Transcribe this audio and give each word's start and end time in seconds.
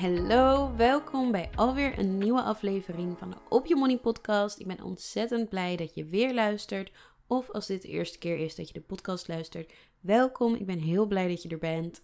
Hallo, 0.00 0.76
welkom 0.76 1.30
bij 1.30 1.50
alweer 1.54 1.98
een 1.98 2.18
nieuwe 2.18 2.42
aflevering 2.42 3.18
van 3.18 3.30
de 3.30 3.36
Op 3.48 3.66
Je 3.66 3.76
Money 3.76 3.98
podcast. 3.98 4.58
Ik 4.58 4.66
ben 4.66 4.82
ontzettend 4.82 5.48
blij 5.48 5.76
dat 5.76 5.94
je 5.94 6.04
weer 6.04 6.34
luistert. 6.34 6.92
Of 7.26 7.50
als 7.50 7.66
dit 7.66 7.82
de 7.82 7.88
eerste 7.88 8.18
keer 8.18 8.38
is 8.38 8.54
dat 8.54 8.66
je 8.66 8.72
de 8.72 8.80
podcast 8.80 9.28
luistert, 9.28 9.72
welkom. 10.00 10.54
Ik 10.54 10.66
ben 10.66 10.78
heel 10.78 11.06
blij 11.06 11.28
dat 11.28 11.42
je 11.42 11.48
er 11.48 11.58
bent. 11.58 12.02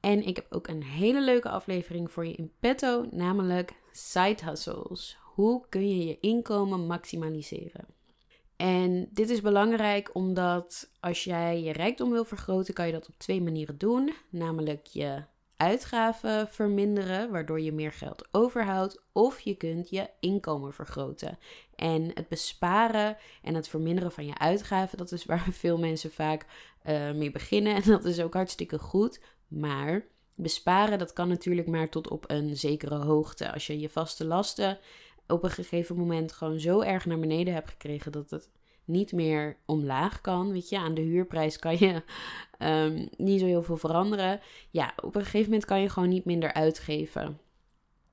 En 0.00 0.26
ik 0.26 0.36
heb 0.36 0.46
ook 0.50 0.68
een 0.68 0.82
hele 0.82 1.22
leuke 1.22 1.48
aflevering 1.48 2.10
voor 2.10 2.26
je 2.26 2.34
in 2.34 2.52
petto, 2.60 3.06
namelijk 3.10 3.72
side 3.92 4.44
hustles. 4.44 5.18
Hoe 5.22 5.64
kun 5.68 5.88
je 5.88 6.06
je 6.06 6.20
inkomen 6.20 6.86
maximaliseren? 6.86 7.86
En 8.56 9.08
dit 9.10 9.30
is 9.30 9.40
belangrijk 9.40 10.10
omdat 10.12 10.90
als 11.00 11.24
jij 11.24 11.62
je 11.62 11.72
rijkdom 11.72 12.10
wil 12.10 12.24
vergroten, 12.24 12.74
kan 12.74 12.86
je 12.86 12.92
dat 12.92 13.08
op 13.08 13.14
twee 13.18 13.42
manieren 13.42 13.78
doen. 13.78 14.12
Namelijk 14.30 14.86
je 14.86 15.22
uitgaven 15.62 16.48
verminderen, 16.48 17.30
waardoor 17.30 17.60
je 17.60 17.72
meer 17.72 17.92
geld 17.92 18.28
overhoudt, 18.30 19.02
of 19.12 19.40
je 19.40 19.54
kunt 19.54 19.90
je 19.90 20.10
inkomen 20.20 20.72
vergroten. 20.72 21.38
En 21.74 22.10
het 22.14 22.28
besparen 22.28 23.16
en 23.42 23.54
het 23.54 23.68
verminderen 23.68 24.12
van 24.12 24.26
je 24.26 24.38
uitgaven, 24.38 24.98
dat 24.98 25.12
is 25.12 25.24
waar 25.24 25.46
veel 25.62 25.78
mensen 25.78 26.10
vaak 26.10 26.46
uh, 26.86 27.12
mee 27.12 27.30
beginnen. 27.30 27.74
En 27.74 27.82
dat 27.82 28.04
is 28.04 28.20
ook 28.20 28.34
hartstikke 28.34 28.78
goed. 28.78 29.20
Maar 29.48 30.04
besparen, 30.34 30.98
dat 30.98 31.12
kan 31.12 31.28
natuurlijk 31.28 31.68
maar 31.68 31.88
tot 31.88 32.08
op 32.08 32.30
een 32.30 32.56
zekere 32.56 33.04
hoogte. 33.04 33.52
Als 33.52 33.66
je 33.66 33.78
je 33.78 33.88
vaste 33.88 34.24
lasten 34.24 34.78
op 35.26 35.44
een 35.44 35.50
gegeven 35.50 35.96
moment 35.96 36.32
gewoon 36.32 36.60
zo 36.60 36.80
erg 36.80 37.06
naar 37.06 37.18
beneden 37.18 37.54
hebt 37.54 37.70
gekregen 37.70 38.12
dat 38.12 38.30
het 38.30 38.48
niet 38.84 39.12
meer 39.12 39.56
omlaag 39.66 40.20
kan. 40.20 40.52
Weet 40.52 40.68
je, 40.68 40.78
aan 40.78 40.94
de 40.94 41.00
huurprijs 41.00 41.58
kan 41.58 41.76
je 41.78 42.02
um, 42.58 43.08
niet 43.26 43.40
zo 43.40 43.46
heel 43.46 43.62
veel 43.62 43.76
veranderen. 43.76 44.40
Ja, 44.70 44.92
op 45.02 45.14
een 45.14 45.24
gegeven 45.24 45.50
moment 45.50 45.64
kan 45.64 45.80
je 45.80 45.88
gewoon 45.88 46.08
niet 46.08 46.24
minder 46.24 46.52
uitgeven. 46.52 47.38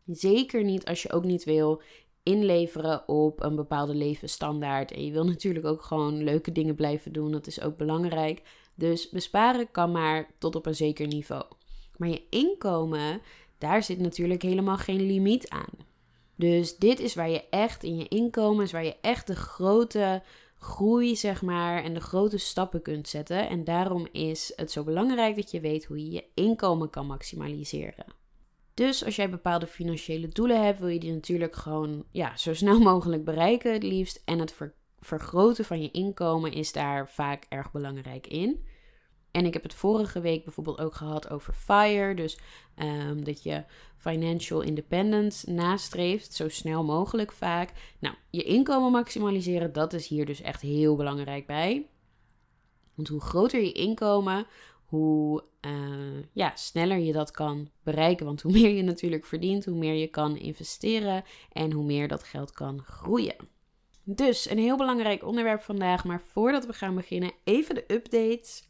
Zeker 0.05 0.63
niet 0.63 0.85
als 0.85 1.01
je 1.01 1.11
ook 1.11 1.23
niet 1.23 1.43
wil 1.43 1.81
inleveren 2.23 3.07
op 3.07 3.43
een 3.43 3.55
bepaalde 3.55 3.95
levensstandaard. 3.95 4.91
En 4.91 5.05
je 5.05 5.11
wil 5.11 5.25
natuurlijk 5.25 5.65
ook 5.65 5.81
gewoon 5.81 6.23
leuke 6.23 6.51
dingen 6.51 6.75
blijven 6.75 7.13
doen. 7.13 7.31
Dat 7.31 7.47
is 7.47 7.61
ook 7.61 7.77
belangrijk. 7.77 8.41
Dus 8.75 9.09
besparen 9.09 9.71
kan 9.71 9.91
maar 9.91 10.27
tot 10.37 10.55
op 10.55 10.65
een 10.65 10.75
zeker 10.75 11.07
niveau. 11.07 11.43
Maar 11.97 12.09
je 12.09 12.23
inkomen, 12.29 13.21
daar 13.57 13.83
zit 13.83 13.99
natuurlijk 13.99 14.41
helemaal 14.41 14.77
geen 14.77 15.01
limiet 15.01 15.49
aan. 15.49 15.87
Dus 16.35 16.77
dit 16.77 16.99
is 16.99 17.15
waar 17.15 17.29
je 17.29 17.43
echt 17.49 17.83
in 17.83 17.97
je 17.97 18.07
inkomen, 18.07 18.63
is 18.63 18.71
waar 18.71 18.85
je 18.85 18.95
echt 19.01 19.27
de 19.27 19.35
grote 19.35 20.23
groei, 20.59 21.15
zeg 21.15 21.41
maar, 21.41 21.83
en 21.83 21.93
de 21.93 21.99
grote 21.99 22.37
stappen 22.37 22.81
kunt 22.81 23.07
zetten. 23.07 23.49
En 23.49 23.63
daarom 23.63 24.07
is 24.11 24.53
het 24.55 24.71
zo 24.71 24.83
belangrijk 24.83 25.35
dat 25.35 25.51
je 25.51 25.59
weet 25.59 25.85
hoe 25.85 25.97
je 25.97 26.11
je 26.11 26.25
inkomen 26.33 26.89
kan 26.89 27.05
maximaliseren. 27.05 28.05
Dus 28.73 29.05
als 29.05 29.15
jij 29.15 29.29
bepaalde 29.29 29.67
financiële 29.67 30.27
doelen 30.27 30.63
hebt, 30.63 30.79
wil 30.79 30.87
je 30.87 30.99
die 30.99 31.13
natuurlijk 31.13 31.55
gewoon 31.55 32.03
ja, 32.11 32.37
zo 32.37 32.53
snel 32.53 32.79
mogelijk 32.91 33.23
bereiken, 33.23 33.73
het 33.73 33.83
liefst. 33.83 34.21
En 34.25 34.39
het 34.39 34.55
vergroten 34.99 35.65
van 35.65 35.81
je 35.81 35.91
inkomen 35.91 36.51
is 36.51 36.71
daar 36.71 37.09
vaak 37.09 37.45
erg 37.49 37.71
belangrijk 37.71 38.27
in. 38.27 38.65
En 39.31 39.45
ik 39.45 39.53
heb 39.53 39.63
het 39.63 39.73
vorige 39.73 40.19
week 40.21 40.43
bijvoorbeeld 40.43 40.79
ook 40.79 40.95
gehad 40.95 41.29
over 41.29 41.53
FIRE. 41.53 42.13
Dus 42.13 42.39
um, 42.77 43.23
dat 43.23 43.43
je 43.43 43.63
financial 43.97 44.61
independence 44.61 45.51
nastreeft, 45.51 46.33
zo 46.33 46.49
snel 46.49 46.83
mogelijk 46.83 47.31
vaak. 47.31 47.71
Nou, 47.99 48.15
je 48.29 48.43
inkomen 48.43 48.91
maximaliseren, 48.91 49.73
dat 49.73 49.93
is 49.93 50.07
hier 50.07 50.25
dus 50.25 50.41
echt 50.41 50.61
heel 50.61 50.95
belangrijk 50.95 51.45
bij. 51.45 51.89
Want 52.95 53.07
hoe 53.07 53.21
groter 53.21 53.61
je 53.61 53.71
inkomen, 53.71 54.45
hoe 54.85 55.43
uh, 55.65 56.23
ja, 56.33 56.51
sneller 56.55 56.97
je 56.97 57.11
dat 57.11 57.31
kan 57.31 57.69
bereiken. 57.83 58.25
Want 58.25 58.41
hoe 58.41 58.51
meer 58.51 58.69
je 58.69 58.83
natuurlijk 58.83 59.25
verdient, 59.25 59.65
hoe 59.65 59.77
meer 59.77 59.93
je 59.93 60.07
kan 60.07 60.37
investeren 60.37 61.23
en 61.51 61.71
hoe 61.71 61.85
meer 61.85 62.07
dat 62.07 62.23
geld 62.23 62.51
kan 62.51 62.83
groeien. 62.83 63.35
Dus 64.03 64.49
een 64.49 64.57
heel 64.57 64.77
belangrijk 64.77 65.25
onderwerp 65.25 65.61
vandaag. 65.61 66.03
Maar 66.03 66.21
voordat 66.21 66.65
we 66.65 66.73
gaan 66.73 66.95
beginnen, 66.95 67.31
even 67.43 67.75
de 67.75 67.83
updates. 67.87 68.68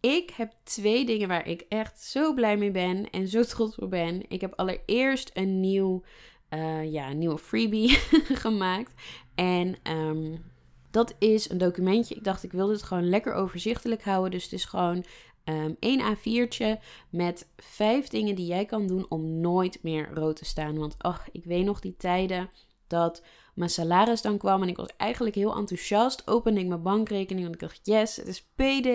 Ik 0.00 0.30
heb 0.30 0.52
twee 0.62 1.06
dingen 1.06 1.28
waar 1.28 1.46
ik 1.46 1.64
echt 1.68 2.00
zo 2.00 2.34
blij 2.34 2.56
mee 2.56 2.70
ben 2.70 3.10
en 3.10 3.28
zo 3.28 3.42
trots 3.54 3.76
op 3.76 3.90
ben. 3.90 4.22
Ik 4.28 4.40
heb 4.40 4.52
allereerst 4.56 5.30
een 5.34 5.60
nieuw, 5.60 6.02
uh, 6.50 6.92
ja, 6.92 7.12
nieuwe 7.12 7.38
freebie 7.38 7.90
gemaakt. 8.44 8.92
En 9.34 9.76
um, 9.90 10.44
dat 10.90 11.14
is 11.18 11.50
een 11.50 11.58
documentje. 11.58 12.14
Ik 12.14 12.24
dacht, 12.24 12.42
ik 12.42 12.52
wilde 12.52 12.72
het 12.72 12.82
gewoon 12.82 13.08
lekker 13.08 13.32
overzichtelijk 13.32 14.02
houden. 14.02 14.30
Dus 14.30 14.44
het 14.44 14.52
is 14.52 14.64
gewoon 14.64 15.04
um, 15.44 15.76
één 15.80 16.16
A4'tje 16.16 16.84
met 17.10 17.46
vijf 17.56 18.08
dingen 18.08 18.34
die 18.34 18.46
jij 18.46 18.64
kan 18.64 18.86
doen 18.86 19.06
om 19.08 19.40
nooit 19.40 19.78
meer 19.82 20.10
rood 20.14 20.36
te 20.36 20.44
staan. 20.44 20.78
Want 20.78 20.94
ach, 20.98 21.28
ik 21.32 21.44
weet 21.44 21.64
nog 21.64 21.80
die 21.80 21.96
tijden 21.96 22.50
dat 22.88 23.22
mijn 23.54 23.70
salaris 23.70 24.22
dan 24.22 24.38
kwam. 24.38 24.62
En 24.62 24.68
ik 24.68 24.76
was 24.76 24.96
eigenlijk 24.96 25.36
heel 25.36 25.56
enthousiast. 25.56 26.28
Opende 26.28 26.60
ik 26.60 26.66
mijn 26.66 26.82
bankrekening. 26.82 27.46
En 27.46 27.52
ik 27.52 27.60
dacht, 27.60 27.80
yes, 27.82 28.16
het 28.16 28.26
is 28.26 28.42
PD. 28.42 28.86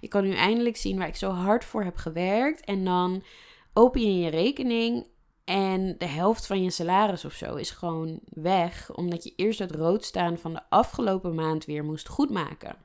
Ik 0.00 0.08
kan 0.08 0.24
nu 0.24 0.34
eindelijk 0.34 0.76
zien 0.76 0.98
waar 0.98 1.08
ik 1.08 1.16
zo 1.16 1.30
hard 1.30 1.64
voor 1.64 1.84
heb 1.84 1.96
gewerkt. 1.96 2.64
En 2.64 2.84
dan 2.84 3.22
open 3.72 4.00
je 4.00 4.18
je 4.18 4.30
rekening. 4.30 5.06
En 5.44 5.94
de 5.98 6.06
helft 6.06 6.46
van 6.46 6.62
je 6.62 6.70
salaris 6.70 7.24
of 7.24 7.32
zo 7.32 7.54
is 7.54 7.70
gewoon 7.70 8.20
weg. 8.28 8.94
Omdat 8.94 9.24
je 9.24 9.32
eerst 9.36 9.58
het 9.58 9.74
rood 9.74 10.04
staan 10.04 10.38
van 10.38 10.52
de 10.52 10.62
afgelopen 10.68 11.34
maand 11.34 11.64
weer 11.64 11.84
moest 11.84 12.08
goedmaken. 12.08 12.76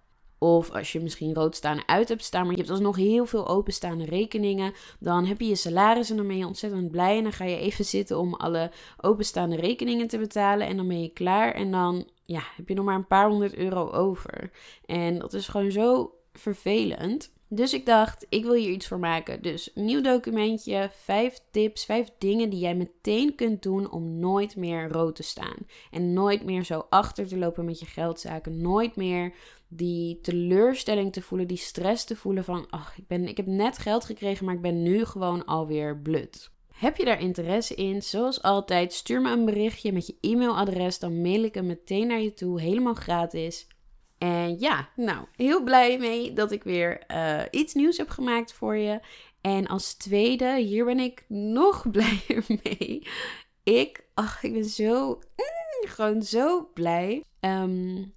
Of 0.45 0.71
als 0.71 0.91
je 0.91 0.99
misschien 0.99 1.33
rood 1.33 1.55
staan 1.55 1.79
uit 1.85 2.09
hebt 2.09 2.23
staan, 2.23 2.41
maar 2.41 2.51
je 2.51 2.57
hebt 2.57 2.69
alsnog 2.69 2.95
heel 2.95 3.25
veel 3.25 3.47
openstaande 3.47 4.05
rekeningen. 4.05 4.73
Dan 4.99 5.25
heb 5.25 5.39
je 5.39 5.47
je 5.47 5.55
salaris 5.55 6.09
en 6.09 6.15
dan 6.15 6.27
ben 6.27 6.37
je 6.37 6.47
ontzettend 6.47 6.91
blij. 6.91 7.17
En 7.17 7.23
dan 7.23 7.31
ga 7.31 7.45
je 7.45 7.57
even 7.57 7.85
zitten 7.85 8.19
om 8.19 8.33
alle 8.33 8.71
openstaande 9.01 9.55
rekeningen 9.55 10.07
te 10.07 10.17
betalen. 10.17 10.67
En 10.67 10.77
dan 10.77 10.87
ben 10.87 11.01
je 11.01 11.09
klaar. 11.09 11.53
En 11.53 11.71
dan 11.71 12.07
ja, 12.25 12.41
heb 12.55 12.69
je 12.69 12.75
nog 12.75 12.85
maar 12.85 12.95
een 12.95 13.07
paar 13.07 13.29
honderd 13.29 13.55
euro 13.55 13.89
over. 13.89 14.51
En 14.85 15.19
dat 15.19 15.33
is 15.33 15.47
gewoon 15.47 15.71
zo 15.71 16.13
vervelend. 16.33 17.33
Dus 17.47 17.73
ik 17.73 17.85
dacht, 17.85 18.25
ik 18.29 18.43
wil 18.43 18.53
hier 18.53 18.71
iets 18.71 18.87
voor 18.87 18.99
maken. 18.99 19.41
Dus 19.41 19.71
nieuw 19.73 20.01
documentje, 20.01 20.89
vijf 20.91 21.39
tips, 21.51 21.85
vijf 21.85 22.09
dingen 22.17 22.49
die 22.49 22.59
jij 22.59 22.75
meteen 22.75 23.35
kunt 23.35 23.63
doen 23.63 23.91
om 23.91 24.19
nooit 24.19 24.55
meer 24.55 24.89
rood 24.89 25.15
te 25.15 25.23
staan. 25.23 25.55
En 25.91 26.13
nooit 26.13 26.43
meer 26.43 26.63
zo 26.63 26.85
achter 26.89 27.27
te 27.27 27.37
lopen 27.37 27.65
met 27.65 27.79
je 27.79 27.85
geldzaken. 27.85 28.61
Nooit 28.61 28.95
meer 28.95 29.33
die 29.67 30.19
teleurstelling 30.21 31.13
te 31.13 31.21
voelen, 31.21 31.47
die 31.47 31.57
stress 31.57 32.05
te 32.05 32.15
voelen 32.15 32.43
van, 32.43 32.67
ach, 32.69 32.97
ik, 32.97 33.07
ben, 33.07 33.27
ik 33.27 33.37
heb 33.37 33.45
net 33.45 33.77
geld 33.77 34.05
gekregen, 34.05 34.45
maar 34.45 34.55
ik 34.55 34.61
ben 34.61 34.83
nu 34.83 35.05
gewoon 35.05 35.45
alweer 35.45 35.97
blut. 35.97 36.51
Heb 36.73 36.97
je 36.97 37.05
daar 37.05 37.21
interesse 37.21 37.75
in? 37.75 38.01
Zoals 38.01 38.41
altijd, 38.41 38.93
stuur 38.93 39.21
me 39.21 39.31
een 39.31 39.45
berichtje 39.45 39.91
met 39.91 40.07
je 40.07 40.17
e-mailadres, 40.21 40.99
dan 40.99 41.21
mail 41.21 41.43
ik 41.43 41.53
hem 41.53 41.65
meteen 41.65 42.07
naar 42.07 42.21
je 42.21 42.33
toe, 42.33 42.61
helemaal 42.61 42.93
gratis. 42.93 43.67
En 44.17 44.59
ja, 44.59 44.89
nou, 44.95 45.25
heel 45.35 45.63
blij 45.63 45.97
mee 45.97 46.33
dat 46.33 46.51
ik 46.51 46.63
weer 46.63 47.03
uh, 47.07 47.41
iets 47.51 47.73
nieuws 47.73 47.97
heb 47.97 48.09
gemaakt 48.09 48.53
voor 48.53 48.75
je. 48.75 48.99
En 49.41 49.67
als 49.67 49.93
tweede, 49.93 50.57
hier 50.57 50.85
ben 50.85 50.99
ik 50.99 51.25
nog 51.27 51.85
blijer 51.91 52.43
mee. 52.47 53.07
Ik, 53.63 54.05
ach, 54.13 54.43
ik 54.43 54.53
ben 54.53 54.65
zo, 54.65 55.09
mm, 55.15 55.89
gewoon 55.89 56.23
zo 56.23 56.69
blij. 56.73 57.23
Um, 57.39 58.14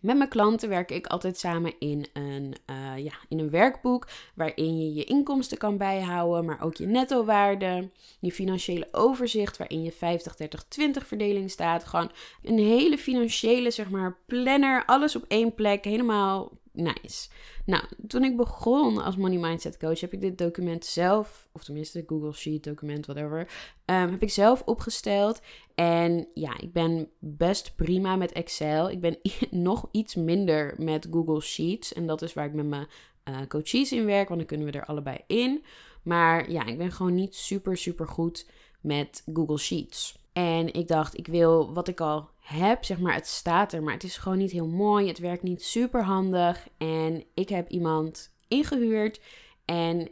Met 0.00 0.16
mijn 0.16 0.28
klanten 0.28 0.68
werk 0.68 0.90
ik 0.90 1.06
altijd 1.06 1.38
samen 1.38 1.72
in 1.78 2.06
een, 2.12 2.54
uh, 2.70 3.04
ja, 3.04 3.12
in 3.28 3.38
een 3.38 3.50
werkboek 3.50 4.08
waarin 4.34 4.78
je 4.78 4.94
je 4.94 5.04
inkomsten 5.04 5.58
kan 5.58 5.76
bijhouden, 5.76 6.44
maar 6.44 6.62
ook 6.62 6.76
je 6.76 6.86
nettowaarde, 6.86 7.90
je 8.20 8.32
financiële 8.32 8.88
overzicht 8.92 9.56
waarin 9.56 9.82
je 9.82 9.92
50, 9.92 10.36
30, 10.36 10.64
20 10.68 11.06
verdeling 11.06 11.50
staat. 11.50 11.84
Gewoon 11.84 12.10
een 12.42 12.58
hele 12.58 12.98
financiële, 12.98 13.70
zeg 13.70 13.90
maar, 13.90 14.16
planner, 14.26 14.84
alles 14.86 15.16
op 15.16 15.24
één 15.28 15.54
plek, 15.54 15.84
helemaal 15.84 16.50
nice. 16.78 17.28
Nou, 17.64 17.84
toen 18.06 18.24
ik 18.24 18.36
begon 18.36 19.04
als 19.04 19.16
Money 19.16 19.38
Mindset 19.38 19.76
Coach, 19.76 20.00
heb 20.00 20.12
ik 20.12 20.20
dit 20.20 20.38
document 20.38 20.84
zelf, 20.84 21.48
of 21.52 21.64
tenminste 21.64 22.04
Google 22.06 22.32
Sheet 22.32 22.64
document, 22.64 23.06
whatever, 23.06 23.40
um, 23.40 24.10
heb 24.10 24.22
ik 24.22 24.30
zelf 24.30 24.62
opgesteld. 24.64 25.40
En 25.74 26.28
ja, 26.34 26.58
ik 26.60 26.72
ben 26.72 27.08
best 27.18 27.76
prima 27.76 28.16
met 28.16 28.32
Excel. 28.32 28.90
Ik 28.90 29.00
ben 29.00 29.18
nog 29.50 29.88
iets 29.90 30.14
minder 30.14 30.74
met 30.78 31.08
Google 31.10 31.40
Sheets. 31.40 31.92
En 31.92 32.06
dat 32.06 32.22
is 32.22 32.34
waar 32.34 32.46
ik 32.46 32.54
met 32.54 32.66
mijn 32.66 32.86
uh, 33.28 33.36
coaches 33.48 33.92
in 33.92 34.04
werk, 34.04 34.28
want 34.28 34.40
dan 34.40 34.48
kunnen 34.48 34.66
we 34.66 34.78
er 34.78 34.86
allebei 34.86 35.18
in. 35.26 35.64
Maar 36.02 36.50
ja, 36.50 36.66
ik 36.66 36.78
ben 36.78 36.92
gewoon 36.92 37.14
niet 37.14 37.34
super, 37.34 37.76
super 37.76 38.08
goed 38.08 38.46
met 38.80 39.22
Google 39.32 39.58
Sheets. 39.58 40.18
En 40.32 40.72
ik 40.72 40.88
dacht, 40.88 41.18
ik 41.18 41.26
wil 41.26 41.72
wat 41.72 41.88
ik 41.88 42.00
al 42.00 42.28
heb, 42.48 42.84
zeg 42.84 42.98
maar, 42.98 43.14
het 43.14 43.26
staat 43.26 43.72
er, 43.72 43.82
maar 43.82 43.92
het 43.92 44.04
is 44.04 44.16
gewoon 44.16 44.38
niet 44.38 44.50
heel 44.50 44.66
mooi. 44.66 45.08
Het 45.08 45.18
werkt 45.18 45.42
niet 45.42 45.62
super 45.62 46.02
handig. 46.02 46.68
En 46.78 47.24
ik 47.34 47.48
heb 47.48 47.68
iemand 47.68 48.34
ingehuurd. 48.48 49.20
En 49.64 50.10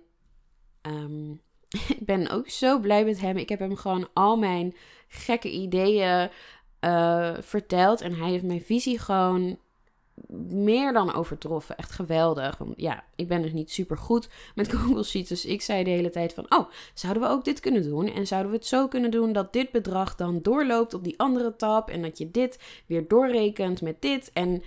um, 0.83 1.41
ik 1.97 2.05
ben 2.07 2.31
ook 2.31 2.49
zo 2.49 2.79
blij 2.81 3.05
met 3.05 3.21
hem. 3.21 3.37
Ik 3.37 3.49
heb 3.49 3.59
hem 3.59 3.77
gewoon 3.77 4.09
al 4.13 4.37
mijn 4.37 4.75
gekke 5.09 5.51
ideeën 5.51 6.31
uh, 6.81 7.35
verteld. 7.41 8.01
En 8.01 8.15
hij 8.15 8.31
heeft 8.31 8.45
mijn 8.45 8.63
visie 8.63 8.99
gewoon 8.99 9.59
meer 10.49 10.93
dan 10.93 11.15
overtroffen. 11.15 11.77
Echt 11.77 11.91
geweldig. 11.93 12.59
Want 12.59 12.73
ja, 12.77 13.05
ik 13.17 13.29
ben 13.29 13.43
dus 13.43 13.53
niet 13.53 13.71
super 13.71 13.97
goed 13.97 14.29
met 14.55 14.69
Google 14.73 15.03
Sheets. 15.03 15.29
Dus 15.29 15.45
ik 15.45 15.63
zei 15.63 15.85
de 15.85 15.91
hele 15.91 16.11
tijd 16.11 16.35
van, 16.35 16.47
oh, 16.49 16.71
zouden 16.95 17.23
we 17.23 17.29
ook 17.29 17.45
dit 17.45 17.61
kunnen 17.61 17.83
doen? 17.83 18.13
En 18.13 18.27
zouden 18.27 18.51
we 18.51 18.57
het 18.57 18.67
zo 18.67 18.89
kunnen 18.89 19.11
doen 19.11 19.33
dat 19.33 19.53
dit 19.53 19.71
bedrag 19.71 20.15
dan 20.15 20.43
doorloopt 20.43 20.95
op 20.95 21.05
die 21.05 21.19
andere 21.19 21.57
tab. 21.57 21.89
En 21.89 22.03
dat 22.03 22.19
je 22.19 22.31
dit 22.31 22.59
weer 22.87 23.09
doorrekent 23.09 23.83
met 23.83 24.03
dit. 24.03 24.31
En 24.33 24.63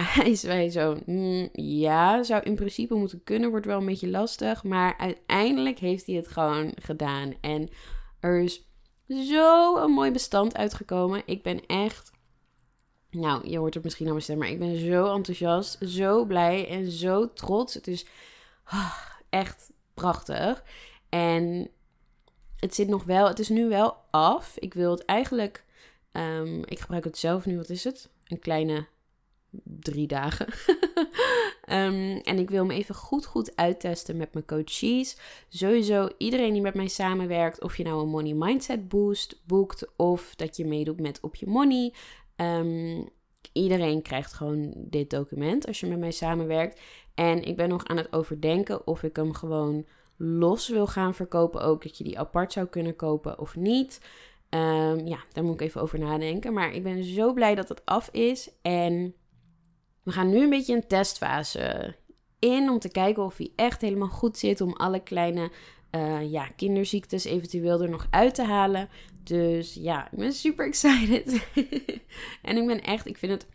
hij 0.18 0.34
zei 0.34 0.70
zo, 0.70 0.96
mm, 1.06 1.48
ja, 1.52 2.22
zou 2.22 2.42
in 2.42 2.54
principe 2.54 2.94
moeten 2.94 3.24
kunnen. 3.24 3.50
Wordt 3.50 3.66
wel 3.66 3.78
een 3.78 3.86
beetje 3.86 4.10
lastig. 4.10 4.64
Maar 4.64 4.94
uiteindelijk 4.98 5.78
heeft 5.78 6.06
hij 6.06 6.16
het 6.16 6.28
gewoon 6.28 6.72
gedaan. 6.82 7.34
En 7.40 7.68
er 8.20 8.40
is 8.40 8.68
zo 9.08 9.76
een 9.76 9.90
mooi 9.90 10.10
bestand 10.10 10.56
uitgekomen. 10.56 11.22
Ik 11.26 11.42
ben 11.42 11.66
echt 11.66 12.10
nou, 13.10 13.48
je 13.48 13.58
hoort 13.58 13.74
het 13.74 13.84
misschien 13.84 14.06
aan 14.06 14.12
mijn 14.12 14.24
stem, 14.24 14.38
maar 14.38 14.48
ik 14.48 14.58
ben 14.58 14.76
zo 14.76 15.14
enthousiast, 15.14 15.78
zo 15.80 16.24
blij 16.24 16.68
en 16.68 16.90
zo 16.90 17.32
trots. 17.32 17.74
Het 17.74 17.86
is 17.86 18.06
ah, 18.64 18.96
echt 19.28 19.70
prachtig. 19.94 20.64
En 21.08 21.70
het 22.56 22.74
zit 22.74 22.88
nog 22.88 23.04
wel, 23.04 23.28
het 23.28 23.38
is 23.38 23.48
nu 23.48 23.68
wel 23.68 23.96
af. 24.10 24.56
Ik 24.58 24.74
wil 24.74 24.90
het 24.90 25.04
eigenlijk, 25.04 25.64
um, 26.12 26.64
ik 26.64 26.78
gebruik 26.78 27.04
het 27.04 27.18
zelf 27.18 27.46
nu, 27.46 27.56
wat 27.56 27.68
is 27.68 27.84
het? 27.84 28.10
Een 28.26 28.38
kleine 28.38 28.86
drie 29.64 30.06
dagen. 30.06 30.46
um, 31.68 32.20
en 32.30 32.38
ik 32.38 32.50
wil 32.50 32.64
me 32.64 32.74
even 32.74 32.94
goed, 32.94 33.26
goed 33.26 33.56
uittesten 33.56 34.16
met 34.16 34.32
mijn 34.32 34.46
coaches. 34.46 35.16
Sowieso 35.48 36.08
iedereen 36.18 36.52
die 36.52 36.62
met 36.62 36.74
mij 36.74 36.88
samenwerkt, 36.88 37.62
of 37.62 37.76
je 37.76 37.84
nou 37.84 38.02
een 38.02 38.08
Money 38.08 38.34
Mindset 38.34 38.88
Boost 38.88 39.40
boekt, 39.44 39.86
of 39.96 40.34
dat 40.34 40.56
je 40.56 40.66
meedoet 40.66 41.00
met 41.00 41.20
Op 41.20 41.34
Je 41.34 41.46
Money. 41.46 41.92
Um, 42.40 43.08
iedereen 43.52 44.02
krijgt 44.02 44.32
gewoon 44.32 44.72
dit 44.76 45.10
document 45.10 45.66
als 45.66 45.80
je 45.80 45.86
met 45.86 45.98
mij 45.98 46.10
samenwerkt. 46.10 46.80
En 47.14 47.42
ik 47.42 47.56
ben 47.56 47.68
nog 47.68 47.84
aan 47.84 47.96
het 47.96 48.12
overdenken 48.12 48.86
of 48.86 49.02
ik 49.02 49.16
hem 49.16 49.34
gewoon 49.34 49.86
los 50.16 50.68
wil 50.68 50.86
gaan 50.86 51.14
verkopen. 51.14 51.62
Ook 51.62 51.82
dat 51.82 51.98
je 51.98 52.04
die 52.04 52.18
apart 52.18 52.52
zou 52.52 52.66
kunnen 52.66 52.96
kopen 52.96 53.38
of 53.38 53.56
niet. 53.56 54.00
Um, 54.50 55.06
ja, 55.06 55.18
daar 55.32 55.44
moet 55.44 55.54
ik 55.54 55.60
even 55.60 55.80
over 55.80 55.98
nadenken. 55.98 56.52
Maar 56.52 56.74
ik 56.74 56.82
ben 56.82 57.04
zo 57.04 57.32
blij 57.32 57.54
dat 57.54 57.68
het 57.68 57.82
af 57.84 58.08
is. 58.08 58.50
En 58.62 59.14
we 60.02 60.12
gaan 60.12 60.30
nu 60.30 60.42
een 60.42 60.50
beetje 60.50 60.74
een 60.74 60.86
testfase 60.86 61.96
in 62.38 62.70
om 62.70 62.78
te 62.78 62.90
kijken 62.90 63.24
of 63.24 63.36
hij 63.36 63.52
echt 63.56 63.80
helemaal 63.80 64.08
goed 64.08 64.38
zit. 64.38 64.60
Om 64.60 64.72
alle 64.72 65.00
kleine 65.00 65.50
uh, 65.90 66.30
ja, 66.30 66.46
kinderziektes 66.56 67.24
eventueel 67.24 67.82
er 67.82 67.90
nog 67.90 68.06
uit 68.10 68.34
te 68.34 68.44
halen. 68.44 68.88
Dus 69.22 69.74
ja, 69.74 70.10
ik 70.12 70.18
ben 70.18 70.32
super 70.32 70.66
excited. 70.66 71.46
en 72.42 72.56
ik 72.56 72.66
ben 72.66 72.82
echt, 72.82 73.06
ik 73.06 73.18
vind 73.18 73.32
het, 73.32 73.46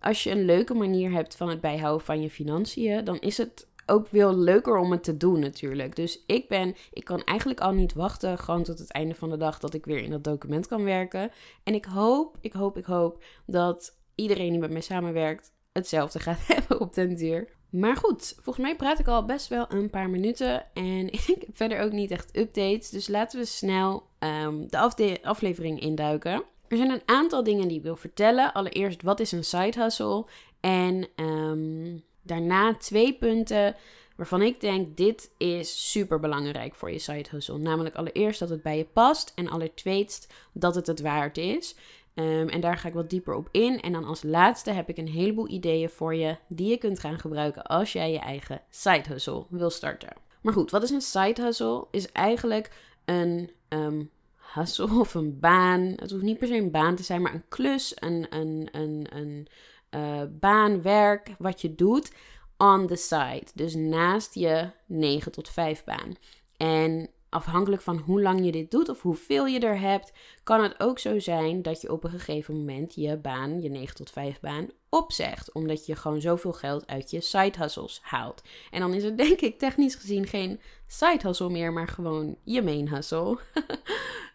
als 0.00 0.22
je 0.22 0.30
een 0.30 0.44
leuke 0.44 0.74
manier 0.74 1.10
hebt 1.10 1.36
van 1.36 1.48
het 1.48 1.60
bijhouden 1.60 2.06
van 2.06 2.22
je 2.22 2.30
financiën, 2.30 3.04
dan 3.04 3.18
is 3.18 3.36
het 3.36 3.66
ook 3.86 4.08
veel 4.08 4.36
leuker 4.36 4.76
om 4.76 4.90
het 4.90 5.04
te 5.04 5.16
doen 5.16 5.38
natuurlijk. 5.38 5.96
Dus 5.96 6.22
ik 6.26 6.48
ben, 6.48 6.74
ik 6.92 7.04
kan 7.04 7.24
eigenlijk 7.24 7.60
al 7.60 7.72
niet 7.72 7.92
wachten, 7.92 8.38
gewoon 8.38 8.62
tot 8.62 8.78
het 8.78 8.92
einde 8.92 9.14
van 9.14 9.30
de 9.30 9.36
dag, 9.36 9.58
dat 9.58 9.74
ik 9.74 9.84
weer 9.84 10.02
in 10.02 10.10
dat 10.10 10.24
document 10.24 10.66
kan 10.66 10.84
werken. 10.84 11.30
En 11.62 11.74
ik 11.74 11.84
hoop, 11.84 12.36
ik 12.40 12.52
hoop, 12.52 12.76
ik 12.76 12.84
hoop 12.84 13.24
dat 13.46 13.98
iedereen 14.14 14.50
die 14.50 14.60
met 14.60 14.70
mij 14.70 14.80
samenwerkt 14.80 15.52
hetzelfde 15.72 16.18
gaat 16.18 16.46
hebben 16.54 16.80
op 16.80 16.94
den 16.94 17.16
duur. 17.16 17.48
Maar 17.74 17.96
goed, 17.96 18.34
volgens 18.34 18.66
mij 18.66 18.76
praat 18.76 18.98
ik 18.98 19.06
al 19.06 19.24
best 19.24 19.48
wel 19.48 19.66
een 19.68 19.90
paar 19.90 20.10
minuten. 20.10 20.66
En 20.74 21.12
ik 21.12 21.26
heb 21.26 21.48
verder 21.52 21.80
ook 21.80 21.92
niet 21.92 22.10
echt 22.10 22.36
updates. 22.36 22.90
Dus 22.90 23.08
laten 23.08 23.38
we 23.38 23.44
snel 23.44 24.06
um, 24.18 24.66
de 24.70 25.18
aflevering 25.22 25.80
induiken. 25.80 26.42
Er 26.68 26.76
zijn 26.76 26.90
een 26.90 27.02
aantal 27.04 27.44
dingen 27.44 27.68
die 27.68 27.76
ik 27.76 27.82
wil 27.82 27.96
vertellen. 27.96 28.52
Allereerst, 28.52 29.02
wat 29.02 29.20
is 29.20 29.32
een 29.32 29.44
side 29.44 29.82
hustle? 29.82 30.26
En 30.60 31.08
um, 31.16 32.02
daarna 32.22 32.76
twee 32.76 33.14
punten 33.14 33.76
waarvan 34.16 34.42
ik 34.42 34.60
denk, 34.60 34.96
dit 34.96 35.30
is 35.36 35.90
super 35.90 36.20
belangrijk 36.20 36.74
voor 36.74 36.90
je 36.90 36.98
side 36.98 37.28
hustle. 37.30 37.58
Namelijk 37.58 37.94
allereerst 37.94 38.38
dat 38.38 38.48
het 38.48 38.62
bij 38.62 38.76
je 38.76 38.86
past. 38.92 39.32
En 39.34 39.48
allertweetst 39.48 40.32
dat 40.52 40.74
het 40.74 40.86
het 40.86 41.00
waard 41.00 41.38
is. 41.38 41.76
Um, 42.14 42.48
en 42.48 42.60
daar 42.60 42.78
ga 42.78 42.88
ik 42.88 42.94
wat 42.94 43.10
dieper 43.10 43.34
op 43.34 43.48
in. 43.50 43.80
En 43.80 43.92
dan 43.92 44.04
als 44.04 44.22
laatste 44.22 44.70
heb 44.70 44.88
ik 44.88 44.96
een 44.96 45.08
heleboel 45.08 45.48
ideeën 45.48 45.90
voor 45.90 46.14
je 46.14 46.36
die 46.48 46.70
je 46.70 46.76
kunt 46.76 46.98
gaan 46.98 47.18
gebruiken 47.18 47.62
als 47.62 47.92
jij 47.92 48.12
je 48.12 48.18
eigen 48.18 48.62
side 48.70 49.08
hustle 49.08 49.46
wil 49.48 49.70
starten. 49.70 50.12
Maar 50.40 50.52
goed, 50.52 50.70
wat 50.70 50.82
is 50.82 50.90
een 50.90 51.00
side 51.00 51.42
hustle? 51.42 51.86
Is 51.90 52.12
eigenlijk 52.12 52.70
een 53.04 53.50
um, 53.68 54.10
hustle 54.54 54.98
of 55.00 55.14
een 55.14 55.38
baan. 55.40 55.92
Het 55.96 56.10
hoeft 56.10 56.22
niet 56.22 56.38
per 56.38 56.48
se 56.48 56.56
een 56.56 56.70
baan 56.70 56.96
te 56.96 57.02
zijn, 57.02 57.22
maar 57.22 57.34
een 57.34 57.48
klus, 57.48 57.92
een, 57.94 58.26
een, 58.30 58.68
een, 58.72 59.06
een 59.10 59.48
uh, 59.90 61.16
wat 61.38 61.60
je 61.60 61.74
doet 61.74 62.12
on 62.56 62.86
the 62.86 62.96
side. 62.96 63.46
Dus 63.54 63.74
naast 63.74 64.34
je 64.34 64.70
9 64.86 65.32
tot 65.32 65.48
5 65.48 65.84
baan. 65.84 66.16
En 66.56 67.08
afhankelijk 67.34 67.82
van 67.82 67.98
hoe 67.98 68.22
lang 68.22 68.44
je 68.44 68.52
dit 68.52 68.70
doet 68.70 68.88
of 68.88 69.02
hoeveel 69.02 69.46
je 69.46 69.60
er 69.60 69.78
hebt, 69.78 70.12
kan 70.42 70.62
het 70.62 70.80
ook 70.80 70.98
zo 70.98 71.18
zijn 71.18 71.62
dat 71.62 71.80
je 71.80 71.92
op 71.92 72.04
een 72.04 72.10
gegeven 72.10 72.56
moment 72.56 72.94
je 72.94 73.16
baan, 73.16 73.60
je 73.62 73.68
9 73.68 73.94
tot 73.94 74.10
5 74.10 74.40
baan, 74.40 74.68
opzegt. 74.88 75.52
Omdat 75.52 75.86
je 75.86 75.96
gewoon 75.96 76.20
zoveel 76.20 76.52
geld 76.52 76.86
uit 76.86 77.10
je 77.10 77.20
side 77.20 77.58
hustles 77.58 77.98
haalt. 78.02 78.42
En 78.70 78.80
dan 78.80 78.94
is 78.94 79.04
het 79.04 79.18
denk 79.26 79.40
ik 79.40 79.58
technisch 79.58 79.94
gezien 79.94 80.26
geen 80.26 80.60
side 80.86 81.26
hustle 81.26 81.50
meer, 81.50 81.72
maar 81.72 81.88
gewoon 81.88 82.36
je 82.44 82.62
main 82.62 82.88
hustle. 82.88 83.38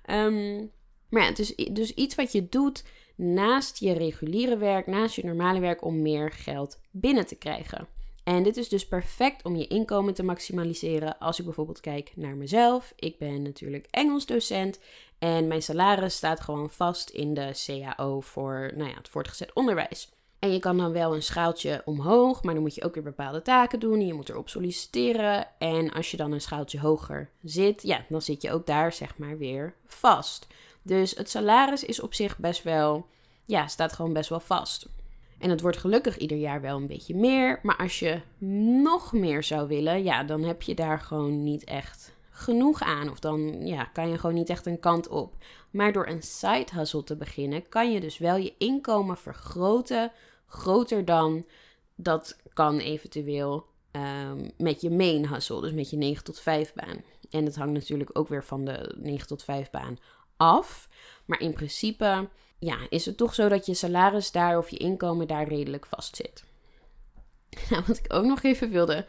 um, 0.09 0.71
maar 1.09 1.39
is 1.39 1.55
dus 1.55 1.93
iets 1.93 2.15
wat 2.15 2.31
je 2.31 2.49
doet 2.49 2.83
naast 3.15 3.79
je 3.79 3.93
reguliere 3.93 4.57
werk, 4.57 4.87
naast 4.87 5.15
je 5.15 5.25
normale 5.25 5.59
werk 5.59 5.83
om 5.83 6.01
meer 6.01 6.31
geld 6.31 6.79
binnen 6.91 7.25
te 7.25 7.35
krijgen. 7.35 7.87
En 8.29 8.43
dit 8.43 8.57
is 8.57 8.69
dus 8.69 8.87
perfect 8.87 9.45
om 9.45 9.55
je 9.55 9.67
inkomen 9.67 10.13
te 10.13 10.23
maximaliseren. 10.23 11.17
Als 11.19 11.39
ik 11.39 11.45
bijvoorbeeld 11.45 11.79
kijk 11.79 12.11
naar 12.15 12.35
mezelf. 12.35 12.93
Ik 12.95 13.17
ben 13.17 13.41
natuurlijk 13.41 13.87
Engels 13.89 14.25
docent 14.25 14.79
en 15.19 15.47
mijn 15.47 15.61
salaris 15.61 16.15
staat 16.15 16.39
gewoon 16.39 16.69
vast 16.69 17.09
in 17.09 17.33
de 17.33 17.51
CAO 17.65 18.19
voor 18.21 18.71
nou 18.75 18.89
ja, 18.89 18.95
het 18.95 19.09
voortgezet 19.09 19.53
onderwijs. 19.53 20.11
En 20.39 20.51
je 20.51 20.59
kan 20.59 20.77
dan 20.77 20.91
wel 20.91 21.15
een 21.15 21.23
schaaltje 21.23 21.81
omhoog, 21.85 22.43
maar 22.43 22.53
dan 22.53 22.63
moet 22.63 22.75
je 22.75 22.83
ook 22.83 22.93
weer 22.93 23.03
bepaalde 23.03 23.41
taken 23.41 23.79
doen. 23.79 24.05
Je 24.05 24.13
moet 24.13 24.29
erop 24.29 24.49
solliciteren. 24.49 25.47
En 25.59 25.91
als 25.91 26.11
je 26.11 26.17
dan 26.17 26.31
een 26.31 26.41
schaaltje 26.41 26.79
hoger 26.79 27.29
zit, 27.43 27.81
ja, 27.83 28.05
dan 28.09 28.21
zit 28.21 28.41
je 28.41 28.51
ook 28.51 28.65
daar 28.65 28.93
zeg 28.93 29.17
maar 29.17 29.37
weer 29.37 29.73
vast. 29.85 30.47
Dus 30.81 31.15
het 31.15 31.29
salaris 31.29 31.83
is 31.83 32.01
op 32.01 32.13
zich 32.13 32.37
best 32.37 32.63
wel, 32.63 33.05
ja, 33.45 33.67
staat 33.67 33.93
gewoon 33.93 34.13
best 34.13 34.29
wel 34.29 34.39
vast. 34.39 34.87
En 35.39 35.49
het 35.49 35.61
wordt 35.61 35.77
gelukkig 35.77 36.17
ieder 36.17 36.37
jaar 36.37 36.61
wel 36.61 36.77
een 36.77 36.87
beetje 36.87 37.15
meer. 37.15 37.59
Maar 37.63 37.77
als 37.77 37.99
je 37.99 38.21
nog 38.83 39.13
meer 39.13 39.43
zou 39.43 39.67
willen, 39.67 40.03
ja, 40.03 40.23
dan 40.23 40.43
heb 40.43 40.61
je 40.61 40.75
daar 40.75 40.99
gewoon 40.99 41.43
niet 41.43 41.63
echt 41.63 42.13
genoeg 42.29 42.81
aan. 42.81 43.09
Of 43.09 43.19
dan 43.19 43.65
ja, 43.65 43.83
kan 43.83 44.09
je 44.09 44.17
gewoon 44.17 44.35
niet 44.35 44.49
echt 44.49 44.65
een 44.65 44.79
kant 44.79 45.07
op. 45.07 45.35
Maar 45.71 45.91
door 45.91 46.07
een 46.07 46.23
side 46.23 46.67
hustle 46.73 47.03
te 47.03 47.15
beginnen, 47.15 47.69
kan 47.69 47.91
je 47.91 47.99
dus 47.99 48.17
wel 48.17 48.35
je 48.35 48.53
inkomen 48.57 49.17
vergroten. 49.17 50.11
Groter 50.47 51.05
dan 51.05 51.45
dat 51.95 52.37
kan 52.53 52.77
eventueel 52.77 53.65
um, 53.91 54.51
met 54.57 54.81
je 54.81 54.89
main 54.89 55.27
hustle. 55.27 55.61
Dus 55.61 55.73
met 55.73 55.89
je 55.89 55.97
9 55.97 56.23
tot 56.23 56.39
5 56.39 56.73
baan. 56.73 57.03
En 57.29 57.45
dat 57.45 57.55
hangt 57.55 57.73
natuurlijk 57.73 58.09
ook 58.13 58.27
weer 58.27 58.43
van 58.43 58.65
de 58.65 58.95
9 58.97 59.27
tot 59.27 59.43
5 59.43 59.69
baan 59.69 59.97
af. 60.37 60.89
Maar 61.25 61.39
in 61.39 61.53
principe 61.53 62.29
ja, 62.59 62.77
is 62.89 63.05
het 63.05 63.17
toch 63.17 63.33
zo 63.33 63.49
dat 63.49 63.65
je 63.65 63.73
salaris 63.73 64.31
daar 64.31 64.57
of 64.57 64.69
je 64.69 64.77
inkomen 64.77 65.27
daar 65.27 65.47
redelijk 65.47 65.85
vast 65.85 66.15
zit. 66.15 66.43
Nou, 67.69 67.83
wat 67.87 67.97
ik 67.97 68.13
ook 68.13 68.25
nog 68.25 68.43
even 68.43 68.69
wilde 68.69 69.05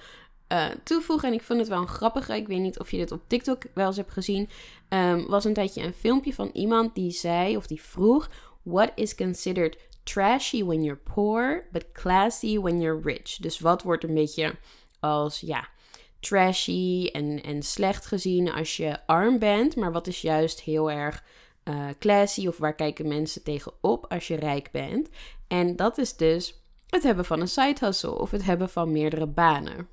uh, 0.53 0.69
toevoegen, 0.85 1.29
en 1.29 1.35
ik 1.35 1.43
vond 1.43 1.59
het 1.59 1.69
wel 1.69 1.81
een 1.81 1.89
grappige, 1.89 2.37
ik 2.37 2.47
weet 2.47 2.61
niet 2.61 2.79
of 2.79 2.91
je 2.91 2.97
dit 2.97 3.13
op 3.13 3.23
TikTok 3.27 3.63
wel 3.75 3.87
eens 3.87 3.97
hebt 3.97 4.13
gezien, 4.13 4.49
um, 4.89 5.27
was 5.27 5.45
een 5.45 5.55
tijdje 5.55 5.83
een 5.83 5.93
filmpje 5.93 6.35
van 6.35 6.51
iemand 6.53 6.95
die 6.95 7.11
zei, 7.11 7.57
of 7.57 7.67
die 7.67 7.83
vroeg, 7.83 8.31
what 8.63 8.93
is 8.95 9.15
considered 9.15 9.79
trashy 10.03 10.65
when 10.65 10.83
you're 10.83 11.01
poor, 11.15 11.69
but 11.73 11.93
classy 11.93 12.59
when 12.59 12.81
you're 12.81 13.01
rich? 13.03 13.37
Dus 13.37 13.59
wat 13.59 13.83
wordt 13.83 14.05
een 14.05 14.15
beetje 14.15 14.55
als, 15.01 15.41
ja, 15.41 15.69
trashy 16.21 17.09
en, 17.13 17.43
en 17.43 17.63
slecht 17.63 18.07
gezien 18.07 18.53
als 18.53 18.77
je 18.77 19.07
arm 19.07 19.39
bent, 19.39 19.77
maar 19.77 19.93
wat 19.93 20.07
is 20.07 20.21
juist 20.21 20.61
heel 20.61 20.91
erg 20.91 21.25
uh, 21.65 21.89
classy 21.99 22.47
of 22.47 22.59
waar 22.59 22.75
kijken 22.75 23.09
mensen 23.09 23.43
tegenop 23.43 24.07
als 24.09 24.29
je 24.29 24.37
rijk 24.37 24.71
bent? 24.71 25.09
En 25.49 25.77
dat 25.77 25.99
is 25.99 26.17
dus 26.17 26.63
het 26.91 27.03
hebben 27.03 27.25
van 27.25 27.41
een 27.41 27.49
side 27.49 27.87
hustle 27.87 28.19
of 28.19 28.31
het 28.31 28.45
hebben 28.45 28.69
van 28.69 28.93
meerdere 28.93 29.27
banen. 29.27 29.89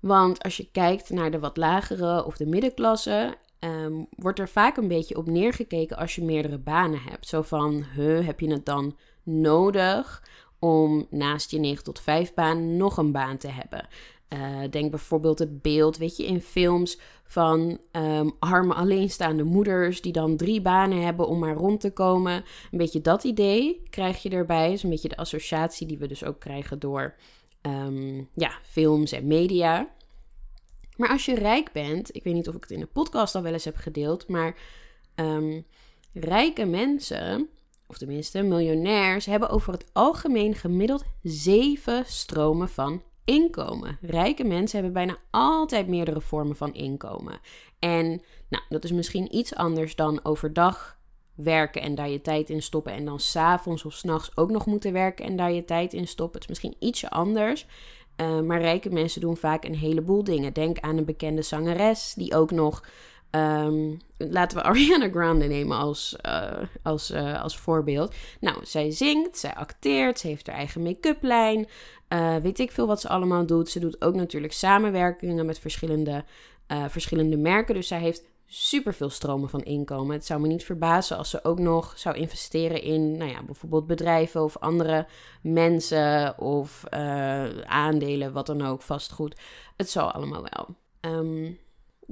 Want 0.00 0.42
als 0.42 0.56
je 0.56 0.70
kijkt 0.70 1.10
naar 1.10 1.30
de 1.30 1.38
wat 1.38 1.56
lagere 1.56 2.24
of 2.24 2.36
de 2.36 2.46
middenklasse, 2.46 3.36
um, 3.60 4.06
wordt 4.16 4.38
er 4.38 4.48
vaak 4.48 4.76
een 4.76 4.88
beetje 4.88 5.16
op 5.16 5.26
neergekeken 5.26 5.96
als 5.96 6.14
je 6.14 6.24
meerdere 6.24 6.58
banen 6.58 7.02
hebt. 7.02 7.26
Zo 7.26 7.42
van, 7.42 7.84
huh, 7.94 8.26
heb 8.26 8.40
je 8.40 8.50
het 8.50 8.66
dan 8.66 8.96
nodig 9.22 10.22
om 10.58 11.06
naast 11.10 11.50
je 11.50 11.58
9 11.58 11.84
tot 11.84 12.00
5 12.00 12.34
baan 12.34 12.76
nog 12.76 12.96
een 12.96 13.12
baan 13.12 13.36
te 13.36 13.48
hebben? 13.48 13.88
Uh, 14.28 14.70
denk 14.70 14.90
bijvoorbeeld 14.90 15.38
het 15.38 15.62
beeld, 15.62 15.96
weet 15.96 16.16
je, 16.16 16.26
in 16.26 16.40
films 16.40 16.98
van 17.32 17.78
um, 17.92 18.32
arme 18.38 18.74
alleenstaande 18.74 19.42
moeders 19.42 20.00
die 20.00 20.12
dan 20.12 20.36
drie 20.36 20.60
banen 20.60 21.02
hebben 21.02 21.26
om 21.26 21.38
maar 21.38 21.54
rond 21.54 21.80
te 21.80 21.92
komen. 21.92 22.44
Een 22.70 22.78
beetje 22.78 23.00
dat 23.00 23.24
idee 23.24 23.82
krijg 23.90 24.22
je 24.22 24.30
erbij. 24.30 24.72
is 24.72 24.82
een 24.82 24.90
beetje 24.90 25.08
de 25.08 25.16
associatie 25.16 25.86
die 25.86 25.98
we 25.98 26.06
dus 26.06 26.24
ook 26.24 26.40
krijgen 26.40 26.78
door 26.78 27.14
um, 27.62 28.28
ja, 28.34 28.52
films 28.62 29.12
en 29.12 29.26
media. 29.26 29.88
Maar 30.96 31.08
als 31.08 31.24
je 31.24 31.34
rijk 31.34 31.72
bent, 31.72 32.14
ik 32.14 32.24
weet 32.24 32.34
niet 32.34 32.48
of 32.48 32.54
ik 32.54 32.62
het 32.62 32.70
in 32.70 32.80
de 32.80 32.86
podcast 32.86 33.34
al 33.34 33.42
wel 33.42 33.52
eens 33.52 33.64
heb 33.64 33.76
gedeeld, 33.76 34.28
maar 34.28 34.56
um, 35.14 35.64
rijke 36.12 36.64
mensen, 36.64 37.48
of 37.86 37.98
tenminste 37.98 38.42
miljonairs, 38.42 39.26
hebben 39.26 39.48
over 39.48 39.72
het 39.72 39.86
algemeen 39.92 40.54
gemiddeld 40.54 41.04
zeven 41.22 42.04
stromen 42.06 42.68
van 42.68 43.02
inkomen. 43.24 43.98
Rijke 44.00 44.44
mensen 44.44 44.76
hebben 44.76 44.92
bijna 44.92 45.18
altijd 45.30 45.88
meerdere 45.88 46.20
vormen 46.20 46.56
van 46.56 46.74
inkomen. 46.74 47.40
En 47.78 48.22
nou, 48.48 48.64
dat 48.68 48.84
is 48.84 48.92
misschien 48.92 49.36
iets 49.36 49.54
anders 49.54 49.96
dan 49.96 50.20
overdag 50.22 51.00
werken 51.34 51.82
en 51.82 51.94
daar 51.94 52.08
je 52.08 52.20
tijd 52.20 52.50
in 52.50 52.62
stoppen. 52.62 52.92
En 52.92 53.04
dan 53.04 53.20
s'avonds 53.20 53.84
of 53.84 53.92
s'nachts 53.92 54.36
ook 54.36 54.50
nog 54.50 54.66
moeten 54.66 54.92
werken 54.92 55.24
en 55.24 55.36
daar 55.36 55.52
je 55.52 55.64
tijd 55.64 55.92
in 55.92 56.08
stoppen. 56.08 56.40
Het 56.40 56.50
is 56.50 56.60
misschien 56.60 56.88
ietsje 56.88 57.10
anders. 57.10 57.66
Uh, 58.16 58.40
maar 58.40 58.60
rijke 58.60 58.90
mensen 58.90 59.20
doen 59.20 59.36
vaak 59.36 59.64
een 59.64 59.74
heleboel 59.74 60.24
dingen. 60.24 60.52
Denk 60.52 60.78
aan 60.80 60.96
een 60.96 61.04
bekende 61.04 61.42
zangeres 61.42 62.14
die 62.16 62.34
ook 62.34 62.50
nog. 62.50 62.84
Um, 63.34 64.00
laten 64.16 64.56
we 64.56 64.64
Ariana 64.68 65.08
Grande 65.08 65.46
nemen 65.46 65.76
als, 65.76 66.16
uh, 66.26 66.52
als, 66.82 67.10
uh, 67.10 67.42
als 67.42 67.56
voorbeeld. 67.56 68.14
Nou, 68.40 68.56
zij 68.62 68.90
zingt, 68.90 69.38
zij 69.38 69.54
acteert, 69.54 70.18
ze 70.18 70.26
heeft 70.26 70.46
haar 70.46 70.56
eigen 70.56 70.82
make-up 70.82 71.22
lijn. 71.22 71.66
weet 72.42 72.58
ik 72.58 72.70
veel 72.70 72.86
wat 72.86 73.00
ze 73.00 73.08
allemaal 73.08 73.46
doet. 73.46 73.68
Ze 73.70 73.80
doet 73.80 74.02
ook 74.02 74.14
natuurlijk 74.14 74.52
samenwerkingen 74.52 75.46
met 75.46 75.58
verschillende, 75.58 76.24
verschillende 76.88 77.36
merken. 77.36 77.74
Dus 77.74 77.88
zij 77.88 78.00
heeft 78.00 78.30
super 78.46 78.94
veel 78.94 79.10
stromen 79.10 79.48
van 79.48 79.62
inkomen. 79.62 80.14
Het 80.14 80.26
zou 80.26 80.40
me 80.40 80.48
niet 80.48 80.64
verbazen 80.64 81.16
als 81.16 81.30
ze 81.30 81.44
ook 81.44 81.58
nog 81.58 81.92
zou 81.96 82.16
investeren 82.16 82.82
in, 82.82 83.16
nou 83.16 83.30
ja, 83.30 83.42
bijvoorbeeld 83.42 83.86
bedrijven 83.86 84.42
of 84.42 84.58
andere 84.58 85.06
mensen 85.42 86.38
of 86.38 86.84
aandelen, 87.64 88.32
wat 88.32 88.46
dan 88.46 88.62
ook, 88.62 88.82
vastgoed. 88.82 89.40
Het 89.76 89.90
zal 89.90 90.10
allemaal 90.10 90.46
wel. 90.50 90.76
Um, 91.12 91.58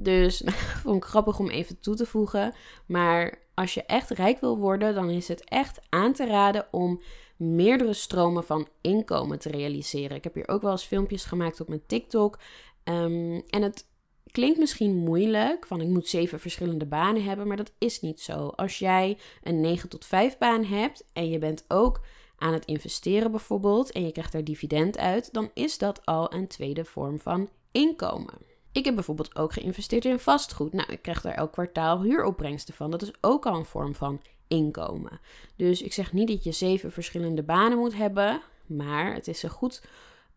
dus 0.03 0.43
vond 0.83 1.03
ik 1.03 1.09
grappig 1.09 1.39
om 1.39 1.49
even 1.49 1.79
toe 1.79 1.95
te 1.95 2.05
voegen. 2.05 2.53
Maar 2.85 3.39
als 3.53 3.73
je 3.73 3.83
echt 3.83 4.09
rijk 4.09 4.39
wil 4.39 4.57
worden, 4.57 4.93
dan 4.93 5.09
is 5.09 5.27
het 5.27 5.43
echt 5.43 5.79
aan 5.89 6.13
te 6.13 6.25
raden 6.25 6.67
om 6.71 7.01
meerdere 7.35 7.93
stromen 7.93 8.43
van 8.43 8.67
inkomen 8.81 9.39
te 9.39 9.49
realiseren. 9.49 10.17
Ik 10.17 10.23
heb 10.23 10.33
hier 10.33 10.47
ook 10.47 10.61
wel 10.61 10.71
eens 10.71 10.85
filmpjes 10.85 11.25
gemaakt 11.25 11.61
op 11.61 11.67
mijn 11.67 11.85
TikTok. 11.85 12.39
Um, 12.83 13.43
en 13.49 13.61
het 13.61 13.85
klinkt 14.31 14.59
misschien 14.59 14.95
moeilijk, 14.95 15.65
van 15.65 15.81
ik 15.81 15.87
moet 15.87 16.07
zeven 16.07 16.39
verschillende 16.39 16.85
banen 16.85 17.23
hebben, 17.23 17.47
maar 17.47 17.57
dat 17.57 17.71
is 17.77 18.01
niet 18.01 18.21
zo. 18.21 18.47
Als 18.47 18.79
jij 18.79 19.17
een 19.43 19.61
9 19.61 19.89
tot 19.89 20.05
5 20.05 20.37
baan 20.37 20.63
hebt 20.63 21.05
en 21.13 21.29
je 21.29 21.37
bent 21.37 21.65
ook 21.67 22.01
aan 22.37 22.53
het 22.53 22.65
investeren 22.65 23.31
bijvoorbeeld 23.31 23.91
en 23.91 24.05
je 24.05 24.11
krijgt 24.11 24.31
daar 24.31 24.43
dividend 24.43 24.97
uit, 24.97 25.33
dan 25.33 25.51
is 25.53 25.77
dat 25.77 26.05
al 26.05 26.33
een 26.33 26.47
tweede 26.47 26.85
vorm 26.85 27.19
van 27.19 27.49
inkomen. 27.71 28.50
Ik 28.71 28.85
heb 28.85 28.95
bijvoorbeeld 28.95 29.35
ook 29.35 29.53
geïnvesteerd 29.53 30.05
in 30.05 30.19
vastgoed. 30.19 30.73
Nou, 30.73 30.91
ik 30.91 31.01
krijg 31.01 31.21
daar 31.21 31.33
elk 31.33 31.51
kwartaal 31.51 32.01
huuropbrengsten 32.01 32.73
van. 32.73 32.91
Dat 32.91 33.01
is 33.01 33.11
ook 33.21 33.45
al 33.45 33.55
een 33.55 33.65
vorm 33.65 33.95
van 33.95 34.21
inkomen. 34.47 35.19
Dus 35.55 35.81
ik 35.81 35.93
zeg 35.93 36.13
niet 36.13 36.27
dat 36.27 36.43
je 36.43 36.51
zeven 36.51 36.91
verschillende 36.91 37.43
banen 37.43 37.77
moet 37.77 37.95
hebben, 37.95 38.41
maar 38.65 39.13
het 39.13 39.27
is, 39.27 39.43
goed, 39.43 39.83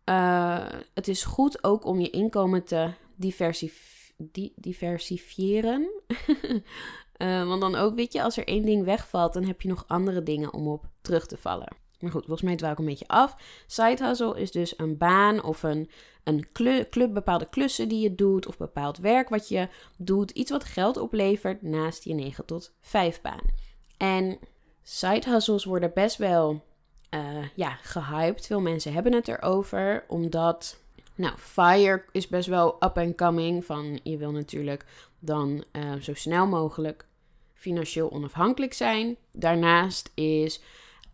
uh, 0.05 0.65
het 0.93 1.07
is 1.07 1.23
goed 1.23 1.63
ook 1.63 1.85
om 1.85 1.99
je 1.99 2.09
inkomen 2.09 2.63
te 2.63 2.91
diversif 3.15 4.13
di 4.17 4.53
diversifiëren. 4.55 5.89
uh, 7.17 7.47
want 7.49 7.61
dan 7.61 7.75
ook, 7.75 7.95
weet 7.95 8.13
je, 8.13 8.23
als 8.23 8.37
er 8.37 8.47
één 8.47 8.65
ding 8.65 8.83
wegvalt, 8.83 9.33
dan 9.33 9.43
heb 9.43 9.61
je 9.61 9.69
nog 9.69 9.83
andere 9.87 10.23
dingen 10.23 10.53
om 10.53 10.67
op 10.67 10.85
terug 11.01 11.27
te 11.27 11.37
vallen. 11.37 11.84
Maar 11.99 12.11
goed, 12.11 12.25
volgens 12.25 12.47
mij 12.47 12.55
dwaal 12.55 12.71
ik 12.71 12.77
een 12.77 12.85
beetje 12.85 13.07
af. 13.07 13.35
Side 13.67 14.05
hustle 14.05 14.39
is 14.39 14.51
dus 14.51 14.73
een 14.77 14.97
baan 14.97 15.43
of 15.43 15.63
een, 15.63 15.89
een 16.23 16.47
club, 16.89 17.13
bepaalde 17.13 17.49
klussen 17.49 17.87
die 17.87 18.01
je 18.01 18.15
doet 18.15 18.47
of 18.47 18.57
bepaald 18.57 18.97
werk 18.97 19.29
wat 19.29 19.47
je 19.47 19.67
doet. 19.97 20.31
Iets 20.31 20.51
wat 20.51 20.63
geld 20.63 20.97
oplevert 20.97 21.61
naast 21.61 22.03
je 22.03 22.13
9 22.13 22.45
tot 22.45 22.71
5 22.81 23.21
baan. 23.21 23.43
En 23.97 24.39
side 24.83 25.29
hustles 25.29 25.65
worden 25.65 25.91
best 25.93 26.17
wel 26.17 26.63
uh, 27.15 27.45
ja, 27.55 27.77
gehyped. 27.81 28.45
Veel 28.45 28.61
mensen 28.61 28.93
hebben 28.93 29.13
het 29.13 29.27
erover, 29.27 30.05
omdat 30.07 30.79
nou, 31.15 31.37
FIRE 31.37 32.03
is 32.11 32.27
best 32.27 32.47
wel 32.47 32.75
up 32.79 32.97
and 32.97 33.15
coming. 33.15 33.65
Van 33.65 33.99
je 34.03 34.17
wil 34.17 34.31
natuurlijk 34.31 34.85
dan 35.19 35.63
uh, 35.71 35.93
zo 35.93 36.13
snel 36.13 36.47
mogelijk 36.47 37.05
financieel 37.53 38.11
onafhankelijk 38.11 38.73
zijn. 38.73 39.15
Daarnaast 39.31 40.11
is 40.13 40.61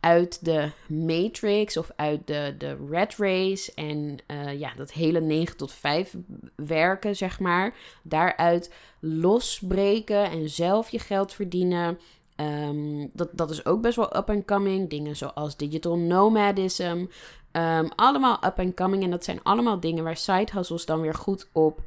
uit 0.01 0.45
de 0.45 0.69
matrix 0.87 1.77
of 1.77 1.91
uit 1.95 2.27
de, 2.27 2.55
de 2.57 2.77
red 2.89 3.15
race 3.17 3.71
en 3.75 4.17
uh, 4.27 4.59
ja, 4.59 4.73
dat 4.75 4.91
hele 4.91 5.21
9 5.21 5.57
tot 5.57 5.71
5 5.71 6.15
werken, 6.55 7.15
zeg 7.15 7.39
maar. 7.39 7.75
Daaruit 8.03 8.73
losbreken 8.99 10.29
en 10.29 10.49
zelf 10.49 10.89
je 10.89 10.99
geld 10.99 11.33
verdienen. 11.33 11.99
Um, 12.35 13.09
dat, 13.13 13.29
dat 13.31 13.49
is 13.49 13.65
ook 13.65 13.81
best 13.81 13.95
wel 13.95 14.17
up 14.17 14.29
and 14.29 14.45
coming. 14.45 14.89
Dingen 14.89 15.15
zoals 15.15 15.57
digital 15.57 15.97
nomadism. 15.97 17.05
Um, 17.51 17.89
allemaal 17.95 18.45
up 18.45 18.59
and 18.59 18.73
coming. 18.73 19.03
En 19.03 19.11
dat 19.11 19.23
zijn 19.23 19.43
allemaal 19.43 19.79
dingen 19.79 20.03
waar 20.03 20.17
side 20.17 20.51
hustles 20.53 20.85
dan 20.85 21.01
weer 21.01 21.13
goed 21.13 21.49
op 21.51 21.83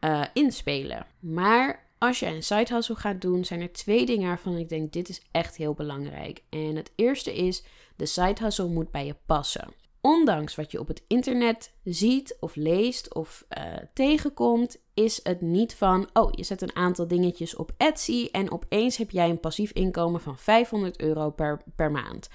uh, 0.00 0.22
inspelen. 0.32 1.06
Maar 1.18 1.85
als 1.98 2.18
je 2.18 2.26
een 2.26 2.42
side 2.42 2.74
hustle 2.74 2.94
gaat 2.94 3.20
doen, 3.20 3.44
zijn 3.44 3.60
er 3.60 3.72
twee 3.72 4.06
dingen 4.06 4.28
waarvan 4.28 4.56
ik 4.56 4.68
denk: 4.68 4.92
dit 4.92 5.08
is 5.08 5.22
echt 5.30 5.56
heel 5.56 5.74
belangrijk. 5.74 6.42
En 6.48 6.76
het 6.76 6.92
eerste 6.94 7.34
is: 7.34 7.64
de 7.96 8.06
side 8.06 8.42
hustle 8.42 8.68
moet 8.68 8.90
bij 8.90 9.06
je 9.06 9.16
passen. 9.26 9.74
Ondanks 10.00 10.54
wat 10.54 10.70
je 10.70 10.80
op 10.80 10.88
het 10.88 11.02
internet 11.06 11.72
ziet 11.84 12.36
of 12.40 12.54
leest 12.54 13.14
of 13.14 13.44
uh, 13.58 13.64
tegenkomt, 13.94 14.76
is 14.94 15.20
het 15.22 15.40
niet 15.40 15.74
van: 15.74 16.08
oh, 16.12 16.28
je 16.30 16.42
zet 16.42 16.62
een 16.62 16.76
aantal 16.76 17.08
dingetjes 17.08 17.56
op 17.56 17.72
Etsy 17.76 18.28
en 18.32 18.50
opeens 18.50 18.96
heb 18.96 19.10
jij 19.10 19.30
een 19.30 19.40
passief 19.40 19.70
inkomen 19.70 20.20
van 20.20 20.38
500 20.38 21.00
euro 21.00 21.30
per, 21.30 21.62
per 21.76 21.90
maand. 21.90 22.28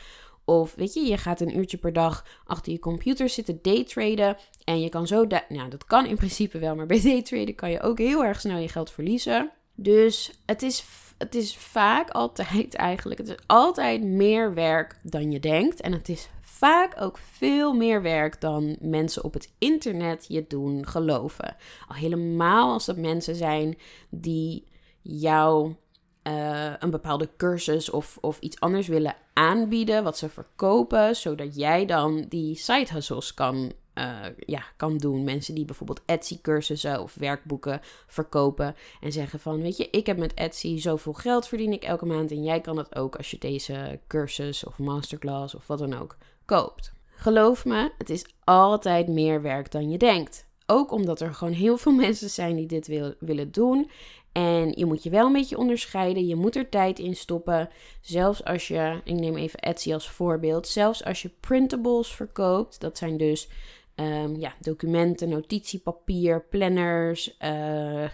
Of 0.46 0.76
weet 0.76 0.94
je, 0.94 1.02
je 1.02 1.18
gaat 1.18 1.42
een 1.42 1.58
uurtje 1.58 1.78
per 1.78 1.94
dag 1.94 2.26
achter 2.46 2.72
je 2.72 2.80
computer 2.80 3.30
zitten 3.30 3.60
daytraden. 3.62 4.38
En 4.64 4.82
je 4.82 4.90
kan 4.90 5.08
zo. 5.08 5.26
Nou, 5.50 5.70
dat 5.70 5.86
kan 5.86 6.06
in 6.06 6.16
principe 6.16 6.60
wel, 6.60 6.76
maar 6.76 6.86
bij 6.86 7.02
daytraden 7.12 7.56
kan 7.56 7.72
je 7.72 7.82
ook 7.82 7.98
heel 7.98 8.24
erg 8.24 8.40
snel 8.40 8.58
je 8.58 8.70
geld 8.70 8.92
verliezen. 8.92 9.52
Dus 9.76 10.42
het 10.46 10.62
is, 10.62 10.86
het 11.18 11.36
is 11.36 11.58
vaak 11.58 12.10
altijd 12.10 12.76
eigenlijk. 12.92 13.20
Het 13.20 13.30
is 13.30 13.38
altijd 13.46 14.04
meer 14.04 14.54
werk 14.54 15.00
dan 15.04 15.32
je 15.32 15.40
denkt. 15.40 15.82
En 15.82 15.92
het 15.92 16.10
is 16.10 16.30
vaak 16.42 17.02
ook 17.02 17.18
veel 17.18 17.74
meer 17.74 18.02
werk 18.02 18.42
dan 18.42 18.78
mensen 18.80 19.24
op 19.24 19.34
het 19.34 19.54
internet 19.58 20.26
je 20.28 20.46
doen 20.48 20.88
geloven. 20.88 21.56
Al 21.88 21.96
helemaal 21.96 22.74
als 22.74 22.86
dat 22.86 22.98
mensen 22.98 23.36
zijn 23.36 23.78
die 24.10 24.68
jou 25.02 25.76
uh, 26.24 26.74
een 26.80 26.90
bepaalde 26.90 27.30
cursus 27.38 27.90
of, 27.90 28.18
of 28.22 28.40
iets 28.40 28.60
anders 28.60 28.88
willen 28.88 29.16
aanbieden, 29.34 30.04
wat 30.04 30.18
ze 30.18 30.30
verkopen, 30.30 31.16
zodat 31.16 31.56
jij 31.56 31.86
dan 31.86 32.26
die 32.30 32.56
side 32.56 32.94
hustles 32.94 33.34
kan 33.34 33.72
uh, 33.96 34.26
ja, 34.38 34.64
kan 34.78 34.98
doen. 34.98 35.24
Mensen 35.24 35.56
die 35.56 35.66
bijvoorbeeld 35.66 36.02
Etsy-cursussen 36.06 37.02
of 37.02 37.16
werkboeken 37.16 37.82
verkopen 38.08 38.76
en 39.02 39.12
zeggen 39.12 39.40
van, 39.40 39.62
weet 39.62 39.78
je, 39.78 39.90
ik 39.90 40.06
heb 40.06 40.18
met 40.18 40.34
Etsy 40.34 40.80
zoveel 40.80 41.14
geld 41.14 41.48
verdien 41.48 41.72
ik 41.72 41.84
elke 41.84 42.06
maand 42.06 42.32
en 42.32 42.44
jij 42.44 42.62
kan 42.62 42.76
dat 42.76 42.96
ook 42.96 43.16
als 43.16 43.32
je 43.32 43.38
deze 43.38 44.00
cursus 44.08 44.66
of 44.66 44.78
masterclass 44.78 45.56
of 45.56 45.68
wat 45.68 45.80
dan 45.80 46.00
ook 46.00 46.18
koopt. 46.46 46.94
Geloof 47.16 47.66
me, 47.66 47.92
het 47.98 48.10
is 48.10 48.26
altijd 48.44 49.08
meer 49.08 49.42
werk 49.42 49.72
dan 49.72 49.90
je 49.90 49.98
denkt. 49.98 50.46
Ook 50.66 50.92
omdat 50.92 51.22
er 51.22 51.34
gewoon 51.34 51.54
heel 51.54 51.78
veel 51.78 51.92
mensen 52.06 52.30
zijn 52.30 52.56
die 52.56 52.68
dit 52.68 52.88
wil, 52.88 53.14
willen 53.20 53.52
doen. 53.52 53.90
En 54.32 54.72
je 54.76 54.86
moet 54.86 55.04
je 55.04 55.10
wel 55.10 55.26
een 55.26 55.34
beetje 55.34 55.58
onderscheiden. 55.58 56.28
Je 56.28 56.36
moet 56.36 56.56
er 56.56 56.70
tijd 56.70 57.00
in 57.00 57.16
stoppen. 57.16 57.70
Zelfs 58.02 58.44
als 58.44 58.68
je, 58.68 59.02
ik 59.04 59.14
neem 59.14 59.38
even 59.38 59.60
Etsy 59.60 59.94
als 59.94 60.10
voorbeeld. 60.10 60.68
Zelfs 60.68 61.04
als 61.04 61.22
je 61.22 61.32
printables 61.40 62.14
verkoopt. 62.16 62.80
Dat 62.80 62.98
zijn 62.98 63.18
dus 63.18 63.50
um, 63.96 64.36
ja, 64.36 64.54
documenten, 64.60 65.30
notitiepapier, 65.30 66.46
planners, 66.50 67.38
uh, 67.42 68.10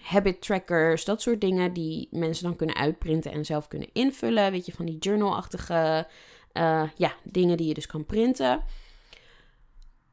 habit 0.00 0.40
trackers. 0.40 1.04
Dat 1.04 1.22
soort 1.22 1.40
dingen 1.40 1.72
die 1.72 2.08
mensen 2.10 2.44
dan 2.44 2.56
kunnen 2.56 2.76
uitprinten 2.76 3.32
en 3.32 3.44
zelf 3.44 3.68
kunnen 3.68 3.88
invullen. 3.92 4.50
Weet 4.50 4.66
je, 4.66 4.72
van 4.72 4.86
die 4.86 4.98
journalachtige 4.98 6.06
uh, 6.52 6.82
ja, 6.96 7.14
dingen 7.22 7.56
die 7.56 7.66
je 7.66 7.74
dus 7.74 7.86
kan 7.86 8.06
printen. 8.06 8.62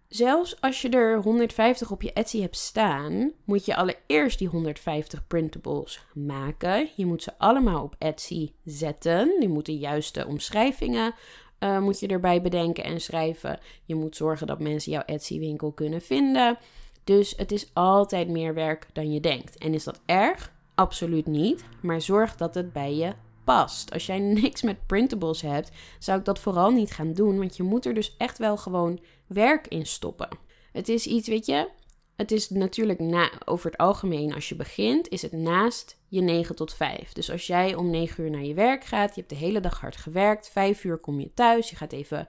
Zelfs 0.07 0.62
als 0.62 0.81
je 0.81 0.89
er 0.89 1.21
150 1.21 1.91
op 1.91 2.01
je 2.01 2.13
Etsy 2.13 2.41
hebt 2.41 2.57
staan, 2.57 3.31
moet 3.45 3.65
je 3.65 3.75
allereerst 3.75 4.39
die 4.39 4.47
150 4.47 5.27
printables 5.27 6.05
maken. 6.13 6.89
Je 6.95 7.05
moet 7.05 7.24
ze 7.24 7.31
allemaal 7.38 7.83
op 7.83 7.95
Etsy 8.00 8.51
zetten. 8.63 9.35
Je 9.39 9.50
moet 9.50 9.65
de 9.65 9.77
juiste 9.77 10.27
omschrijvingen 10.27 11.13
uh, 11.59 11.79
moet 11.79 12.00
je 12.00 12.07
erbij 12.07 12.41
bedenken 12.41 12.83
en 12.83 13.01
schrijven. 13.01 13.59
Je 13.85 13.95
moet 13.95 14.15
zorgen 14.15 14.47
dat 14.47 14.59
mensen 14.59 14.91
jouw 14.91 15.03
Etsy-winkel 15.05 15.71
kunnen 15.71 16.01
vinden. 16.01 16.57
Dus 17.03 17.33
het 17.38 17.51
is 17.51 17.69
altijd 17.74 18.27
meer 18.27 18.53
werk 18.53 18.88
dan 18.93 19.13
je 19.13 19.19
denkt. 19.19 19.57
En 19.57 19.74
is 19.74 19.83
dat 19.83 20.01
erg? 20.05 20.53
Absoluut 20.75 21.25
niet. 21.25 21.63
Maar 21.81 22.01
zorg 22.01 22.35
dat 22.35 22.55
het 22.55 22.74
bij 22.74 22.95
je 22.95 23.13
past. 23.46 23.94
Als 23.94 24.06
jij 24.06 24.20
niks 24.20 24.62
met 24.62 24.86
printables 24.88 25.42
hebt, 25.42 25.72
zou 26.00 26.20
ik 26.20 26.25
dat 26.25 26.40
vooral 26.40 26.72
niet 26.72 26.92
gaan 26.92 27.14
doen. 27.14 27.38
Want 27.38 27.58
je 27.58 27.64
moet 27.64 27.86
er 27.86 27.94
dus 27.94 28.16
echt 28.18 28.38
wel 28.38 28.58
gewoon 28.58 29.00
werk 29.28 29.68
in 29.68 29.86
stoppen. 29.86 30.30
Het 30.72 30.90
is 30.90 31.08
iets, 31.08 31.28
weet 31.28 31.46
je, 31.46 31.70
het 32.16 32.32
is 32.32 32.50
natuurlijk 32.50 33.00
na, 33.00 33.32
over 33.46 33.72
het 33.72 33.80
algemeen, 33.80 34.34
als 34.34 34.50
je 34.50 34.56
begint, 34.56 35.10
is 35.10 35.22
het 35.22 35.32
naast 35.32 36.00
je 36.08 36.22
9 36.22 36.56
tot 36.56 36.74
5. 36.74 37.14
Dus 37.14 37.32
als 37.32 37.48
jij 37.48 37.75
om 37.75 37.90
9 37.90 38.24
uur 38.24 38.30
naar 38.30 38.44
je 38.44 38.54
werk 38.54 38.84
gaat, 38.84 39.16
je 39.16 39.22
hebt 39.22 39.34
de 39.34 39.46
hele 39.46 39.60
dag 39.60 39.80
hard 39.80 39.96
gewerkt, 39.96 40.50
5 40.50 40.84
uur 40.84 40.98
kom 40.98 41.20
je 41.20 41.34
thuis, 41.34 41.70
je 41.70 41.75
gaat 41.75 41.92
even 41.92 42.28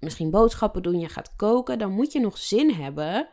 misschien 0.00 0.30
boodschappen 0.30 0.82
doen, 0.82 1.00
je 1.00 1.08
gaat 1.08 1.36
koken, 1.36 1.78
dan 1.78 1.92
moet 1.92 2.12
je 2.12 2.20
nog 2.20 2.38
zin 2.38 2.70
hebben 2.70 3.28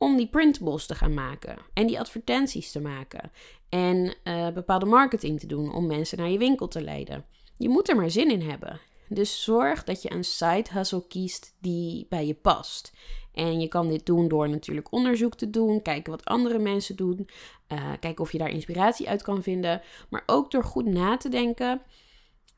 om 0.00 0.16
die 0.16 0.26
printables 0.26 0.86
te 0.86 0.94
gaan 0.94 1.14
maken 1.14 1.58
en 1.74 1.86
die 1.86 1.98
advertenties 1.98 2.72
te 2.72 2.80
maken 2.80 3.30
en 3.68 4.14
uh, 4.24 4.48
bepaalde 4.48 4.86
marketing 4.86 5.40
te 5.40 5.46
doen 5.46 5.74
om 5.74 5.86
mensen 5.86 6.18
naar 6.18 6.30
je 6.30 6.38
winkel 6.38 6.68
te 6.68 6.82
leiden. 6.82 7.24
Je 7.56 7.68
moet 7.68 7.88
er 7.88 7.96
maar 7.96 8.10
zin 8.10 8.30
in 8.30 8.42
hebben. 8.42 8.80
Dus 9.08 9.42
zorg 9.42 9.84
dat 9.84 10.02
je 10.02 10.12
een 10.12 10.24
side 10.24 10.70
hustle 10.72 11.06
kiest 11.06 11.54
die 11.58 12.06
bij 12.08 12.26
je 12.26 12.34
past. 12.34 12.92
En 13.32 13.60
je 13.60 13.68
kan 13.68 13.88
dit 13.88 14.06
doen 14.06 14.28
door 14.28 14.48
natuurlijk 14.48 14.92
onderzoek 14.92 15.34
te 15.34 15.50
doen, 15.50 15.82
kijken 15.82 16.12
wat 16.12 16.24
andere 16.24 16.58
mensen 16.58 16.96
doen, 16.96 17.28
uh, 17.68 17.92
kijken 18.00 18.24
of 18.24 18.32
je 18.32 18.38
daar 18.38 18.50
inspiratie 18.50 19.08
uit 19.08 19.22
kan 19.22 19.42
vinden, 19.42 19.82
maar 20.10 20.22
ook 20.26 20.50
door 20.50 20.64
goed 20.64 20.86
na 20.86 21.16
te 21.16 21.28
denken. 21.28 21.82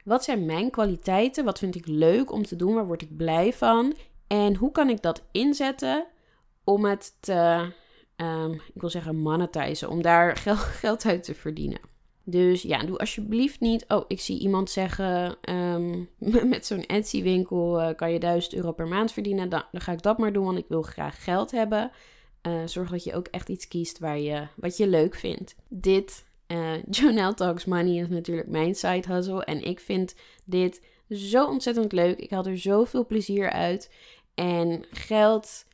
Wat 0.04 0.24
zijn 0.24 0.46
mijn 0.46 0.70
kwaliteiten? 0.70 1.44
Wat 1.44 1.58
vind 1.58 1.74
ik 1.74 1.86
leuk 1.86 2.32
om 2.32 2.46
te 2.46 2.56
doen? 2.56 2.74
Waar 2.74 2.86
word 2.86 3.02
ik 3.02 3.16
blij 3.16 3.52
van? 3.52 3.94
En 4.26 4.56
hoe 4.56 4.72
kan 4.72 4.88
ik 4.88 5.02
dat 5.02 5.22
inzetten 5.32 6.06
om 6.64 6.84
het 6.84 7.16
te, 7.20 7.72
um, 8.16 8.52
ik 8.52 8.80
wil 8.80 8.90
zeggen 8.90 9.16
monetizen, 9.16 9.88
om 9.88 10.02
daar 10.02 10.36
geld 10.80 11.04
uit 11.04 11.24
te 11.24 11.34
verdienen? 11.34 11.80
Dus 12.24 12.62
ja, 12.62 12.84
doe 12.84 12.98
alsjeblieft 12.98 13.60
niet. 13.60 13.84
Oh, 13.88 14.04
ik 14.08 14.20
zie 14.20 14.38
iemand 14.38 14.70
zeggen: 14.70 15.36
um, 15.56 16.08
met 16.48 16.66
zo'n 16.66 16.86
Etsy-winkel 16.86 17.80
uh, 17.80 17.94
kan 17.96 18.12
je 18.12 18.18
1000 18.18 18.54
euro 18.54 18.72
per 18.72 18.88
maand 18.88 19.12
verdienen. 19.12 19.48
Dan, 19.48 19.64
ga 19.72 19.92
ik 19.92 20.02
dat 20.02 20.18
maar 20.18 20.32
doen, 20.32 20.44
want 20.44 20.58
ik 20.58 20.68
wil 20.68 20.82
graag 20.82 21.24
geld 21.24 21.50
hebben. 21.50 21.90
Uh, 22.46 22.66
zorg 22.66 22.90
dat 22.90 23.04
je 23.04 23.14
ook 23.14 23.26
echt 23.26 23.48
iets 23.48 23.68
kiest 23.68 23.98
waar 23.98 24.18
je, 24.18 24.46
wat 24.56 24.76
je 24.76 24.86
leuk 24.86 25.14
vindt. 25.14 25.54
Dit, 25.68 26.24
uh, 26.46 26.82
Jonelle 26.90 27.34
Talks 27.34 27.64
Money, 27.64 28.02
is 28.02 28.08
natuurlijk 28.08 28.48
mijn 28.48 28.74
side 28.74 29.12
hustle. 29.12 29.44
En 29.44 29.64
ik 29.64 29.80
vind 29.80 30.14
dit 30.44 30.82
zo 31.10 31.46
ontzettend 31.46 31.92
leuk. 31.92 32.18
Ik 32.18 32.30
haal 32.30 32.44
er 32.44 32.58
zoveel 32.58 33.06
plezier 33.06 33.50
uit. 33.50 33.90
En 34.34 34.84
geld 34.90 35.64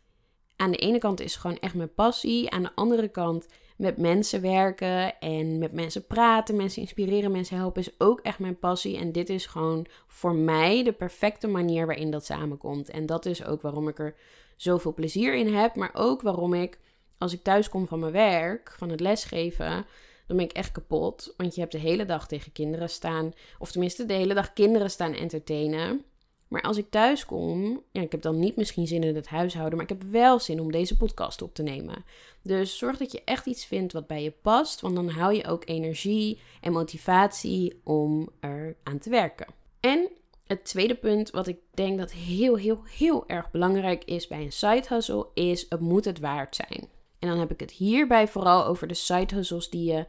aan 0.58 0.70
de 0.70 0.76
ene 0.76 0.98
kant 0.98 1.20
is 1.20 1.36
gewoon 1.36 1.58
echt 1.58 1.74
mijn 1.74 1.94
passie. 1.94 2.50
Aan 2.50 2.62
de 2.62 2.74
andere 2.74 3.08
kant 3.08 3.46
met 3.76 3.96
mensen 3.96 4.40
werken 4.40 5.18
en 5.18 5.58
met 5.58 5.72
mensen 5.72 6.06
praten, 6.06 6.56
mensen 6.56 6.82
inspireren, 6.82 7.30
mensen 7.30 7.56
helpen 7.56 7.82
is 7.82 7.90
ook 7.98 8.20
echt 8.20 8.38
mijn 8.38 8.58
passie. 8.58 8.96
En 8.96 9.12
dit 9.12 9.28
is 9.28 9.46
gewoon 9.46 9.86
voor 10.06 10.34
mij 10.34 10.84
de 10.84 10.92
perfecte 10.92 11.46
manier 11.46 11.86
waarin 11.86 12.10
dat 12.10 12.24
samenkomt. 12.24 12.90
En 12.90 13.06
dat 13.06 13.26
is 13.26 13.44
ook 13.44 13.62
waarom 13.62 13.88
ik 13.88 13.98
er 13.98 14.14
zoveel 14.56 14.94
plezier 14.94 15.34
in 15.34 15.54
heb, 15.54 15.74
maar 15.74 15.90
ook 15.92 16.22
waarom 16.22 16.54
ik 16.54 16.78
als 17.18 17.32
ik 17.32 17.42
thuis 17.42 17.68
kom 17.68 17.86
van 17.86 17.98
mijn 17.98 18.12
werk, 18.12 18.74
van 18.76 18.88
het 18.88 19.00
lesgeven, 19.00 19.86
dan 20.26 20.36
ben 20.36 20.46
ik 20.46 20.52
echt 20.52 20.72
kapot. 20.72 21.34
Want 21.36 21.54
je 21.54 21.60
hebt 21.60 21.72
de 21.72 21.78
hele 21.78 22.04
dag 22.04 22.26
tegen 22.26 22.52
kinderen 22.52 22.90
staan, 22.90 23.32
of 23.58 23.70
tenminste 23.70 24.06
de 24.06 24.14
hele 24.14 24.34
dag 24.34 24.52
kinderen 24.52 24.90
staan 24.90 25.14
entertainen. 25.14 26.04
Maar 26.48 26.62
als 26.62 26.76
ik 26.76 26.90
thuis 26.90 27.26
kom, 27.26 27.82
ja, 27.92 28.00
ik 28.00 28.12
heb 28.12 28.22
dan 28.22 28.38
niet 28.38 28.56
misschien 28.56 28.86
zin 28.86 29.02
in 29.02 29.16
het 29.16 29.28
huishouden, 29.28 29.78
maar 29.78 29.90
ik 29.90 29.98
heb 29.98 30.10
wel 30.10 30.38
zin 30.38 30.60
om 30.60 30.72
deze 30.72 30.96
podcast 30.96 31.42
op 31.42 31.54
te 31.54 31.62
nemen. 31.62 32.04
Dus 32.42 32.78
zorg 32.78 32.96
dat 32.96 33.12
je 33.12 33.22
echt 33.24 33.46
iets 33.46 33.66
vindt 33.66 33.92
wat 33.92 34.06
bij 34.06 34.22
je 34.22 34.32
past, 34.42 34.80
want 34.80 34.94
dan 34.94 35.08
hou 35.08 35.34
je 35.34 35.46
ook 35.46 35.62
energie 35.68 36.40
en 36.60 36.72
motivatie 36.72 37.80
om 37.84 38.28
er 38.40 38.76
aan 38.82 38.98
te 38.98 39.10
werken. 39.10 39.46
En 39.80 40.08
het 40.46 40.64
tweede 40.64 40.94
punt, 40.94 41.30
wat 41.30 41.46
ik 41.46 41.58
denk 41.74 41.98
dat 41.98 42.12
heel, 42.12 42.56
heel, 42.56 42.82
heel 42.84 43.24
erg 43.26 43.50
belangrijk 43.50 44.04
is 44.04 44.26
bij 44.26 44.42
een 44.42 44.52
side 44.52 44.84
hustle, 44.88 45.26
is 45.34 45.66
het 45.68 45.80
moet 45.80 46.04
het 46.04 46.20
waard 46.20 46.56
zijn. 46.56 46.88
En 47.18 47.28
dan 47.28 47.38
heb 47.38 47.50
ik 47.50 47.60
het 47.60 47.70
hierbij 47.70 48.28
vooral 48.28 48.64
over 48.64 48.88
de 48.88 48.94
side 48.94 49.34
hustles 49.34 49.70
die 49.70 49.92
je 49.92 50.06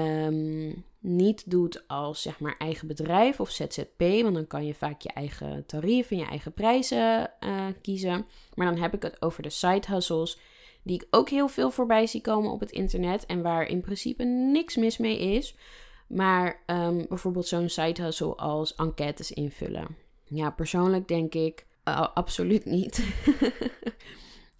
Ehm, 0.00 0.72
niet 0.98 1.50
doet 1.50 1.88
als 1.88 2.22
zeg 2.22 2.40
maar 2.40 2.54
eigen 2.58 2.86
bedrijf 2.86 3.40
of 3.40 3.50
ZZP, 3.50 3.98
want 3.98 4.34
dan 4.34 4.46
kan 4.46 4.66
je 4.66 4.74
vaak 4.74 5.00
je 5.00 5.08
eigen 5.08 5.66
tarief 5.66 6.10
en 6.10 6.16
je 6.16 6.24
eigen 6.24 6.52
prijzen 6.52 7.30
uh, 7.40 7.66
kiezen. 7.82 8.26
Maar 8.54 8.66
dan 8.66 8.82
heb 8.82 8.94
ik 8.94 9.02
het 9.02 9.22
over 9.22 9.42
de 9.42 9.50
side 9.50 9.86
hustles, 9.86 10.38
die 10.82 10.96
ik 10.96 11.06
ook 11.10 11.28
heel 11.28 11.48
veel 11.48 11.70
voorbij 11.70 12.06
zie 12.06 12.20
komen 12.20 12.50
op 12.50 12.60
het 12.60 12.70
internet 12.70 13.26
en 13.26 13.42
waar 13.42 13.66
in 13.66 13.80
principe 13.80 14.24
niks 14.24 14.76
mis 14.76 14.98
mee 14.98 15.18
is. 15.18 15.56
Maar 16.08 16.62
um, 16.66 17.06
bijvoorbeeld 17.08 17.46
zo'n 17.46 17.68
side 17.68 18.02
hustle 18.02 18.34
als 18.34 18.74
enquêtes 18.74 19.30
invullen. 19.32 19.96
Ja, 20.24 20.50
persoonlijk 20.50 21.08
denk 21.08 21.34
ik 21.34 21.66
uh, 21.84 22.06
absoluut 22.14 22.64
niet. 22.64 23.04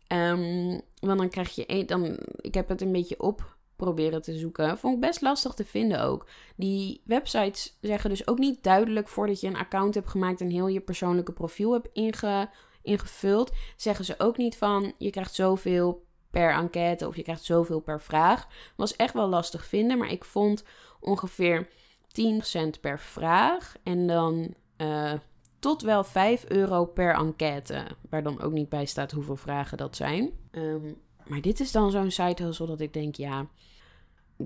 um, 0.09 0.81
want 1.09 1.19
dan 1.19 1.29
krijg 1.29 1.55
je, 1.55 1.85
dan, 1.85 2.19
ik 2.37 2.55
heb 2.55 2.69
het 2.69 2.81
een 2.81 2.93
beetje 2.93 3.21
op 3.21 3.59
proberen 3.81 4.23
te 4.23 4.39
zoeken. 4.39 4.79
Vond 4.79 4.95
ik 4.95 5.01
best 5.01 5.21
lastig 5.21 5.55
te 5.55 5.65
vinden 5.65 6.03
ook. 6.03 6.27
Die 6.57 7.03
websites 7.05 7.79
zeggen 7.81 8.11
dus 8.11 8.27
ook 8.29 8.39
niet 8.39 8.63
duidelijk 8.63 9.09
voordat 9.09 9.41
je 9.41 9.47
een 9.47 9.57
account 9.57 9.95
hebt 9.95 10.09
gemaakt 10.09 10.41
en 10.41 10.51
heel 10.51 10.67
je 10.67 10.81
persoonlijke 10.81 11.33
profiel 11.33 11.73
hebt 11.73 11.89
inge, 11.93 12.49
ingevuld. 12.83 13.53
Zeggen 13.77 14.05
ze 14.05 14.15
ook 14.19 14.37
niet 14.37 14.57
van 14.57 14.93
je 14.99 15.11
krijgt 15.11 15.35
zoveel 15.35 16.05
per 16.31 16.53
enquête 16.53 17.07
of 17.07 17.17
je 17.17 17.23
krijgt 17.23 17.45
zoveel 17.45 17.81
per 17.81 18.01
vraag. 18.01 18.49
Was 18.77 18.97
echt 18.97 19.15
wel 19.15 19.29
lastig 19.29 19.65
vinden, 19.65 19.99
maar 19.99 20.11
ik 20.11 20.25
vond 20.25 20.65
ongeveer 21.01 21.69
10 22.13 22.43
cent 22.43 22.81
per 22.81 22.99
vraag 22.99 23.75
en 23.83 24.07
dan 24.07 24.55
uh, 24.77 25.13
tot 25.59 25.83
wel 25.83 26.05
5 26.05 26.45
euro 26.49 26.85
per 26.85 27.15
enquête. 27.15 27.87
Waar 28.11 28.23
dan 28.23 28.43
ook 28.43 28.53
niet 28.53 28.69
bij 28.69 28.85
staat 28.85 29.13
hoeveel 29.13 29.37
vragen 29.37 29.79
dat 29.79 29.97
zijn. 29.97 30.31
Um, 30.53 30.97
maar 31.31 31.41
dit 31.41 31.61
is 31.61 31.73
dan 31.73 31.91
zo'n 31.91 32.11
site 32.11 32.43
hustle 32.43 32.67
dat 32.67 32.81
ik 32.81 32.93
denk, 32.93 33.15
ja, 33.15 33.47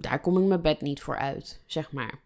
daar 0.00 0.20
kom 0.20 0.38
ik 0.38 0.44
mijn 0.44 0.62
bed 0.62 0.80
niet 0.80 1.02
voor 1.02 1.16
uit, 1.16 1.60
zeg 1.66 1.92
maar. 1.92 2.20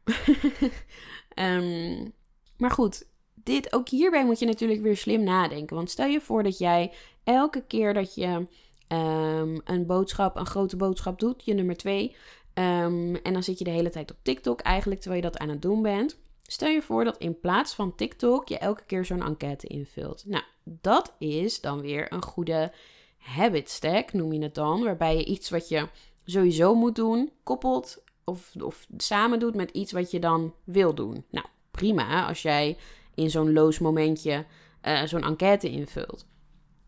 um, 1.35 2.12
maar 2.59 2.70
goed, 2.70 3.07
dit, 3.35 3.72
ook 3.72 3.88
hierbij 3.88 4.24
moet 4.24 4.38
je 4.38 4.46
natuurlijk 4.46 4.83
weer 4.83 4.96
slim 4.96 5.22
nadenken. 5.22 5.76
Want 5.76 5.90
stel 5.90 6.07
je 6.07 6.20
voor 6.20 6.42
dat 6.42 6.59
jij 6.59 6.92
elke 7.24 7.62
keer 7.66 7.94
dat 7.94 8.14
je 8.14 8.46
um, 8.88 9.61
een 9.64 9.87
boodschap, 9.87 10.37
een 10.37 10.46
grote 10.46 10.76
boodschap 10.76 11.18
doet, 11.18 11.44
je 11.44 11.54
nummer 11.54 11.76
twee, 11.76 12.16
um, 12.54 13.14
en 13.16 13.33
dan 13.33 13.42
zit 13.42 13.59
je 13.59 13.64
de 13.64 13.70
hele 13.70 13.90
tijd 13.90 14.11
op 14.11 14.16
TikTok 14.22 14.61
eigenlijk 14.61 15.00
terwijl 15.00 15.22
je 15.22 15.31
dat 15.31 15.40
aan 15.40 15.48
het 15.48 15.62
doen 15.62 15.83
bent. 15.83 16.18
Stel 16.42 16.68
je 16.68 16.83
voor 16.83 17.04
dat 17.04 17.18
in 17.18 17.40
plaats 17.40 17.74
van 17.74 17.94
TikTok 17.94 18.48
je 18.48 18.59
elke 18.59 18.85
keer 18.87 19.04
zo'n 19.04 19.22
enquête 19.22 19.66
invult. 19.66 20.24
Nou, 20.26 20.42
dat 20.64 21.14
is 21.18 21.61
dan 21.61 21.81
weer 21.81 22.12
een 22.12 22.22
goede 22.22 22.72
habit 23.18 23.70
stack, 23.70 24.12
noem 24.12 24.33
je 24.33 24.42
het 24.42 24.54
dan. 24.54 24.85
Waarbij 24.85 25.16
je 25.16 25.24
iets 25.24 25.50
wat 25.50 25.68
je 25.68 25.88
sowieso 26.31 26.75
moet 26.75 26.95
doen, 26.95 27.33
koppelt 27.43 28.03
of, 28.25 28.53
of 28.61 28.87
samen 28.97 29.38
doet 29.38 29.55
met 29.55 29.71
iets 29.71 29.93
wat 29.93 30.11
je 30.11 30.19
dan 30.19 30.55
wil 30.64 30.95
doen. 30.95 31.25
Nou, 31.31 31.47
prima 31.71 32.27
als 32.27 32.43
jij 32.43 32.77
in 33.14 33.31
zo'n 33.31 33.53
loos 33.53 33.79
momentje 33.79 34.45
uh, 34.83 35.03
zo'n 35.03 35.23
enquête 35.23 35.71
invult. 35.71 36.27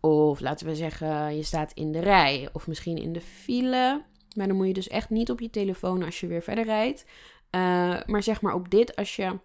Of 0.01 0.41
laten 0.41 0.67
we 0.67 0.75
zeggen, 0.75 1.37
je 1.37 1.43
staat 1.43 1.73
in 1.75 1.93
de 1.93 2.01
rij 2.01 2.49
of 2.53 2.67
misschien 2.67 2.97
in 2.97 3.13
de 3.13 3.21
file. 3.21 4.05
Maar 4.37 4.47
dan 4.47 4.57
moet 4.57 4.67
je 4.67 4.73
dus 4.73 4.89
echt 4.89 5.11
niet 5.11 5.31
op 5.31 5.41
je 5.41 5.51
telefoon 5.51 6.03
als 6.03 6.21
je 6.21 6.27
weer 6.27 6.43
verder 6.43 6.65
rijdt. 6.65 7.05
Uh, 7.51 7.61
maar 8.07 8.23
zeg 8.23 8.41
maar 8.41 8.55
op 8.55 8.71
dit, 8.71 8.97
als 8.97 9.17
je 9.17 9.39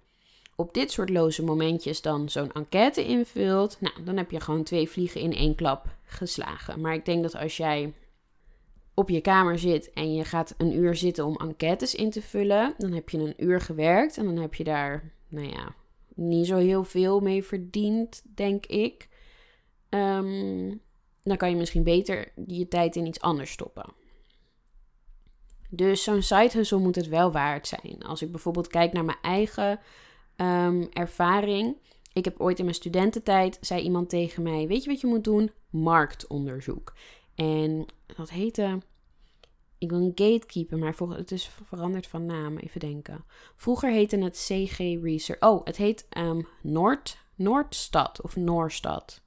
op 0.55 0.73
dit 0.73 0.91
soort 0.91 1.09
loze 1.09 1.43
momentjes 1.43 2.01
dan 2.01 2.29
zo'n 2.29 2.51
enquête 2.51 3.05
invult, 3.05 3.77
nou, 3.79 4.03
dan 4.03 4.17
heb 4.17 4.31
je 4.31 4.39
gewoon 4.39 4.63
twee 4.63 4.89
vliegen 4.89 5.21
in 5.21 5.33
één 5.33 5.55
klap 5.55 5.95
geslagen. 6.03 6.81
Maar 6.81 6.93
ik 6.93 7.05
denk 7.05 7.23
dat 7.23 7.35
als 7.35 7.57
jij 7.57 7.93
op 8.95 9.09
je 9.09 9.21
kamer 9.21 9.59
zit 9.59 9.93
en 9.93 10.13
je 10.13 10.23
gaat 10.23 10.53
een 10.57 10.75
uur 10.75 10.95
zitten 10.95 11.25
om 11.25 11.35
enquêtes 11.35 11.95
in 11.95 12.09
te 12.09 12.21
vullen, 12.21 12.73
dan 12.77 12.91
heb 12.91 13.09
je 13.09 13.17
een 13.17 13.33
uur 13.37 13.61
gewerkt 13.61 14.17
en 14.17 14.25
dan 14.25 14.37
heb 14.37 14.53
je 14.53 14.63
daar, 14.63 15.11
nou 15.27 15.47
ja, 15.47 15.75
niet 16.15 16.47
zo 16.47 16.57
heel 16.57 16.83
veel 16.83 17.19
mee 17.19 17.43
verdiend, 17.43 18.21
denk 18.35 18.65
ik. 18.65 19.09
Um, 19.89 20.81
dan 21.23 21.37
kan 21.37 21.49
je 21.49 21.55
misschien 21.55 21.83
beter 21.83 22.31
je 22.47 22.67
tijd 22.67 22.95
in 22.95 23.05
iets 23.05 23.21
anders 23.21 23.51
stoppen. 23.51 23.93
Dus 25.69 26.03
zo'n 26.03 26.21
side 26.21 26.51
hustle 26.53 26.79
moet 26.79 26.95
het 26.95 27.07
wel 27.07 27.31
waard 27.31 27.67
zijn. 27.67 28.03
Als 28.03 28.21
ik 28.21 28.31
bijvoorbeeld 28.31 28.67
kijk 28.67 28.93
naar 28.93 29.05
mijn 29.05 29.17
eigen 29.21 29.79
um, 30.37 30.89
ervaring. 30.91 31.75
Ik 32.13 32.25
heb 32.25 32.39
ooit 32.39 32.57
in 32.57 32.63
mijn 32.63 32.75
studententijd, 32.75 33.57
zei 33.61 33.81
iemand 33.81 34.09
tegen 34.09 34.43
mij, 34.43 34.67
weet 34.67 34.83
je 34.83 34.89
wat 34.89 35.01
je 35.01 35.07
moet 35.07 35.23
doen? 35.23 35.51
Marktonderzoek. 35.69 36.93
En 37.35 37.85
dat 38.15 38.29
heette, 38.29 38.77
ik 39.77 39.89
wil 39.89 39.99
een 39.99 40.11
gatekeeper, 40.15 40.77
maar 40.77 40.95
het 41.09 41.31
is 41.31 41.49
veranderd 41.63 42.07
van 42.07 42.25
naam, 42.25 42.57
even 42.57 42.79
denken. 42.79 43.25
Vroeger 43.55 43.91
heette 43.91 44.17
het 44.17 44.45
CG 44.47 44.77
Research. 44.77 45.41
Oh, 45.41 45.65
het 45.65 45.77
heet 45.77 46.07
um, 46.17 46.47
Noord, 46.61 47.17
Noordstad 47.35 48.21
of 48.21 48.35
Noorstad. 48.35 49.21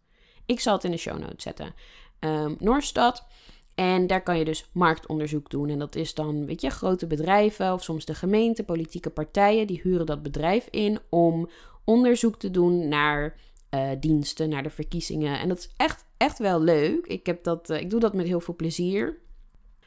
Ik 0.46 0.60
zal 0.60 0.74
het 0.74 0.84
in 0.84 0.90
de 0.90 0.96
show 0.96 1.18
notes 1.18 1.42
zetten. 1.42 1.74
Um, 2.20 2.56
Noordstad. 2.58 3.26
En 3.74 4.06
daar 4.06 4.22
kan 4.22 4.38
je 4.38 4.44
dus 4.44 4.68
marktonderzoek 4.72 5.50
doen. 5.50 5.68
En 5.68 5.78
dat 5.78 5.94
is 5.94 6.14
dan, 6.14 6.46
weet 6.46 6.60
je, 6.60 6.70
grote 6.70 7.06
bedrijven 7.06 7.72
of 7.72 7.82
soms 7.82 8.04
de 8.04 8.14
gemeente, 8.14 8.64
politieke 8.64 9.10
partijen, 9.10 9.66
die 9.66 9.80
huren 9.82 10.06
dat 10.06 10.22
bedrijf 10.22 10.68
in 10.70 10.98
om 11.08 11.48
onderzoek 11.84 12.38
te 12.38 12.50
doen 12.50 12.88
naar 12.88 13.36
uh, 13.70 13.90
diensten, 14.00 14.48
naar 14.48 14.62
de 14.62 14.70
verkiezingen. 14.70 15.40
En 15.40 15.48
dat 15.48 15.58
is 15.58 15.70
echt, 15.76 16.04
echt 16.18 16.38
wel 16.38 16.60
leuk. 16.60 17.06
Ik, 17.06 17.26
heb 17.26 17.44
dat, 17.44 17.70
uh, 17.70 17.80
ik 17.80 17.90
doe 17.90 18.00
dat 18.00 18.14
met 18.14 18.26
heel 18.26 18.40
veel 18.40 18.56
plezier. 18.56 19.18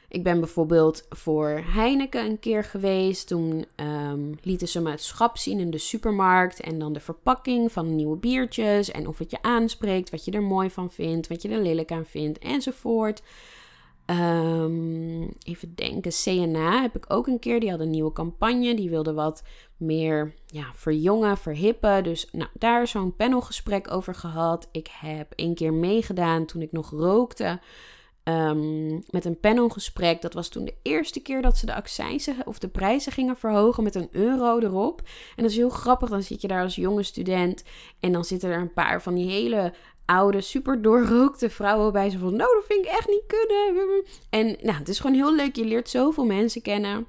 Ik 0.08 0.22
ben 0.22 0.40
bijvoorbeeld 0.40 1.06
voor 1.08 1.62
Heineken 1.64 2.24
een 2.24 2.38
keer 2.38 2.64
geweest. 2.64 3.26
Toen 3.26 3.64
um, 3.76 4.38
lieten 4.42 4.68
ze 4.68 4.80
me 4.80 4.90
het 4.90 5.02
schap 5.02 5.38
zien 5.38 5.58
in 5.58 5.70
de 5.70 5.78
supermarkt. 5.78 6.60
En 6.60 6.78
dan 6.78 6.92
de 6.92 7.00
verpakking 7.00 7.72
van 7.72 7.94
nieuwe 7.94 8.16
biertjes. 8.16 8.90
En 8.90 9.06
of 9.06 9.18
het 9.18 9.30
je 9.30 9.42
aanspreekt, 9.42 10.10
wat 10.10 10.24
je 10.24 10.30
er 10.30 10.42
mooi 10.42 10.70
van 10.70 10.90
vindt, 10.90 11.28
wat 11.28 11.42
je 11.42 11.48
er 11.48 11.62
lelijk 11.62 11.92
aan 11.92 12.06
vindt, 12.06 12.38
enzovoort. 12.38 13.22
Um, 14.06 15.32
even 15.42 15.74
denken, 15.74 16.12
CNA 16.22 16.82
heb 16.82 16.96
ik 16.96 17.04
ook 17.08 17.26
een 17.26 17.38
keer. 17.38 17.60
Die 17.60 17.70
had 17.70 17.80
een 17.80 17.90
nieuwe 17.90 18.12
campagne. 18.12 18.74
Die 18.74 18.90
wilde 18.90 19.12
wat 19.12 19.42
meer 19.76 20.34
ja, 20.46 20.64
verjongen, 20.74 21.36
verhippen. 21.38 22.04
Dus 22.04 22.28
nou, 22.32 22.50
daar 22.58 22.86
zo'n 22.86 23.16
panelgesprek 23.16 23.90
over 23.90 24.14
gehad. 24.14 24.68
Ik 24.72 24.88
heb 25.00 25.32
een 25.36 25.54
keer 25.54 25.72
meegedaan 25.72 26.46
toen 26.46 26.62
ik 26.62 26.72
nog 26.72 26.90
rookte. 26.90 27.60
Um, 28.24 29.02
met 29.10 29.24
een 29.24 29.40
panelgesprek. 29.40 30.22
Dat 30.22 30.34
was 30.34 30.48
toen 30.48 30.64
de 30.64 30.74
eerste 30.82 31.20
keer 31.20 31.42
dat 31.42 31.56
ze 31.56 31.66
de 31.66 31.74
accijnsen 31.74 32.36
of 32.44 32.58
de 32.58 32.68
prijzen 32.68 33.12
gingen 33.12 33.36
verhogen 33.36 33.82
met 33.82 33.94
een 33.94 34.08
euro 34.10 34.58
erop. 34.58 35.00
En 35.36 35.42
dat 35.42 35.50
is 35.50 35.56
heel 35.56 35.68
grappig. 35.68 36.08
Dan 36.08 36.22
zit 36.22 36.40
je 36.40 36.48
daar 36.48 36.62
als 36.62 36.74
jonge 36.74 37.02
student 37.02 37.64
en 38.00 38.12
dan 38.12 38.24
zitten 38.24 38.50
er 38.50 38.60
een 38.60 38.72
paar 38.72 39.02
van 39.02 39.14
die 39.14 39.30
hele 39.30 39.72
oude, 40.12 40.40
super 40.40 40.82
doorrookte 40.82 41.50
vrouwen 41.50 41.92
bij 41.92 42.10
ze 42.10 42.18
van, 42.18 42.36
nou, 42.36 42.54
dat 42.54 42.64
vind 42.66 42.84
ik 42.86 42.90
echt 42.92 43.08
niet 43.08 43.24
kunnen. 43.26 44.04
En 44.30 44.46
nou, 44.46 44.78
het 44.78 44.88
is 44.88 44.98
gewoon 45.00 45.16
heel 45.16 45.34
leuk. 45.34 45.56
Je 45.56 45.64
leert 45.64 45.88
zoveel 45.88 46.24
mensen 46.24 46.62
kennen. 46.62 47.06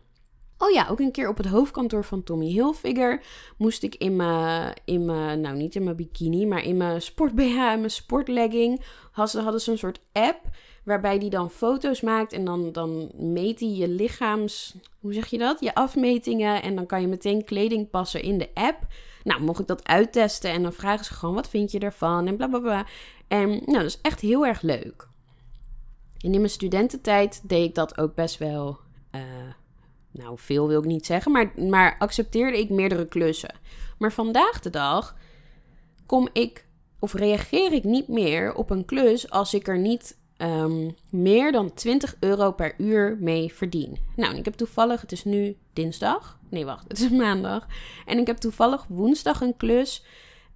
Oh 0.58 0.72
ja, 0.72 0.88
ook 0.90 1.00
een 1.00 1.12
keer 1.12 1.30
op 1.30 1.38
het 1.38 1.46
hoofdkantoor 1.46 2.04
van 2.04 2.24
Tommy 2.24 2.46
Hilfiger 2.46 3.24
moest 3.58 3.84
ik 3.84 3.96
in 3.96 4.16
mijn, 4.16 4.74
in 4.86 5.06
mijn 5.06 5.42
nou 5.42 5.56
niet 5.56 5.76
in 5.76 5.84
mijn 5.84 5.96
bikini, 5.96 6.46
maar 6.46 6.64
in 6.64 6.78
mijn 6.78 7.02
sport 7.02 7.36
BH 7.36 7.42
en 7.42 7.80
mijn 7.80 7.90
sportlegging, 7.90 8.82
hadden 9.12 9.60
ze 9.62 9.72
een 9.72 9.78
soort 9.78 10.02
app 10.12 10.40
waarbij 10.84 11.20
die 11.20 11.30
dan 11.30 11.50
foto's 11.50 12.02
maakt 12.02 12.34
en 12.34 12.46
dan, 12.46 12.72
dan 12.72 13.12
meet 13.16 13.60
hij 13.60 13.70
je 13.70 13.88
lichaams, 13.88 14.76
hoe 15.00 15.14
zeg 15.14 15.28
je 15.28 15.38
dat? 15.38 15.60
Je 15.60 15.76
afmetingen 15.76 16.62
en 16.62 16.76
dan 16.76 16.86
kan 16.86 17.02
je 17.02 17.08
meteen 17.08 17.44
kleding 17.44 17.90
passen 17.90 18.22
in 18.22 18.38
de 18.38 18.50
app. 18.54 18.88
Nou, 19.24 19.42
mocht 19.42 19.60
ik 19.60 19.68
dat 19.68 19.88
uittesten 19.88 20.52
en 20.52 20.64
dan 20.64 20.74
vragen 20.74 21.06
ze 21.06 21.14
gewoon: 21.14 21.36
wat 21.36 21.50
vind 21.50 21.72
je 21.72 21.80
ervan? 21.80 22.28
En 22.28 22.36
bla 22.36 22.48
bla 22.48 22.60
bla. 22.60 22.86
En 23.28 23.50
nou, 23.50 23.78
dat 23.78 23.84
is 23.84 24.02
echt 24.02 24.20
heel 24.20 24.46
erg 24.46 24.62
leuk. 24.62 25.08
En 26.20 26.34
in 26.34 26.40
mijn 26.40 26.50
studententijd 26.50 27.42
deed 27.44 27.68
ik 27.68 27.76
dat 27.76 27.98
ook 27.98 28.16
best 28.16 28.38
wel. 28.38 28.78
Uh, 29.16 29.22
nou, 30.12 30.38
veel 30.40 30.68
wil 30.68 30.80
ik 30.80 30.86
niet 30.86 31.06
zeggen, 31.06 31.32
maar, 31.32 31.54
maar 31.56 31.96
accepteerde 32.00 32.60
ik 32.60 32.70
meerdere 32.70 33.08
klussen. 33.08 33.56
Maar 33.98 34.14
vandaag 34.14 34.60
de 34.60 34.70
dag 34.70 35.16
kom 36.06 36.30
ik 36.34 36.66
of 37.00 37.14
reageer 37.14 37.74
ik 37.74 37.84
niet 37.84 38.08
meer 38.08 38.54
op 38.54 38.70
een 38.70 38.86
klus 38.86 39.30
als 39.30 39.54
ik 39.54 39.68
er 39.68 39.78
niet 39.78 40.18
um, 40.38 40.96
meer 41.10 41.52
dan 41.52 41.74
20 41.74 42.16
euro 42.20 42.52
per 42.52 42.74
uur 42.78 43.18
mee 43.20 43.54
verdien. 43.54 43.98
Nou, 44.16 44.36
ik 44.36 44.46
heb 44.46 44.54
toevallig, 44.54 45.02
het 45.02 45.12
is 45.12 45.24
nu 45.24 45.58
dinsdag. 45.74 46.40
Nee, 46.50 46.66
wacht, 46.66 46.86
het 46.88 47.00
is 47.00 47.10
maandag. 47.26 47.68
En 48.06 48.18
ik 48.18 48.28
heb 48.28 48.38
toevallig 48.38 48.86
woensdag 48.90 49.42
een 49.42 49.58
klus. 49.58 50.06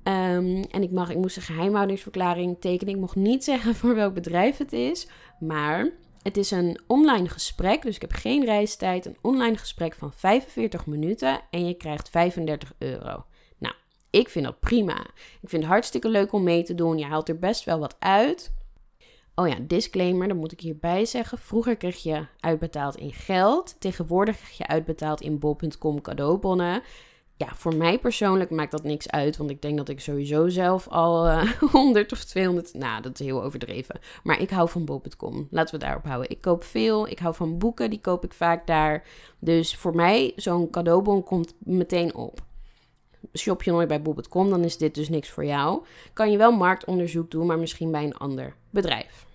Um, 0.04 0.64
en 0.64 0.84
ik, 0.84 0.92
mag, 0.92 1.10
ik 1.10 1.18
moest 1.18 1.36
een 1.36 1.42
geheimhoudingsverklaring 1.42 2.58
tekenen. 2.60 2.94
Ik 2.94 3.00
mocht 3.00 3.16
niet 3.16 3.44
zeggen 3.54 3.76
voor 3.76 3.96
welk 3.96 4.14
bedrijf 4.14 4.58
het 4.58 4.74
is. 4.74 5.08
Maar 5.40 5.90
het 6.22 6.38
is 6.38 6.52
een 6.52 6.80
online 6.88 7.30
gesprek. 7.30 7.82
Dus 7.82 7.96
ik 7.96 8.02
heb 8.02 8.12
geen 8.12 8.46
reistijd. 8.46 9.06
Een 9.06 9.18
online 9.22 9.58
gesprek 9.58 9.94
van 9.96 10.14
45 10.14 10.86
minuten. 10.86 11.40
En 11.50 11.66
je 11.68 11.74
krijgt 11.74 12.10
35 12.10 12.74
euro. 12.78 13.26
Nou, 13.58 13.74
ik 14.10 14.30
vind 14.30 14.46
dat 14.46 14.60
prima. 14.60 15.00
Ik 15.42 15.50
vind 15.50 15.62
het 15.62 15.72
hartstikke 15.72 16.10
leuk 16.10 16.32
om 16.32 16.44
mee 16.44 16.64
te 16.64 16.76
doen. 16.76 16.98
Je 16.98 17.06
haalt 17.06 17.30
er 17.30 17.40
best 17.40 17.64
wel 17.64 17.80
wat 17.80 17.96
uit. 18.00 18.56
Oh 19.40 19.48
ja, 19.48 19.56
disclaimer, 19.62 20.28
dat 20.28 20.38
moet 20.38 20.52
ik 20.52 20.60
hierbij 20.60 21.06
zeggen. 21.06 21.38
Vroeger 21.38 21.76
kreeg 21.76 22.04
je 22.04 22.26
uitbetaald 22.40 22.96
in 22.96 23.14
geld. 23.14 23.76
Tegenwoordig 23.80 24.38
krijg 24.38 24.58
je 24.58 24.68
uitbetaald 24.68 25.22
in 25.22 25.40
bol.com 25.40 26.02
cadeaubonnen. 26.02 26.82
Ja, 27.36 27.48
voor 27.56 27.76
mij 27.76 28.00
persoonlijk 28.00 28.50
maakt 28.50 28.72
dat 28.72 28.84
niks 28.84 29.10
uit. 29.10 29.38
Want 29.38 29.50
ik 29.50 29.62
denk 29.62 29.78
dat 29.78 29.90
ik 29.90 30.00
sowieso 30.00 30.48
zelf 30.48 30.88
al 30.88 31.28
uh, 31.28 31.42
eh, 31.42 31.62
100 31.72 32.12
of 32.12 32.24
200. 32.24 32.74
Nou, 32.74 33.02
dat 33.02 33.20
is 33.20 33.26
heel 33.26 33.44
overdreven. 33.44 34.00
Maar 34.24 34.42
ik 34.42 34.50
hou 34.50 34.70
van 34.70 34.86
bol.com. 34.86 35.48
Laten 35.52 35.80
we 35.80 35.86
daarop 35.86 36.04
houden. 36.04 36.30
Ik 36.30 36.42
koop 36.42 36.64
veel. 36.64 37.08
Ik 37.08 37.20
hou 37.20 37.36
van 37.36 37.58
boeken. 37.58 37.90
Die 37.90 38.02
koop 38.02 38.24
ik 38.24 38.34
vaak 38.34 38.68
daar. 38.68 39.04
Dus 39.40 39.76
voor 39.76 39.96
mij, 39.96 40.34
zo'n 40.36 40.70
cadeaubon 40.70 41.24
komt 41.24 41.54
meteen 41.60 42.16
op 42.16 42.46
shop 43.34 43.64
je 43.64 43.72
nooit 43.72 43.88
bij 43.88 44.02
bol.com, 44.02 44.50
dan 44.50 44.64
is 44.64 44.78
dit 44.78 44.96
dus 44.96 45.10
niks 45.10 45.30
voor 45.30 45.46
jou. 45.46 45.84
Kan 46.14 46.32
je 46.32 46.38
wel 46.38 46.52
marktonderzoek 46.52 47.32
doen, 47.32 47.46
maar 47.46 47.60
misschien 47.60 47.92
bij 47.92 48.04
een 48.04 48.18
ander 48.18 48.56
bedrijf. 48.70 49.27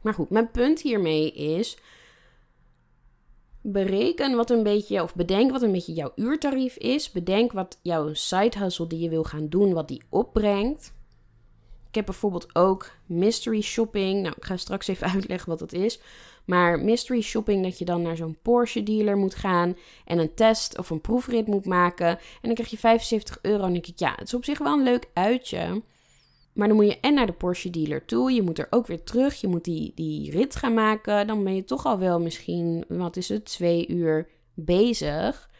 Maar 0.00 0.14
goed, 0.14 0.30
mijn 0.30 0.50
punt 0.50 0.80
hiermee 0.80 1.32
is. 1.32 1.78
Bereken 3.62 4.36
wat 4.36 4.50
een 4.50 4.62
beetje, 4.62 5.02
of 5.02 5.14
bedenk 5.14 5.50
wat 5.50 5.62
een 5.62 5.72
beetje 5.72 5.92
jouw 5.92 6.12
uurtarief 6.16 6.76
is. 6.76 7.10
Bedenk 7.10 7.52
wat 7.52 7.78
jouw 7.82 8.14
side 8.14 8.58
hustle 8.58 8.86
die 8.86 9.00
je 9.00 9.08
wil 9.08 9.24
gaan 9.24 9.48
doen, 9.48 9.72
wat 9.72 9.88
die 9.88 10.02
opbrengt. 10.08 10.92
Ik 11.88 11.94
heb 11.94 12.04
bijvoorbeeld 12.04 12.54
ook 12.54 12.90
mystery 13.06 13.60
shopping. 13.60 14.22
Nou, 14.22 14.34
ik 14.36 14.44
ga 14.44 14.56
straks 14.56 14.88
even 14.88 15.10
uitleggen 15.14 15.48
wat 15.48 15.58
dat 15.58 15.72
is. 15.72 16.00
Maar 16.44 16.78
mystery 16.78 17.20
shopping, 17.20 17.62
dat 17.62 17.78
je 17.78 17.84
dan 17.84 18.02
naar 18.02 18.16
zo'n 18.16 18.38
Porsche 18.42 18.82
dealer 18.82 19.16
moet 19.16 19.34
gaan 19.34 19.76
en 20.04 20.18
een 20.18 20.34
test 20.34 20.78
of 20.78 20.90
een 20.90 21.00
proefrit 21.00 21.46
moet 21.46 21.64
maken. 21.64 22.08
En 22.08 22.18
dan 22.42 22.54
krijg 22.54 22.70
je 22.70 22.78
75 22.78 23.38
euro. 23.42 23.56
En 23.56 23.62
dan 23.62 23.72
denk 23.72 23.86
ik, 23.86 23.98
ja, 23.98 24.10
het 24.16 24.26
is 24.26 24.34
op 24.34 24.44
zich 24.44 24.58
wel 24.58 24.72
een 24.72 24.82
leuk 24.82 25.10
uitje. 25.12 25.82
Maar 26.52 26.68
dan 26.68 26.76
moet 26.76 26.86
je 26.86 27.00
en 27.00 27.14
naar 27.14 27.26
de 27.26 27.32
Porsche 27.32 27.70
dealer 27.70 28.04
toe. 28.04 28.32
Je 28.32 28.42
moet 28.42 28.58
er 28.58 28.66
ook 28.70 28.86
weer 28.86 29.02
terug. 29.02 29.40
Je 29.40 29.48
moet 29.48 29.64
die, 29.64 29.92
die 29.94 30.30
rit 30.30 30.56
gaan 30.56 30.74
maken. 30.74 31.26
Dan 31.26 31.44
ben 31.44 31.54
je 31.54 31.64
toch 31.64 31.86
al 31.86 31.98
wel 31.98 32.20
misschien, 32.20 32.84
wat 32.88 33.16
is 33.16 33.28
het, 33.28 33.44
twee 33.44 33.88
uur 33.88 34.28
bezig. 34.54 35.50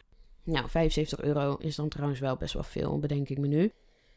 Nou, 0.43 0.69
75 0.69 1.21
euro 1.21 1.55
is 1.59 1.75
dan 1.75 1.89
trouwens 1.89 2.19
wel 2.19 2.35
best 2.35 2.53
wel 2.53 2.63
veel, 2.63 2.99
bedenk 2.99 3.29
ik 3.29 3.37
me 3.37 3.47
nu. 3.47 3.71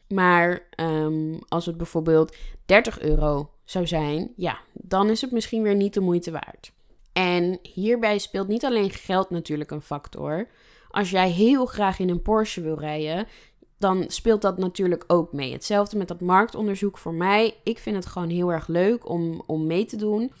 Maar 0.07 0.67
um, 0.79 1.39
als 1.47 1.65
het 1.65 1.77
bijvoorbeeld 1.77 2.35
30 2.65 2.99
euro 2.99 3.49
zou 3.63 3.87
zijn, 3.87 4.33
ja, 4.35 4.59
dan 4.73 5.09
is 5.09 5.21
het 5.21 5.31
misschien 5.31 5.61
weer 5.61 5.75
niet 5.75 5.93
de 5.93 5.99
moeite 5.99 6.31
waard. 6.31 6.71
En 7.13 7.59
hierbij 7.61 8.17
speelt 8.17 8.47
niet 8.47 8.65
alleen 8.65 8.91
geld 8.91 9.29
natuurlijk 9.29 9.71
een 9.71 9.81
factor. 9.81 10.47
Als 10.89 11.09
jij 11.09 11.29
heel 11.29 11.65
graag 11.65 11.99
in 11.99 12.09
een 12.09 12.21
Porsche 12.21 12.61
wil 12.61 12.79
rijden, 12.79 13.27
dan 13.77 14.03
speelt 14.07 14.41
dat 14.41 14.57
natuurlijk 14.57 15.03
ook 15.07 15.33
mee. 15.33 15.51
Hetzelfde 15.51 15.97
met 15.97 16.07
dat 16.07 16.21
marktonderzoek 16.21 16.97
voor 16.97 17.13
mij. 17.13 17.55
Ik 17.63 17.79
vind 17.79 17.95
het 17.95 18.05
gewoon 18.05 18.29
heel 18.29 18.51
erg 18.51 18.67
leuk 18.67 19.09
om, 19.09 19.43
om 19.45 19.65
mee 19.65 19.85
te 19.85 19.97
doen. 19.97 20.31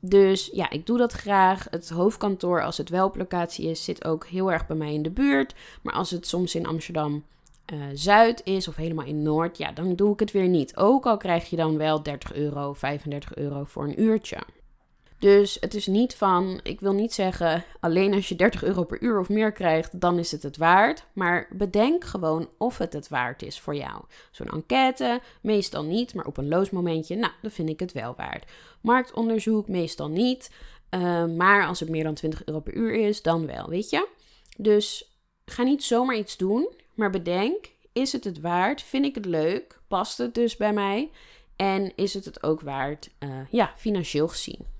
Dus 0.00 0.50
ja, 0.52 0.70
ik 0.70 0.86
doe 0.86 0.98
dat 0.98 1.12
graag. 1.12 1.66
Het 1.70 1.88
hoofdkantoor, 1.88 2.62
als 2.62 2.76
het 2.76 2.88
wel 2.88 3.06
op 3.06 3.16
locatie 3.16 3.70
is, 3.70 3.84
zit 3.84 4.04
ook 4.04 4.26
heel 4.26 4.52
erg 4.52 4.66
bij 4.66 4.76
mij 4.76 4.92
in 4.92 5.02
de 5.02 5.10
buurt. 5.10 5.54
Maar 5.82 5.94
als 5.94 6.10
het 6.10 6.26
soms 6.26 6.54
in 6.54 6.66
Amsterdam 6.66 7.24
uh, 7.72 7.84
Zuid 7.94 8.40
is 8.44 8.68
of 8.68 8.76
helemaal 8.76 9.06
in 9.06 9.22
Noord, 9.22 9.58
ja, 9.58 9.72
dan 9.72 9.96
doe 9.96 10.12
ik 10.12 10.20
het 10.20 10.30
weer 10.30 10.48
niet. 10.48 10.76
Ook 10.76 11.06
al 11.06 11.16
krijg 11.16 11.50
je 11.50 11.56
dan 11.56 11.76
wel 11.76 12.02
30 12.02 12.34
euro, 12.34 12.72
35 12.72 13.34
euro 13.34 13.64
voor 13.64 13.84
een 13.84 14.00
uurtje. 14.00 14.38
Dus 15.18 15.56
het 15.60 15.74
is 15.74 15.86
niet 15.86 16.14
van, 16.14 16.60
ik 16.62 16.80
wil 16.80 16.92
niet 16.92 17.12
zeggen, 17.12 17.64
alleen 17.80 18.14
als 18.14 18.28
je 18.28 18.36
30 18.36 18.64
euro 18.64 18.84
per 18.84 19.02
uur 19.02 19.18
of 19.18 19.28
meer 19.28 19.52
krijgt, 19.52 20.00
dan 20.00 20.18
is 20.18 20.32
het 20.32 20.42
het 20.42 20.56
waard. 20.56 21.04
Maar 21.12 21.48
bedenk 21.52 22.04
gewoon 22.04 22.48
of 22.58 22.78
het 22.78 22.92
het 22.92 23.08
waard 23.08 23.42
is 23.42 23.60
voor 23.60 23.74
jou. 23.74 24.02
Zo'n 24.30 24.48
enquête, 24.48 25.20
meestal 25.40 25.84
niet, 25.84 26.14
maar 26.14 26.26
op 26.26 26.36
een 26.36 26.48
loosmomentje, 26.48 27.16
nou, 27.16 27.32
dan 27.42 27.50
vind 27.50 27.68
ik 27.68 27.80
het 27.80 27.92
wel 27.92 28.14
waard. 28.16 28.50
Marktonderzoek, 28.80 29.68
meestal 29.68 30.08
niet. 30.08 30.50
Uh, 30.90 31.24
maar 31.26 31.66
als 31.66 31.80
het 31.80 31.88
meer 31.88 32.04
dan 32.04 32.14
20 32.14 32.44
euro 32.44 32.60
per 32.60 32.74
uur 32.74 32.92
is, 32.94 33.22
dan 33.22 33.46
wel, 33.46 33.68
weet 33.68 33.90
je? 33.90 34.08
Dus 34.56 35.12
ga 35.44 35.62
niet 35.62 35.84
zomaar 35.84 36.16
iets 36.16 36.36
doen, 36.36 36.68
maar 36.94 37.10
bedenk: 37.10 37.70
is 37.92 38.12
het 38.12 38.24
het 38.24 38.40
waard? 38.40 38.82
Vind 38.82 39.04
ik 39.04 39.14
het 39.14 39.24
leuk? 39.24 39.80
Past 39.88 40.18
het 40.18 40.34
dus 40.34 40.56
bij 40.56 40.72
mij? 40.72 41.10
En 41.56 41.92
is 41.96 42.14
het 42.14 42.24
het 42.24 42.42
ook 42.42 42.60
waard, 42.60 43.10
uh, 43.20 43.28
ja, 43.50 43.72
financieel 43.76 44.28
gezien? 44.28 44.73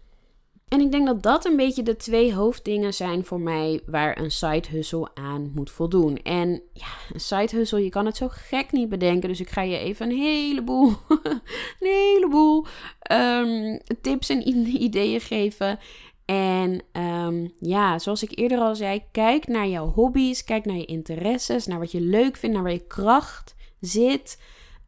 En 0.69 0.81
ik 0.81 0.93
denk 0.93 1.07
dat 1.07 1.23
dat 1.23 1.45
een 1.45 1.57
beetje 1.57 1.83
de 1.83 1.97
twee 1.97 2.35
hoofddingen 2.35 2.95
zijn 2.95 3.25
voor 3.25 3.41
mij 3.41 3.81
waar 3.87 4.19
een 4.19 4.31
side 4.31 4.69
hustle 4.71 5.09
aan 5.15 5.53
moet 5.55 5.71
voldoen. 5.71 6.17
En 6.23 6.63
ja, 6.73 6.87
een 7.13 7.21
side 7.21 7.57
hustle, 7.57 7.85
je 7.85 7.89
kan 7.89 8.07
het 8.07 8.17
zo 8.17 8.29
gek 8.31 8.73
niet 8.73 8.89
bedenken. 8.89 9.29
Dus 9.29 9.41
ik 9.41 9.51
ga 9.51 9.63
je 9.63 9.79
even 9.79 10.11
een 10.11 10.17
heleboel, 10.17 10.93
heleboel 11.79 12.67
um, 13.13 13.81
tips 14.01 14.29
en 14.29 14.49
ideeën 14.83 15.21
geven. 15.21 15.79
En 16.25 16.83
um, 16.93 17.53
ja, 17.59 17.99
zoals 17.99 18.23
ik 18.23 18.39
eerder 18.39 18.59
al 18.59 18.77
zei, 18.77 19.03
kijk 19.13 19.47
naar 19.47 19.69
jouw 19.69 19.93
hobby's, 19.93 20.45
kijk 20.45 20.65
naar 20.65 20.77
je 20.77 20.85
interesses, 20.85 21.67
naar 21.67 21.79
wat 21.79 21.93
je 21.93 22.01
leuk 22.01 22.37
vindt, 22.37 22.55
naar 22.55 22.65
waar 22.65 22.73
je 22.73 22.87
kracht 22.87 23.55
zit. 23.81 24.39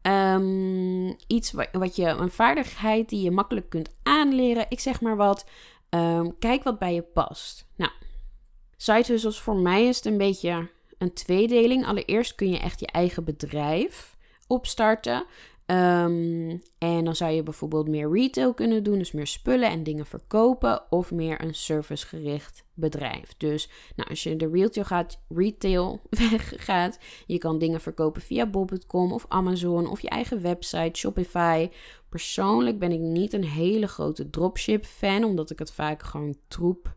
Um, 0.06 1.16
iets 1.26 1.52
wat, 1.72 1.96
je, 1.96 2.06
een 2.06 2.30
vaardigheid 2.30 3.08
die 3.08 3.22
je 3.22 3.30
makkelijk 3.30 3.68
kunt 3.68 3.94
aanleren. 4.02 4.66
Ik 4.68 4.80
zeg 4.80 5.00
maar 5.00 5.16
wat. 5.16 5.46
Um, 5.90 6.38
kijk 6.38 6.62
wat 6.62 6.78
bij 6.78 6.94
je 6.94 7.02
past. 7.02 7.66
Nou, 7.76 7.90
side 8.76 9.04
hustles 9.06 9.40
voor 9.40 9.56
mij 9.56 9.86
is 9.86 9.96
het 9.96 10.06
een 10.06 10.18
beetje 10.18 10.70
een 10.98 11.12
tweedeling. 11.12 11.86
Allereerst 11.86 12.34
kun 12.34 12.50
je 12.50 12.58
echt 12.58 12.80
je 12.80 12.86
eigen 12.86 13.24
bedrijf 13.24 14.16
opstarten. 14.46 15.26
Um, 15.66 16.62
en 16.78 17.04
dan 17.04 17.16
zou 17.16 17.32
je 17.32 17.42
bijvoorbeeld 17.42 17.88
meer 17.88 18.12
retail 18.12 18.54
kunnen 18.54 18.82
doen, 18.82 18.98
dus 18.98 19.12
meer 19.12 19.26
spullen 19.26 19.70
en 19.70 19.82
dingen 19.82 20.06
verkopen, 20.06 20.82
of 20.90 21.10
meer 21.10 21.42
een 21.42 21.54
servicegericht 21.54 22.64
bedrijf. 22.74 23.34
Dus 23.36 23.70
nou, 23.96 24.08
als 24.08 24.22
je 24.22 24.36
de 24.36 24.48
retail 24.48 24.84
gaat, 24.84 25.20
retail 25.28 26.00
weg 26.30 26.52
gaat, 26.56 26.98
je 27.26 27.38
kan 27.38 27.58
dingen 27.58 27.80
verkopen 27.80 28.22
via 28.22 28.46
bob.com 28.46 29.12
of 29.12 29.24
Amazon 29.28 29.88
of 29.88 30.00
je 30.00 30.08
eigen 30.08 30.42
website, 30.42 30.98
Shopify. 30.98 31.68
Persoonlijk 32.08 32.78
ben 32.78 32.92
ik 32.92 33.00
niet 33.00 33.32
een 33.32 33.44
hele 33.44 33.86
grote 33.86 34.30
dropship 34.30 34.84
fan, 34.84 35.24
omdat 35.24 35.50
ik 35.50 35.58
het 35.58 35.72
vaak 35.72 36.02
gewoon 36.02 36.36
troep 36.48 36.96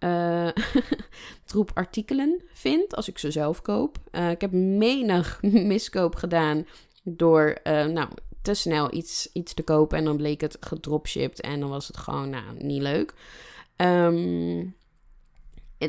uh, 0.00 0.48
troep 1.44 1.70
artikelen 1.74 2.42
vind 2.46 2.96
als 2.96 3.08
ik 3.08 3.18
ze 3.18 3.30
zelf 3.30 3.62
koop. 3.62 3.98
Uh, 4.12 4.30
ik 4.30 4.40
heb 4.40 4.52
menig 4.52 5.42
miskoop 5.72 6.14
gedaan 6.14 6.66
door 7.08 7.58
uh, 7.64 7.84
nou, 7.84 8.08
te 8.42 8.54
snel 8.54 8.94
iets, 8.94 9.30
iets 9.32 9.54
te 9.54 9.62
kopen 9.62 9.98
en 9.98 10.04
dan 10.04 10.16
bleek 10.16 10.40
het 10.40 10.56
gedropshipped 10.60 11.40
en 11.40 11.60
dan 11.60 11.68
was 11.68 11.86
het 11.86 11.96
gewoon 11.96 12.30
nou, 12.30 12.44
niet 12.58 12.82
leuk. 12.82 13.14
Um, 13.76 14.74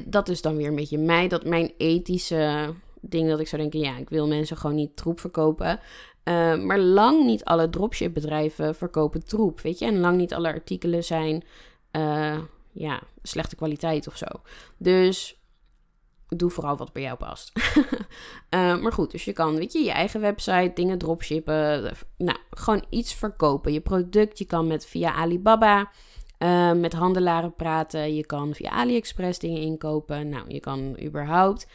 dat 0.06 0.30
is 0.30 0.42
dan 0.42 0.58
weer 0.58 0.68
een 0.68 0.76
beetje 0.76 0.98
mij, 0.98 1.28
dat 1.28 1.46
mijn 1.46 1.72
ethische 1.78 2.74
ding 3.02 3.30
dat 3.30 3.40
ik 3.40 3.48
zou 3.48 3.62
denken, 3.62 3.80
ja, 3.80 3.98
ik 3.98 4.10
wil 4.10 4.28
mensen 4.28 4.58
gewoon 4.58 4.76
niet 4.76 4.96
troep 4.96 5.20
verkopen. 5.20 5.80
Uh, 6.24 6.58
maar 6.58 6.80
lang 6.80 7.26
niet 7.26 7.44
alle 7.44 7.70
dropship 7.70 8.14
bedrijven 8.14 8.76
verkopen 8.76 9.26
troep, 9.26 9.62
weet 9.62 9.80
je. 9.80 9.86
En 9.86 10.00
lang 10.00 10.18
niet 10.18 10.34
alle 10.34 10.48
artikelen 10.48 11.04
zijn, 11.04 11.44
uh, 11.92 12.40
ja, 12.72 13.02
slechte 13.22 13.56
kwaliteit 13.56 14.08
of 14.08 14.18
zo. 14.18 14.26
Dus 14.78 15.40
doe 16.28 16.50
vooral 16.50 16.78
wat 16.78 16.94
bij 16.94 17.02
jou 17.02 17.18
past. 17.18 17.52
uh, 18.56 18.78
maar 18.82 18.94
goed, 18.94 19.12
dus 19.12 19.26
je 19.26 19.34
kan, 19.34 19.56
weet 19.56 19.74
je, 19.74 19.80
je 19.80 19.92
eigen 19.92 20.22
website, 20.22 20.72
dingen 20.74 20.98
dropshippen. 20.98 21.94
Nou, 22.18 22.38
gewoon 22.50 22.86
iets 22.90 23.14
verkopen. 23.14 23.74
Je 23.74 23.82
product, 23.82 24.38
je 24.38 24.46
kan 24.46 24.68
met 24.68 24.86
via 24.86 25.14
Alibaba 25.14 25.92
uh, 26.40 26.74
met 26.74 26.94
handelaren 26.94 27.56
praten. 27.56 28.16
Je 28.16 28.26
kan 28.26 28.54
via 28.54 28.70
AliExpress 28.70 29.40
dingen 29.40 29.62
inkopen. 29.62 30.30
Nou, 30.30 30.44
je 30.48 30.60
kan 30.60 31.00
überhaupt 31.04 31.68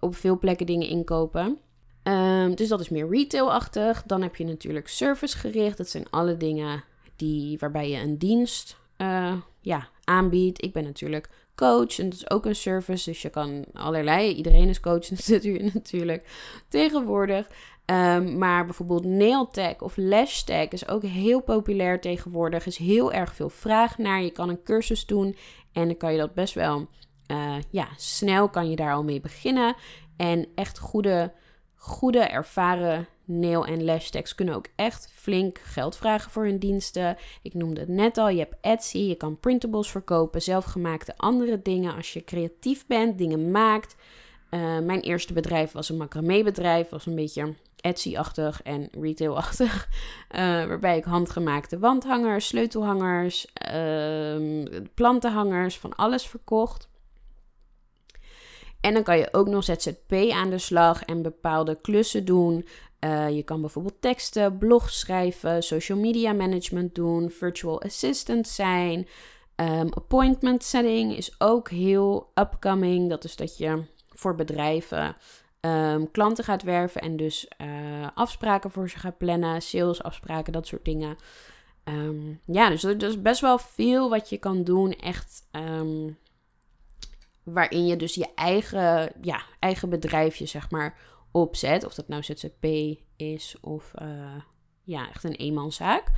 op 0.00 0.16
veel 0.16 0.38
plekken 0.38 0.66
dingen 0.66 0.88
inkopen. 0.88 1.58
Um, 2.02 2.54
dus 2.54 2.68
dat 2.68 2.80
is 2.80 2.88
meer 2.88 3.08
retailachtig. 3.08 4.02
Dan 4.06 4.22
heb 4.22 4.36
je 4.36 4.44
natuurlijk 4.44 4.88
servicegericht. 4.88 5.76
Dat 5.76 5.88
zijn 5.88 6.10
alle 6.10 6.36
dingen 6.36 6.84
die, 7.16 7.58
waarbij 7.58 7.90
je 7.90 7.98
een 7.98 8.18
dienst 8.18 8.76
uh, 8.98 9.34
ja, 9.60 9.88
aanbiedt. 10.04 10.64
Ik 10.64 10.72
ben 10.72 10.84
natuurlijk 10.84 11.28
coach. 11.54 11.98
En 11.98 12.08
dat 12.08 12.18
is 12.18 12.30
ook 12.30 12.46
een 12.46 12.54
service. 12.54 13.10
Dus 13.10 13.22
je 13.22 13.30
kan 13.30 13.64
allerlei. 13.72 14.32
Iedereen 14.32 14.68
is 14.68 14.80
coach 14.80 15.10
natuurlijk 15.74 16.28
tegenwoordig. 16.68 17.46
Um, 17.86 18.38
maar 18.38 18.64
bijvoorbeeld 18.64 19.04
nailtag 19.04 19.80
of 19.80 19.96
lashtag 19.96 20.68
is 20.68 20.88
ook 20.88 21.02
heel 21.02 21.40
populair 21.40 22.00
tegenwoordig. 22.00 22.66
is 22.66 22.76
heel 22.76 23.12
erg 23.12 23.34
veel 23.34 23.48
vraag 23.48 23.98
naar. 23.98 24.22
Je 24.22 24.30
kan 24.30 24.48
een 24.48 24.62
cursus 24.62 25.06
doen 25.06 25.36
en 25.72 25.86
dan 25.86 25.96
kan 25.96 26.12
je 26.12 26.18
dat 26.18 26.34
best 26.34 26.54
wel 26.54 26.88
uh, 27.32 27.56
ja, 27.70 27.88
snel 27.96 28.48
kan 28.48 28.70
je 28.70 28.76
daar 28.76 28.92
al 28.92 29.04
mee 29.04 29.20
beginnen. 29.20 29.74
En 30.16 30.46
echt 30.54 30.78
goede, 30.78 31.32
goede 31.74 32.20
ervaren 32.20 33.06
nail- 33.24 33.66
en 33.66 33.84
lashtags 33.84 34.34
kunnen 34.34 34.54
ook 34.54 34.66
echt 34.76 35.10
flink 35.12 35.58
geld 35.58 35.96
vragen 35.96 36.30
voor 36.30 36.44
hun 36.44 36.58
diensten. 36.58 37.16
Ik 37.42 37.54
noemde 37.54 37.80
het 37.80 37.88
net 37.88 38.18
al, 38.18 38.28
je 38.28 38.38
hebt 38.38 38.56
Etsy, 38.60 38.98
je 38.98 39.14
kan 39.14 39.40
printables 39.40 39.90
verkopen, 39.90 40.42
zelfgemaakte 40.42 41.16
andere 41.16 41.62
dingen. 41.62 41.94
Als 41.96 42.12
je 42.12 42.24
creatief 42.24 42.86
bent, 42.86 43.18
dingen 43.18 43.50
maakt. 43.50 43.96
Uh, 44.50 44.78
mijn 44.78 45.00
eerste 45.00 45.32
bedrijf 45.32 45.72
was 45.72 45.88
een 45.88 45.96
macramé 45.96 46.42
bedrijf, 46.42 46.88
was 46.88 47.06
een 47.06 47.14
beetje 47.14 47.54
Etsy-achtig 47.80 48.62
en 48.62 48.88
retail-achtig. 49.00 49.88
Uh, 50.30 50.40
waarbij 50.68 50.96
ik 50.96 51.04
handgemaakte 51.04 51.78
wandhangers, 51.78 52.46
sleutelhangers, 52.46 53.52
uh, 53.74 54.64
plantenhangers, 54.94 55.78
van 55.78 55.94
alles 55.94 56.26
verkocht. 56.26 56.90
En 58.80 58.94
dan 58.94 59.02
kan 59.02 59.18
je 59.18 59.28
ook 59.32 59.48
nog 59.48 59.64
ZZP 59.64 60.12
aan 60.32 60.50
de 60.50 60.58
slag 60.58 61.02
en 61.02 61.22
bepaalde 61.22 61.78
klussen 61.80 62.24
doen. 62.24 62.66
Uh, 63.04 63.30
je 63.30 63.42
kan 63.42 63.60
bijvoorbeeld 63.60 64.00
teksten, 64.00 64.58
blogs 64.58 64.98
schrijven, 64.98 65.62
social 65.62 65.98
media 65.98 66.32
management 66.32 66.94
doen, 66.94 67.30
virtual 67.30 67.82
assistant 67.82 68.48
zijn. 68.48 69.08
Um, 69.56 69.92
appointment 69.92 70.64
setting 70.64 71.16
is 71.16 71.34
ook 71.38 71.70
heel 71.70 72.30
upcoming. 72.34 73.08
Dat 73.08 73.24
is 73.24 73.36
dat 73.36 73.58
je 73.58 73.84
voor 74.08 74.34
bedrijven 74.34 75.16
um, 75.60 76.10
klanten 76.10 76.44
gaat 76.44 76.62
werven 76.62 77.00
en 77.00 77.16
dus 77.16 77.48
uh, 77.58 78.06
afspraken 78.14 78.70
voor 78.70 78.90
ze 78.90 78.98
gaat 78.98 79.18
plannen, 79.18 79.62
salesafspraken, 79.62 80.52
dat 80.52 80.66
soort 80.66 80.84
dingen. 80.84 81.16
Um, 81.84 82.40
ja, 82.44 82.68
dus 82.68 82.84
er 82.84 83.02
is 83.02 83.22
best 83.22 83.40
wel 83.40 83.58
veel 83.58 84.10
wat 84.10 84.28
je 84.28 84.38
kan 84.38 84.64
doen. 84.64 84.92
Echt 84.92 85.48
waarin 87.42 87.86
je 87.86 87.96
dus 87.96 88.14
je 88.14 88.28
eigen, 88.34 89.12
ja, 89.20 89.42
eigen 89.58 89.88
bedrijfje, 89.88 90.46
zeg 90.46 90.70
maar, 90.70 90.98
opzet. 91.32 91.84
Of 91.84 91.94
dat 91.94 92.08
nou 92.08 92.22
ZZP 92.22 92.66
is 93.16 93.56
of 93.60 93.92
uh, 94.02 94.36
ja, 94.84 95.08
echt 95.08 95.24
een 95.24 95.34
eenmanszaak. 95.34 96.10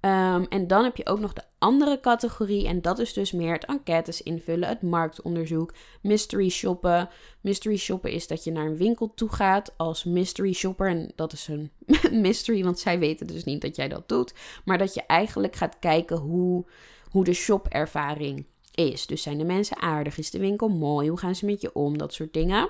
Um, 0.00 0.46
en 0.48 0.66
dan 0.66 0.84
heb 0.84 0.96
je 0.96 1.06
ook 1.06 1.20
nog 1.20 1.32
de 1.32 1.42
andere 1.58 2.00
categorie. 2.00 2.66
En 2.66 2.82
dat 2.82 2.98
is 2.98 3.12
dus 3.12 3.32
meer 3.32 3.52
het 3.52 3.64
enquêtes 3.64 4.22
invullen, 4.22 4.68
het 4.68 4.82
marktonderzoek, 4.82 5.74
mystery 6.02 6.48
shoppen. 6.48 7.08
Mystery 7.40 7.76
shoppen 7.76 8.10
is 8.12 8.26
dat 8.26 8.44
je 8.44 8.52
naar 8.52 8.66
een 8.66 8.76
winkel 8.76 9.14
toe 9.14 9.28
gaat 9.28 9.74
als 9.76 10.04
mystery 10.04 10.52
shopper. 10.52 10.88
En 10.88 11.12
dat 11.14 11.32
is 11.32 11.48
een 11.48 11.70
mystery, 12.22 12.64
want 12.64 12.78
zij 12.78 12.98
weten 12.98 13.26
dus 13.26 13.44
niet 13.44 13.60
dat 13.60 13.76
jij 13.76 13.88
dat 13.88 14.08
doet. 14.08 14.34
Maar 14.64 14.78
dat 14.78 14.94
je 14.94 15.02
eigenlijk 15.06 15.56
gaat 15.56 15.78
kijken 15.78 16.16
hoe, 16.16 16.64
hoe 17.10 17.24
de 17.24 17.32
shopervaring 17.32 18.46
is. 18.74 19.06
Dus 19.06 19.22
zijn 19.22 19.38
de 19.38 19.44
mensen 19.44 19.80
aardig? 19.80 20.18
Is 20.18 20.30
de 20.30 20.38
winkel 20.38 20.68
mooi? 20.68 21.08
Hoe 21.08 21.18
gaan 21.18 21.34
ze 21.34 21.46
met 21.46 21.60
je 21.60 21.74
om? 21.74 21.98
Dat 21.98 22.14
soort 22.14 22.32
dingen. 22.32 22.68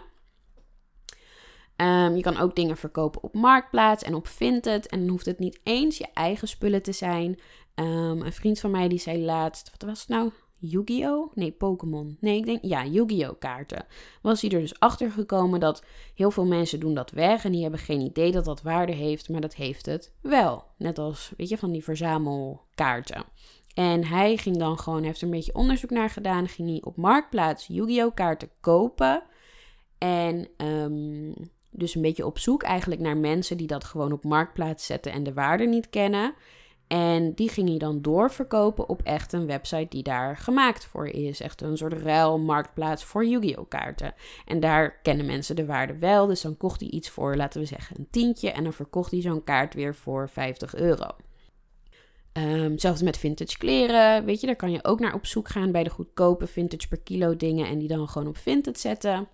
Um, 1.81 2.17
je 2.17 2.23
kan 2.23 2.37
ook 2.37 2.57
dingen 2.57 2.77
verkopen 2.77 3.23
op 3.23 3.35
Marktplaats 3.35 4.03
en 4.03 4.15
op 4.15 4.27
Vinted. 4.27 4.87
En 4.87 5.01
dan 5.01 5.09
hoeft 5.09 5.27
het 5.27 5.39
niet 5.39 5.61
eens 5.63 5.99
je 5.99 6.09
eigen 6.15 6.49
spullen 6.49 6.83
te 6.83 6.93
zijn. 6.93 7.41
Um, 7.75 8.23
een 8.23 8.33
vriend 8.33 8.61
van 8.61 8.71
mij 8.71 8.89
die 8.89 8.99
zei 8.99 9.25
laatst, 9.25 9.71
wat 9.71 9.89
was 9.89 10.01
het 10.01 10.09
nou? 10.09 10.31
Yu-Gi-Oh? 10.59 11.35
Nee, 11.35 11.53
Pokémon. 11.53 12.17
Nee, 12.21 12.37
ik 12.37 12.45
denk, 12.45 12.65
ja, 12.65 12.85
Yu-Gi-Oh 12.85 13.39
kaarten. 13.39 13.87
Was 14.23 14.41
hij 14.41 14.51
er 14.51 14.61
dus 14.61 14.79
achter 14.79 15.11
gekomen 15.11 15.61
dat 15.61 15.85
heel 16.15 16.31
veel 16.31 16.47
mensen 16.47 16.81
doen 16.81 16.95
dat 16.95 17.11
weg 17.11 17.45
en 17.45 17.53
die 17.53 17.63
hebben 17.63 17.81
geen 17.81 18.01
idee 18.01 18.33
dat 18.33 18.45
dat 18.45 18.63
waarde 18.63 18.93
heeft, 18.93 19.29
maar 19.29 19.41
dat 19.41 19.55
heeft 19.55 19.87
het 19.87 20.13
wel. 20.21 20.65
Net 20.77 20.99
als, 20.99 21.33
weet 21.37 21.49
je, 21.49 21.59
van 21.59 21.73
die 21.73 21.85
verzamelkaarten. 21.85 23.25
En 23.75 24.05
hij 24.05 24.37
ging 24.37 24.57
dan 24.57 24.79
gewoon, 24.79 25.03
heeft 25.03 25.19
er 25.21 25.25
een 25.25 25.31
beetje 25.31 25.55
onderzoek 25.55 25.91
naar 25.91 26.11
gedaan, 26.11 26.49
ging 26.49 26.69
hij 26.69 26.83
op 26.83 26.97
Marktplaats 26.97 27.67
Yu-Gi-Oh 27.67 28.15
kaarten 28.15 28.51
kopen. 28.61 29.23
En 29.99 30.49
um, 30.57 31.35
dus 31.71 31.95
een 31.95 32.03
beetje 32.03 32.27
op 32.27 32.39
zoek 32.39 32.63
eigenlijk 32.63 33.01
naar 33.01 33.17
mensen 33.17 33.57
die 33.57 33.67
dat 33.67 33.85
gewoon 33.85 34.13
op 34.13 34.25
marktplaats 34.25 34.87
zetten 34.87 35.13
en 35.13 35.23
de 35.23 35.33
waarde 35.33 35.65
niet 35.65 35.91
kennen. 35.91 36.35
En 36.87 37.35
die 37.35 37.49
ging 37.49 37.71
je 37.71 37.79
dan 37.79 38.03
doorverkopen 38.03 38.89
op 38.89 39.03
echt 39.03 39.33
een 39.33 39.47
website 39.47 39.87
die 39.89 40.03
daar 40.03 40.37
gemaakt 40.37 40.85
voor 40.85 41.07
is. 41.07 41.41
Echt 41.41 41.63
een 41.63 41.77
soort 41.77 41.93
ruilmarktplaats 41.93 43.05
voor 43.05 43.27
Yu-Gi-Oh! 43.27 43.69
kaarten. 43.69 44.15
En 44.47 44.61
daar 44.61 45.01
kennen 45.03 45.27
mensen 45.27 45.57
de 45.57 45.67
waarde 45.67 45.99
wel. 45.99 46.27
Dus 46.27 46.41
dan 46.41 46.57
kocht 46.57 46.81
hij 46.81 46.89
iets 46.89 47.11
voor, 47.11 47.37
laten 47.37 47.61
we 47.61 47.67
zeggen, 47.67 47.99
een 47.99 48.09
tientje. 48.11 48.51
En 48.51 48.65
dan 48.65 48.73
verkocht 48.73 49.11
hij 49.11 49.21
zo'n 49.21 49.45
kaart 49.45 49.75
weer 49.75 49.95
voor 49.95 50.29
50 50.29 50.75
euro. 50.75 51.07
Um, 52.33 52.79
zelfs 52.79 53.03
met 53.03 53.19
vintage 53.19 53.59
kleren, 53.59 54.25
weet 54.25 54.41
je, 54.41 54.47
daar 54.47 54.57
kan 54.57 54.71
je 54.71 54.85
ook 54.85 55.01
naar 55.01 55.15
op 55.15 55.27
zoek 55.27 55.49
gaan 55.49 55.73
bij 55.73 55.85
de 55.85 55.91
goedkope 55.91 56.47
vintage 56.47 56.89
per 56.89 57.01
kilo 57.01 57.37
dingen 57.37 57.67
en 57.67 57.79
die 57.79 57.89
dan 57.89 58.09
gewoon 58.09 58.29
op 58.29 58.37
vintage 58.37 58.79
zetten. 58.79 59.29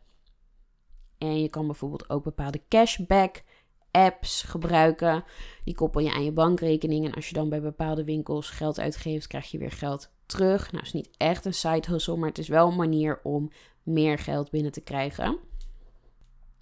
En 1.19 1.41
je 1.41 1.49
kan 1.49 1.67
bijvoorbeeld 1.67 2.11
ook 2.11 2.25
bepaalde 2.25 2.61
cashback 2.69 3.43
apps 3.91 4.43
gebruiken. 4.43 5.25
Die 5.65 5.75
koppel 5.75 6.01
je 6.01 6.13
aan 6.13 6.25
je 6.25 6.33
bankrekening. 6.33 7.07
En 7.07 7.15
als 7.15 7.29
je 7.29 7.35
dan 7.35 7.49
bij 7.49 7.61
bepaalde 7.61 8.05
winkels 8.05 8.51
geld 8.51 8.79
uitgeeft, 8.79 9.27
krijg 9.27 9.51
je 9.51 9.59
weer 9.59 9.73
geld 9.73 10.11
terug. 10.27 10.73
Nou, 10.73 10.77
het 10.77 10.87
is 10.87 10.93
niet 10.93 11.11
echt 11.17 11.45
een 11.45 11.55
side 11.55 11.91
hustle, 11.91 12.17
maar 12.17 12.29
het 12.29 12.39
is 12.39 12.49
wel 12.49 12.69
een 12.69 12.77
manier 12.77 13.21
om 13.23 13.51
meer 13.83 14.19
geld 14.19 14.51
binnen 14.51 14.73
te 14.73 14.81
krijgen. 14.81 15.39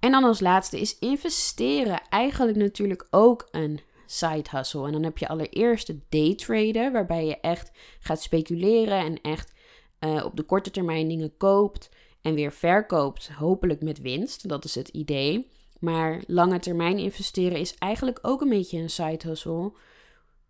En 0.00 0.10
dan 0.10 0.24
als 0.24 0.40
laatste 0.40 0.80
is 0.80 0.98
investeren 0.98 2.00
eigenlijk 2.08 2.56
natuurlijk 2.56 3.06
ook 3.10 3.48
een 3.50 3.80
side 4.06 4.48
hustle. 4.50 4.86
En 4.86 4.92
dan 4.92 5.02
heb 5.02 5.18
je 5.18 5.28
allereerst 5.28 5.86
de 5.86 6.00
daytraden, 6.08 6.92
waarbij 6.92 7.26
je 7.26 7.40
echt 7.40 7.70
gaat 8.00 8.22
speculeren 8.22 8.98
en 8.98 9.20
echt 9.20 9.52
uh, 10.00 10.24
op 10.24 10.36
de 10.36 10.42
korte 10.42 10.70
termijn 10.70 11.08
dingen 11.08 11.36
koopt 11.36 11.88
en 12.24 12.34
weer 12.34 12.52
verkoopt, 12.52 13.28
hopelijk 13.28 13.82
met 13.82 14.00
winst. 14.00 14.48
Dat 14.48 14.64
is 14.64 14.74
het 14.74 14.88
idee. 14.88 15.50
Maar 15.80 16.22
lange 16.26 16.58
termijn 16.58 16.98
investeren 16.98 17.58
is 17.58 17.74
eigenlijk 17.74 18.18
ook 18.22 18.40
een 18.40 18.48
beetje 18.48 18.78
een 18.78 18.90
side 18.90 19.28
hustle. 19.28 19.72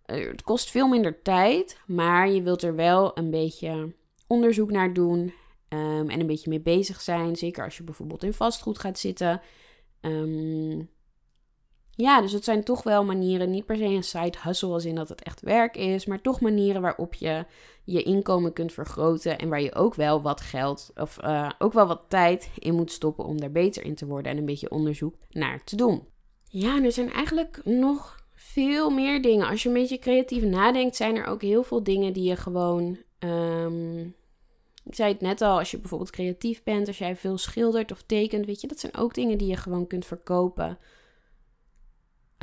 Eh, 0.04 0.26
het 0.26 0.42
kost 0.42 0.70
veel 0.70 0.88
minder 0.88 1.22
tijd, 1.22 1.78
maar 1.86 2.30
je 2.30 2.42
wilt 2.42 2.62
er 2.62 2.74
wel 2.74 3.18
een 3.18 3.30
beetje 3.30 3.92
onderzoek 4.26 4.70
naar 4.70 4.92
doen 4.92 5.20
um, 5.68 6.10
en 6.10 6.20
een 6.20 6.26
beetje 6.26 6.50
mee 6.50 6.60
bezig 6.60 7.00
zijn. 7.00 7.36
Zeker 7.36 7.64
als 7.64 7.76
je 7.76 7.82
bijvoorbeeld 7.82 8.22
in 8.22 8.34
vastgoed 8.34 8.78
gaat 8.78 8.98
zitten. 8.98 9.40
Um, 10.00 10.88
ja, 11.96 12.20
dus 12.20 12.32
het 12.32 12.44
zijn 12.44 12.64
toch 12.64 12.82
wel 12.82 13.04
manieren, 13.04 13.50
niet 13.50 13.66
per 13.66 13.76
se 13.76 13.84
een 13.84 14.02
side 14.02 14.38
hustle 14.42 14.72
als 14.72 14.84
in 14.84 14.94
dat 14.94 15.08
het 15.08 15.22
echt 15.22 15.40
werk 15.40 15.76
is, 15.76 16.06
maar 16.06 16.20
toch 16.20 16.40
manieren 16.40 16.82
waarop 16.82 17.14
je 17.14 17.44
je 17.84 18.02
inkomen 18.02 18.52
kunt 18.52 18.72
vergroten 18.72 19.38
en 19.38 19.48
waar 19.48 19.62
je 19.62 19.74
ook 19.74 19.94
wel 19.94 20.22
wat 20.22 20.40
geld 20.40 20.90
of 20.94 21.18
uh, 21.24 21.50
ook 21.58 21.72
wel 21.72 21.86
wat 21.86 22.02
tijd 22.08 22.50
in 22.58 22.74
moet 22.74 22.92
stoppen 22.92 23.24
om 23.24 23.40
daar 23.40 23.52
beter 23.52 23.84
in 23.84 23.94
te 23.94 24.06
worden 24.06 24.32
en 24.32 24.38
een 24.38 24.44
beetje 24.44 24.70
onderzoek 24.70 25.14
naar 25.30 25.64
te 25.64 25.76
doen. 25.76 26.06
Ja, 26.44 26.82
er 26.82 26.92
zijn 26.92 27.12
eigenlijk 27.12 27.60
nog 27.64 28.22
veel 28.34 28.90
meer 28.90 29.22
dingen. 29.22 29.48
Als 29.48 29.62
je 29.62 29.68
een 29.68 29.74
beetje 29.74 29.98
creatief 29.98 30.42
nadenkt, 30.42 30.96
zijn 30.96 31.16
er 31.16 31.26
ook 31.26 31.42
heel 31.42 31.62
veel 31.62 31.82
dingen 31.82 32.12
die 32.12 32.28
je 32.28 32.36
gewoon. 32.36 32.98
Um, 33.18 34.14
ik 34.84 34.94
zei 34.94 35.12
het 35.12 35.20
net 35.20 35.40
al, 35.40 35.58
als 35.58 35.70
je 35.70 35.78
bijvoorbeeld 35.78 36.10
creatief 36.10 36.62
bent, 36.62 36.86
als 36.86 36.98
jij 36.98 37.16
veel 37.16 37.38
schildert 37.38 37.92
of 37.92 38.02
tekent, 38.02 38.46
weet 38.46 38.60
je, 38.60 38.66
dat 38.66 38.80
zijn 38.80 38.96
ook 38.96 39.14
dingen 39.14 39.38
die 39.38 39.48
je 39.48 39.56
gewoon 39.56 39.86
kunt 39.86 40.06
verkopen. 40.06 40.78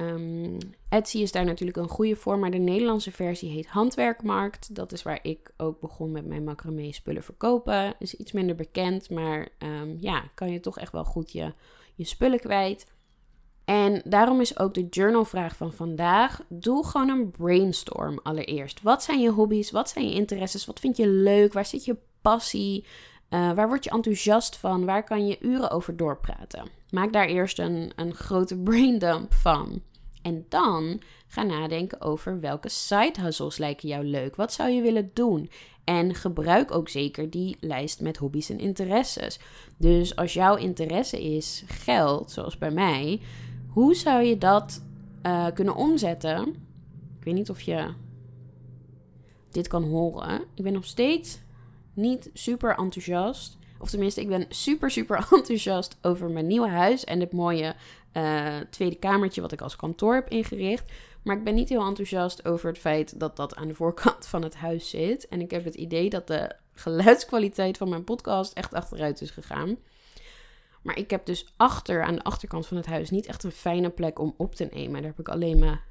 Um, 0.01 0.57
Etsy 0.89 1.17
is 1.17 1.31
daar 1.31 1.45
natuurlijk 1.45 1.77
een 1.77 1.89
goede 1.89 2.15
voor, 2.15 2.39
maar 2.39 2.51
de 2.51 2.57
Nederlandse 2.57 3.11
versie 3.11 3.49
heet 3.49 3.67
Handwerkmarkt. 3.67 4.75
Dat 4.75 4.91
is 4.91 5.03
waar 5.03 5.19
ik 5.21 5.51
ook 5.57 5.79
begon 5.79 6.11
met 6.11 6.25
mijn 6.25 6.43
macramé 6.43 6.91
spullen 6.91 7.23
verkopen. 7.23 7.93
Is 7.99 8.15
iets 8.15 8.31
minder 8.31 8.55
bekend, 8.55 9.09
maar 9.09 9.47
um, 9.59 9.97
ja, 9.99 10.23
kan 10.33 10.51
je 10.51 10.59
toch 10.59 10.79
echt 10.79 10.91
wel 10.91 11.03
goed 11.03 11.31
je, 11.31 11.53
je 11.95 12.05
spullen 12.05 12.39
kwijt. 12.39 12.85
En 13.65 14.01
daarom 14.05 14.41
is 14.41 14.59
ook 14.59 14.73
de 14.73 14.87
journalvraag 14.89 15.55
van 15.55 15.73
vandaag: 15.73 16.41
doe 16.49 16.85
gewoon 16.85 17.09
een 17.09 17.31
brainstorm 17.31 18.19
allereerst. 18.23 18.81
Wat 18.81 19.03
zijn 19.03 19.21
je 19.21 19.29
hobby's? 19.29 19.71
Wat 19.71 19.89
zijn 19.89 20.09
je 20.09 20.15
interesses? 20.15 20.65
Wat 20.65 20.79
vind 20.79 20.97
je 20.97 21.07
leuk? 21.07 21.53
Waar 21.53 21.65
zit 21.65 21.85
je 21.85 21.97
passie? 22.21 22.85
Uh, 23.29 23.51
waar 23.53 23.67
word 23.67 23.83
je 23.83 23.89
enthousiast 23.89 24.57
van? 24.57 24.85
Waar 24.85 25.03
kan 25.03 25.27
je 25.27 25.37
uren 25.41 25.71
over 25.71 25.97
doorpraten? 25.97 26.67
Maak 26.89 27.13
daar 27.13 27.27
eerst 27.27 27.59
een, 27.59 27.91
een 27.95 28.13
grote 28.13 28.57
braindump 28.57 29.33
van. 29.33 29.81
En 30.21 30.45
dan 30.49 31.01
ga 31.27 31.43
nadenken 31.43 32.01
over 32.01 32.39
welke 32.39 32.69
side 32.69 33.21
hustles 33.21 33.57
lijken 33.57 33.89
jou 33.89 34.05
leuk. 34.05 34.35
Wat 34.35 34.53
zou 34.53 34.69
je 34.69 34.81
willen 34.81 35.11
doen? 35.13 35.49
En 35.83 36.15
gebruik 36.15 36.75
ook 36.75 36.89
zeker 36.89 37.29
die 37.29 37.57
lijst 37.59 38.01
met 38.01 38.17
hobby's 38.17 38.49
en 38.49 38.59
interesses. 38.59 39.39
Dus 39.77 40.15
als 40.15 40.33
jouw 40.33 40.55
interesse 40.55 41.23
is 41.23 41.63
geld, 41.67 42.31
zoals 42.31 42.57
bij 42.57 42.71
mij, 42.71 43.21
hoe 43.67 43.95
zou 43.95 44.23
je 44.23 44.37
dat 44.37 44.83
uh, 45.23 45.47
kunnen 45.53 45.75
omzetten? 45.75 46.47
Ik 47.19 47.23
weet 47.23 47.33
niet 47.33 47.49
of 47.49 47.61
je 47.61 47.93
dit 49.51 49.67
kan 49.67 49.83
horen. 49.83 50.41
Ik 50.53 50.63
ben 50.63 50.73
nog 50.73 50.85
steeds 50.85 51.39
niet 51.93 52.29
super 52.33 52.77
enthousiast. 52.77 53.57
Of 53.79 53.89
tenminste, 53.89 54.21
ik 54.21 54.27
ben 54.27 54.45
super, 54.49 54.91
super 54.91 55.17
enthousiast 55.31 55.97
over 56.01 56.29
mijn 56.29 56.47
nieuwe 56.47 56.69
huis 56.69 57.03
en 57.03 57.19
het 57.19 57.31
mooie 57.31 57.75
uh, 58.13 58.57
tweede 58.69 58.95
kamertje 58.95 59.41
wat 59.41 59.51
ik 59.51 59.61
als 59.61 59.75
kantoor 59.75 60.13
heb 60.13 60.29
ingericht. 60.29 60.91
Maar 61.23 61.37
ik 61.37 61.43
ben 61.43 61.55
niet 61.55 61.69
heel 61.69 61.85
enthousiast 61.85 62.45
over 62.45 62.69
het 62.69 62.77
feit 62.77 63.19
dat 63.19 63.35
dat 63.35 63.55
aan 63.55 63.67
de 63.67 63.73
voorkant 63.73 64.27
van 64.27 64.41
het 64.41 64.55
huis 64.55 64.89
zit. 64.89 65.27
En 65.27 65.41
ik 65.41 65.51
heb 65.51 65.63
het 65.63 65.75
idee 65.75 66.09
dat 66.09 66.27
de 66.27 66.55
geluidskwaliteit 66.73 67.77
van 67.77 67.89
mijn 67.89 68.03
podcast 68.03 68.53
echt 68.53 68.73
achteruit 68.73 69.21
is 69.21 69.31
gegaan. 69.31 69.77
Maar 70.81 70.97
ik 70.97 71.09
heb 71.09 71.25
dus 71.25 71.53
achter, 71.57 72.03
aan 72.03 72.15
de 72.15 72.23
achterkant 72.23 72.67
van 72.67 72.77
het 72.77 72.85
huis, 72.85 73.09
niet 73.09 73.25
echt 73.25 73.43
een 73.43 73.51
fijne 73.51 73.89
plek 73.89 74.19
om 74.19 74.33
op 74.37 74.55
te 74.55 74.69
nemen. 74.71 75.01
Daar 75.01 75.11
heb 75.11 75.19
ik 75.19 75.29
alleen 75.29 75.59
mijn 75.59 75.81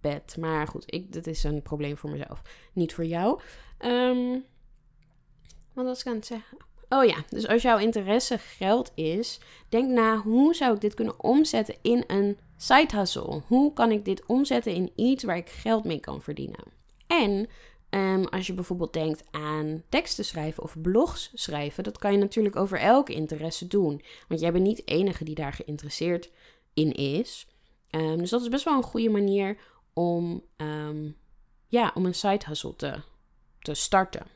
bed. 0.00 0.36
Maar 0.38 0.66
goed, 0.68 0.84
ik, 0.86 1.12
dit 1.12 1.26
is 1.26 1.44
een 1.44 1.62
probleem 1.62 1.96
voor 1.96 2.10
mezelf. 2.10 2.42
Niet 2.72 2.94
voor 2.94 3.04
jou. 3.04 3.40
Um, 3.78 4.44
wat 5.72 5.84
was 5.84 6.00
ik 6.00 6.06
aan 6.06 6.14
het 6.14 6.26
zeggen? 6.26 6.58
Oh 6.92 7.04
ja, 7.04 7.24
dus 7.28 7.48
als 7.48 7.62
jouw 7.62 7.78
interesse 7.78 8.38
geld 8.38 8.92
is, 8.94 9.40
denk 9.68 9.90
na 9.90 10.16
hoe 10.16 10.54
zou 10.54 10.74
ik 10.74 10.80
dit 10.80 10.94
kunnen 10.94 11.22
omzetten 11.22 11.74
in 11.82 12.04
een 12.06 12.38
side 12.56 12.96
hustle? 12.96 13.42
Hoe 13.46 13.72
kan 13.72 13.90
ik 13.90 14.04
dit 14.04 14.26
omzetten 14.26 14.72
in 14.72 14.92
iets 14.96 15.24
waar 15.24 15.36
ik 15.36 15.48
geld 15.48 15.84
mee 15.84 16.00
kan 16.00 16.22
verdienen? 16.22 16.64
En 17.06 17.48
um, 17.90 18.24
als 18.24 18.46
je 18.46 18.54
bijvoorbeeld 18.54 18.92
denkt 18.92 19.22
aan 19.30 19.82
teksten 19.88 20.24
schrijven 20.24 20.62
of 20.62 20.80
blogs 20.80 21.30
schrijven, 21.34 21.84
dat 21.84 21.98
kan 21.98 22.12
je 22.12 22.18
natuurlijk 22.18 22.56
over 22.56 22.78
elke 22.78 23.12
interesse 23.12 23.66
doen. 23.66 24.02
Want 24.28 24.40
jij 24.40 24.52
bent 24.52 24.64
niet 24.64 24.76
de 24.76 24.84
enige 24.84 25.24
die 25.24 25.34
daar 25.34 25.52
geïnteresseerd 25.52 26.30
in 26.74 26.92
is. 26.92 27.46
Um, 27.90 28.18
dus 28.18 28.30
dat 28.30 28.40
is 28.40 28.48
best 28.48 28.64
wel 28.64 28.76
een 28.76 28.82
goede 28.82 29.10
manier 29.10 29.56
om, 29.92 30.42
um, 30.56 31.16
ja, 31.68 31.92
om 31.94 32.06
een 32.06 32.14
side 32.14 32.44
hustle 32.46 32.76
te 33.58 33.74
starten. 33.74 34.31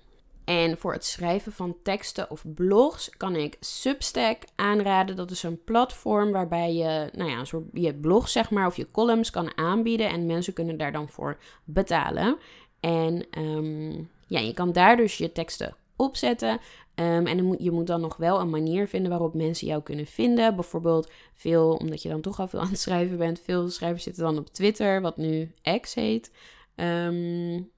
En 0.46 0.78
voor 0.78 0.92
het 0.92 1.04
schrijven 1.04 1.52
van 1.52 1.76
teksten 1.82 2.30
of 2.30 2.44
blogs 2.54 3.10
kan 3.16 3.36
ik 3.36 3.56
Substack 3.60 4.42
aanraden. 4.54 5.16
Dat 5.16 5.30
is 5.30 5.42
een 5.42 5.64
platform 5.64 6.32
waarbij 6.32 6.74
je, 6.74 7.10
nou 7.12 7.30
ja, 7.30 7.38
een 7.38 7.46
soort 7.46 7.64
je 7.72 7.94
blog 7.94 8.28
zeg 8.28 8.50
maar 8.50 8.66
of 8.66 8.76
je 8.76 8.90
columns 8.90 9.30
kan 9.30 9.56
aanbieden 9.56 10.08
en 10.08 10.26
mensen 10.26 10.52
kunnen 10.52 10.76
daar 10.78 10.92
dan 10.92 11.08
voor 11.08 11.38
betalen. 11.64 12.36
En 12.80 13.26
um, 13.38 14.10
ja, 14.26 14.40
je 14.40 14.52
kan 14.54 14.72
daar 14.72 14.96
dus 14.96 15.18
je 15.18 15.32
teksten 15.32 15.76
opzetten. 15.96 16.60
Um, 16.94 17.26
en 17.26 17.56
je 17.58 17.70
moet 17.70 17.86
dan 17.86 18.00
nog 18.00 18.16
wel 18.16 18.40
een 18.40 18.50
manier 18.50 18.88
vinden 18.88 19.10
waarop 19.10 19.34
mensen 19.34 19.66
jou 19.66 19.82
kunnen 19.82 20.06
vinden. 20.06 20.54
Bijvoorbeeld 20.54 21.10
veel, 21.34 21.74
omdat 21.74 22.02
je 22.02 22.08
dan 22.08 22.20
toch 22.20 22.40
al 22.40 22.48
veel 22.48 22.60
aan 22.60 22.68
het 22.68 22.78
schrijven 22.78 23.18
bent. 23.18 23.40
Veel 23.40 23.70
schrijvers 23.70 24.02
zitten 24.02 24.22
dan 24.24 24.38
op 24.38 24.48
Twitter, 24.48 25.00
wat 25.00 25.16
nu 25.16 25.52
X 25.80 25.94
heet. 25.94 26.30
Um, 26.76 27.70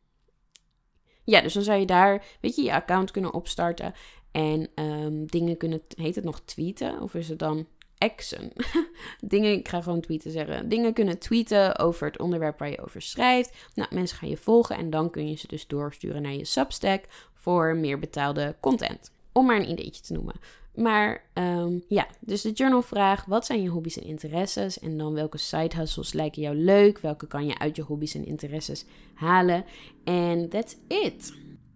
ja, 1.31 1.41
dus 1.41 1.53
dan 1.53 1.63
zou 1.63 1.79
je 1.79 1.87
daar, 1.87 2.25
weet 2.41 2.57
je, 2.57 2.63
je 2.63 2.73
account 2.73 3.11
kunnen 3.11 3.35
opstarten. 3.35 3.95
En 4.31 4.69
um, 4.75 5.27
dingen 5.27 5.57
kunnen, 5.57 5.81
heet 5.97 6.15
het 6.15 6.25
nog 6.25 6.41
tweeten? 6.41 7.01
Of 7.01 7.15
is 7.15 7.29
het 7.29 7.39
dan 7.39 7.67
exen? 7.99 8.53
dingen, 9.21 9.53
ik 9.53 9.69
ga 9.69 9.83
gewoon 9.83 10.01
tweeten 10.01 10.31
zeggen. 10.31 10.69
Dingen 10.69 10.93
kunnen 10.93 11.19
tweeten 11.19 11.79
over 11.79 12.07
het 12.07 12.19
onderwerp 12.19 12.59
waar 12.59 12.71
je 12.71 12.83
over 12.83 13.03
schrijft. 13.03 13.57
Nou, 13.75 13.95
mensen 13.95 14.17
gaan 14.19 14.29
je 14.29 14.37
volgen 14.37 14.77
en 14.77 14.91
dan 14.91 15.11
kun 15.11 15.29
je 15.29 15.37
ze 15.37 15.47
dus 15.47 15.67
doorsturen 15.67 16.23
naar 16.23 16.33
je 16.33 16.45
Substack 16.45 17.05
voor 17.35 17.77
meer 17.77 17.99
betaalde 17.99 18.57
content. 18.61 19.11
Om 19.33 19.47
maar 19.47 19.57
een 19.57 19.71
ideetje 19.71 20.03
te 20.03 20.13
noemen. 20.13 20.35
Maar 20.79 21.25
um, 21.35 21.85
ja, 21.89 22.07
dus 22.21 22.43
de 22.43 22.53
journalvraag: 22.53 23.25
wat 23.25 23.47
zijn 23.47 23.63
je 23.63 23.69
hobby's 23.69 23.99
en 23.99 24.07
interesses? 24.07 24.79
En 24.79 24.99
dan 24.99 25.15
welke 25.15 25.39
side 25.39 25.77
hustles 25.77 26.13
lijken 26.13 26.43
jou 26.43 26.57
leuk? 26.57 26.99
Welke 26.99 27.27
kan 27.27 27.47
je 27.47 27.59
uit 27.59 27.77
je 27.77 27.83
hobby's 27.83 28.15
en 28.15 28.27
interesses 28.27 28.85
halen? 29.15 29.65
En 30.05 30.49
that's 30.49 30.77
it. 30.89 31.33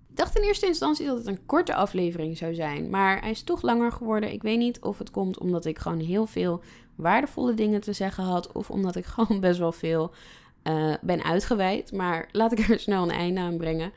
Ik 0.08 0.18
dacht 0.18 0.36
in 0.36 0.42
eerste 0.42 0.66
instantie 0.66 1.06
dat 1.06 1.16
het 1.16 1.26
een 1.26 1.46
korte 1.46 1.74
aflevering 1.74 2.36
zou 2.36 2.54
zijn, 2.54 2.90
maar 2.90 3.20
hij 3.20 3.30
is 3.30 3.42
toch 3.42 3.62
langer 3.62 3.92
geworden. 3.92 4.32
Ik 4.32 4.42
weet 4.42 4.58
niet 4.58 4.80
of 4.80 4.98
het 4.98 5.10
komt 5.10 5.38
omdat 5.38 5.64
ik 5.64 5.78
gewoon 5.78 6.00
heel 6.00 6.26
veel 6.26 6.60
waardevolle 6.94 7.54
dingen 7.54 7.80
te 7.80 7.92
zeggen 7.92 8.24
had, 8.24 8.52
of 8.52 8.70
omdat 8.70 8.96
ik 8.96 9.04
gewoon 9.14 9.40
best 9.40 9.58
wel 9.58 9.72
veel 9.72 10.12
uh, 10.64 10.94
ben 11.00 11.24
uitgeweid. 11.24 11.92
Maar 11.92 12.28
laat 12.32 12.52
ik 12.52 12.58
er 12.58 12.78
snel 12.78 13.02
een 13.02 13.10
einde 13.10 13.40
aan 13.40 13.56
brengen. 13.56 13.92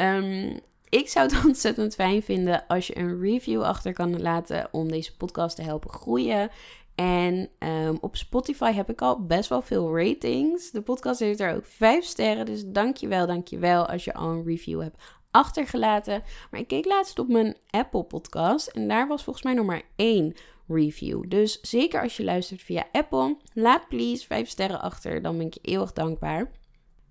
Um, 0.00 0.60
ik 0.88 1.08
zou 1.08 1.26
het 1.26 1.44
ontzettend 1.46 1.94
fijn 1.94 2.22
vinden 2.22 2.66
als 2.66 2.86
je 2.86 2.98
een 2.98 3.20
review 3.20 3.62
achter 3.62 3.92
kan 3.92 4.22
laten 4.22 4.68
om 4.70 4.88
deze 4.88 5.16
podcast 5.16 5.56
te 5.56 5.62
helpen 5.62 5.90
groeien. 5.90 6.50
En 6.94 7.48
ehm, 7.58 7.96
op 8.00 8.16
Spotify 8.16 8.72
heb 8.72 8.90
ik 8.90 9.02
al 9.02 9.26
best 9.26 9.48
wel 9.48 9.62
veel 9.62 9.96
ratings. 9.96 10.70
De 10.70 10.82
podcast 10.82 11.20
heeft 11.20 11.40
er 11.40 11.54
ook 11.54 11.66
vijf 11.66 12.04
sterren. 12.04 12.46
Dus 12.46 12.62
dankjewel, 12.66 13.26
dankjewel 13.26 13.86
als 13.86 14.04
je 14.04 14.14
al 14.14 14.28
een 14.28 14.44
review 14.44 14.80
hebt 14.80 15.02
achtergelaten. 15.30 16.22
Maar 16.50 16.60
ik 16.60 16.68
keek 16.68 16.84
laatst 16.84 17.18
op 17.18 17.28
mijn 17.28 17.56
Apple 17.70 18.02
podcast 18.02 18.66
en 18.66 18.88
daar 18.88 19.08
was 19.08 19.24
volgens 19.24 19.44
mij 19.44 19.54
nog 19.54 19.66
maar 19.66 19.82
één 19.96 20.34
review. 20.68 21.24
Dus 21.28 21.60
zeker 21.60 22.02
als 22.02 22.16
je 22.16 22.24
luistert 22.24 22.62
via 22.62 22.86
Apple, 22.92 23.36
laat 23.52 23.88
please 23.88 24.26
vijf 24.26 24.48
sterren 24.48 24.80
achter. 24.80 25.22
Dan 25.22 25.36
ben 25.36 25.46
ik 25.46 25.54
je 25.54 25.60
eeuwig 25.62 25.92
dankbaar. 25.92 26.50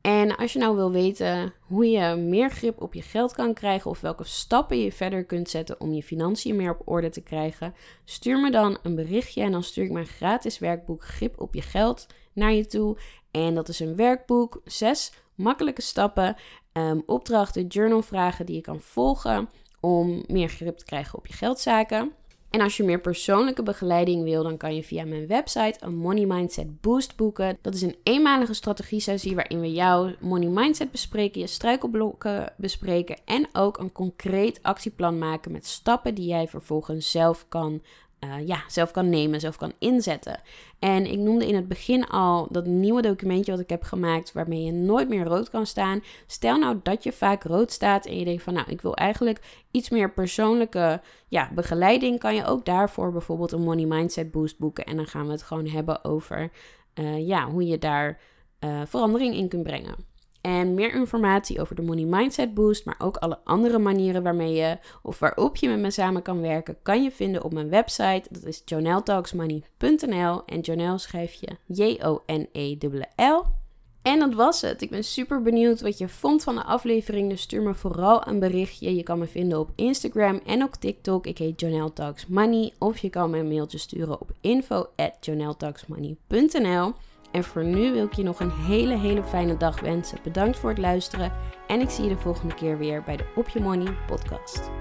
En 0.08 0.36
als 0.36 0.54
je 0.54 0.60
nou 0.60 0.76
wil 0.76 0.92
weten 0.92 1.54
hoe 1.62 1.90
je 1.90 2.16
meer 2.16 2.50
grip 2.50 2.82
op 2.82 2.94
je 2.94 3.02
geld 3.02 3.34
kan 3.34 3.54
krijgen 3.54 3.92
of 3.92 4.02
welke 4.02 4.24
stappen 4.24 4.80
je 4.80 4.92
verder 4.92 5.26
kunt 5.26 5.50
zetten 5.50 5.82
om 5.82 5.94
je 5.94 6.04
financiën 6.04 6.56
meer 6.56 6.72
op 6.72 6.82
orde 6.86 7.10
te 7.10 7.22
krijgen, 7.22 7.74
stuur 8.06 8.40
me 8.40 8.52
dan 8.52 8.78
een 8.84 8.96
berichtje 8.96 9.42
en 9.42 9.52
dan 9.52 9.64
stuur 9.64 9.84
ik 9.84 9.92
mijn 9.92 10.06
gratis 10.06 10.60
werkboek 10.60 11.04
Grip 11.04 11.40
op 11.40 11.54
je 11.54 11.62
geld 11.62 12.08
naar 12.34 12.54
je 12.54 12.66
toe. 12.66 12.98
En 13.32 13.56
dat 13.56 13.70
is 13.70 13.80
een 13.80 13.96
werkboek, 13.96 14.62
zes 14.66 15.12
makkelijke 15.36 15.82
stappen, 15.82 16.36
um, 16.74 17.04
opdrachten, 17.06 17.68
journalvragen 17.68 18.46
die 18.46 18.56
je 18.56 18.62
kan 18.62 18.80
volgen 18.80 19.50
om 19.80 20.24
meer 20.28 20.50
grip 20.50 20.78
te 20.78 20.86
krijgen 20.86 21.18
op 21.18 21.28
je 21.28 21.34
geldzaken. 21.34 22.12
En 22.50 22.62
als 22.62 22.78
je 22.78 22.84
meer 22.84 23.00
persoonlijke 23.00 23.64
begeleiding 23.64 24.24
wil, 24.24 24.44
dan 24.44 24.58
kan 24.58 24.76
je 24.76 24.84
via 24.84 25.06
mijn 25.06 25.28
website 25.28 25.78
een 25.80 25.96
Money 25.96 26.26
Mindset 26.26 26.82
Boost 26.82 27.16
boeken. 27.16 27.58
Dat 27.62 27.74
is 27.74 27.82
een 27.82 27.96
eenmalige 28.04 28.54
strategie-sessie 28.54 29.36
waarin 29.36 29.60
we 29.60 29.72
jouw 29.72 30.12
money 30.20 30.48
mindset 30.48 30.92
bespreken, 30.92 31.42
je 31.42 31.48
struikelblokken 31.48 32.54
bespreken 32.58 33.18
en 33.26 33.48
ook 33.54 33.78
een 33.78 33.92
concreet 33.92 34.60
actieplan 34.62 35.18
maken 35.18 35.52
met 35.52 35.66
stappen 35.66 36.16
die 36.16 36.28
jij 36.28 36.48
vervolgens 36.48 37.12
zelf 37.12 37.46
kan 37.50 37.82
uh, 38.20 38.48
ja, 38.48 38.64
zelf 38.68 38.92
kan 38.92 39.10
nemen, 39.10 39.40
zelf 39.40 39.58
kan 39.58 39.74
inzetten. 39.80 40.40
En 40.80 41.06
ik 41.06 41.18
noemde 41.18 41.48
in 41.48 41.56
het 41.56 41.68
begin 41.68 42.08
al 42.08 42.48
dat 42.52 42.66
nieuwe 42.66 43.02
documentje 43.02 43.52
wat 43.52 43.62
ik 43.62 43.70
heb 43.70 43.84
gemaakt, 43.84 44.32
waarmee 44.32 44.64
je 44.64 44.72
nooit 44.72 45.10
meer 45.10 45.26
rood 45.26 45.50
kan 45.50 45.66
staan. 45.66 46.04
Stel 46.28 46.58
nou 46.58 46.80
dat 46.84 47.04
je 47.04 47.12
vaak 47.12 47.44
rood 47.44 47.72
staat 47.72 48.06
en 48.06 48.20
je 48.20 48.26
denkt 48.26 48.44
van, 48.44 48.54
nou, 48.54 48.70
ik 48.70 48.82
wil 48.82 48.96
eigenlijk 48.96 49.40
iets 49.72 49.90
meer 49.90 50.12
persoonlijke 50.12 51.02
ja, 51.28 51.50
begeleiding, 51.54 52.20
kan 52.20 52.36
je 52.36 52.46
ook 52.46 52.66
daarvoor 52.66 53.12
bijvoorbeeld 53.12 53.52
een 53.52 53.62
Money 53.62 53.86
Mindset 53.86 54.32
Boost 54.32 54.60
boeken. 54.60 54.86
En 54.86 54.96
dan 54.96 55.08
gaan 55.08 55.26
we 55.26 55.32
het 55.32 55.44
gewoon 55.44 55.68
hebben 55.68 56.04
over 56.04 56.52
uh, 57.00 57.28
ja, 57.28 57.50
hoe 57.50 57.66
je 57.66 57.78
daar 57.78 58.20
uh, 58.60 58.82
verandering 58.86 59.36
in 59.36 59.48
kunt 59.48 59.64
brengen. 59.64 59.96
En 60.48 60.74
meer 60.74 60.94
informatie 60.94 61.62
over 61.62 61.76
de 61.76 61.82
Money 61.82 62.06
Mindset 62.06 62.54
Boost, 62.54 62.86
maar 62.86 62.96
ook 62.98 63.18
alle 63.18 63.40
andere 63.44 63.78
manieren 63.78 64.24
waarmee 64.24 64.54
je 64.54 64.78
of 65.02 65.20
waarop 65.20 65.56
je 65.56 65.70
met 65.70 65.80
me 65.80 65.92
samen 65.92 66.22
kan 66.22 66.42
werken, 66.42 66.78
kan 66.82 67.04
je 67.04 67.12
vinden 67.12 67.44
op 67.44 67.54
mijn 67.54 67.70
website. 67.70 68.24
Dat 68.30 68.44
is 68.44 68.62
joneltalksmoney.nl 68.66 70.46
en 70.46 70.60
Jonel 70.60 70.98
schrijf 70.98 71.34
je 71.34 71.58
J-O-N-E-L-L. 71.66 73.44
En 74.02 74.20
dat 74.20 74.34
was 74.34 74.62
het. 74.62 74.82
Ik 74.82 74.90
ben 74.90 75.04
super 75.04 75.42
benieuwd 75.42 75.82
wat 75.82 75.98
je 75.98 76.10
vond 76.10 76.44
van 76.44 76.56
de 76.56 76.64
aflevering. 76.64 77.30
Dus 77.30 77.42
stuur 77.42 77.62
me 77.62 77.76
vooral 77.76 78.28
een 78.28 78.40
berichtje. 78.40 78.96
Je 78.96 79.04
kan 79.04 79.20
me 79.20 79.28
vinden 79.28 79.60
op 79.60 79.72
Instagram 79.76 80.42
en 80.46 80.64
op 80.64 80.74
TikTok. 80.74 81.26
Ik 81.26 81.38
heet 81.38 81.60
Jonelle 81.60 81.94
Talks 81.94 82.28
Money. 82.28 82.74
Of 82.78 82.98
je 82.98 83.10
kan 83.10 83.30
me 83.30 83.38
een 83.38 83.48
mailtje 83.48 83.78
sturen 83.78 84.22
op 84.22 84.32
info 84.42 84.90
en 87.32 87.44
voor 87.44 87.64
nu 87.64 87.92
wil 87.94 88.06
ik 88.06 88.14
je 88.14 88.24
nog 88.24 88.40
een 88.40 88.52
hele, 88.52 88.98
hele 88.98 89.24
fijne 89.24 89.58
dag 89.58 89.80
wensen. 89.80 90.20
Bedankt 90.24 90.58
voor 90.58 90.70
het 90.70 90.80
luisteren 90.80 91.32
en 91.68 91.82
ik 91.82 91.90
zie 91.90 92.04
je 92.04 92.10
de 92.10 92.22
volgende 92.22 92.54
keer 92.54 92.78
weer 92.78 93.04
bij 93.04 93.18
de 93.18 93.26
Op 93.36 93.50
Je 93.50 93.60
Money 93.60 93.98
podcast. 94.08 94.72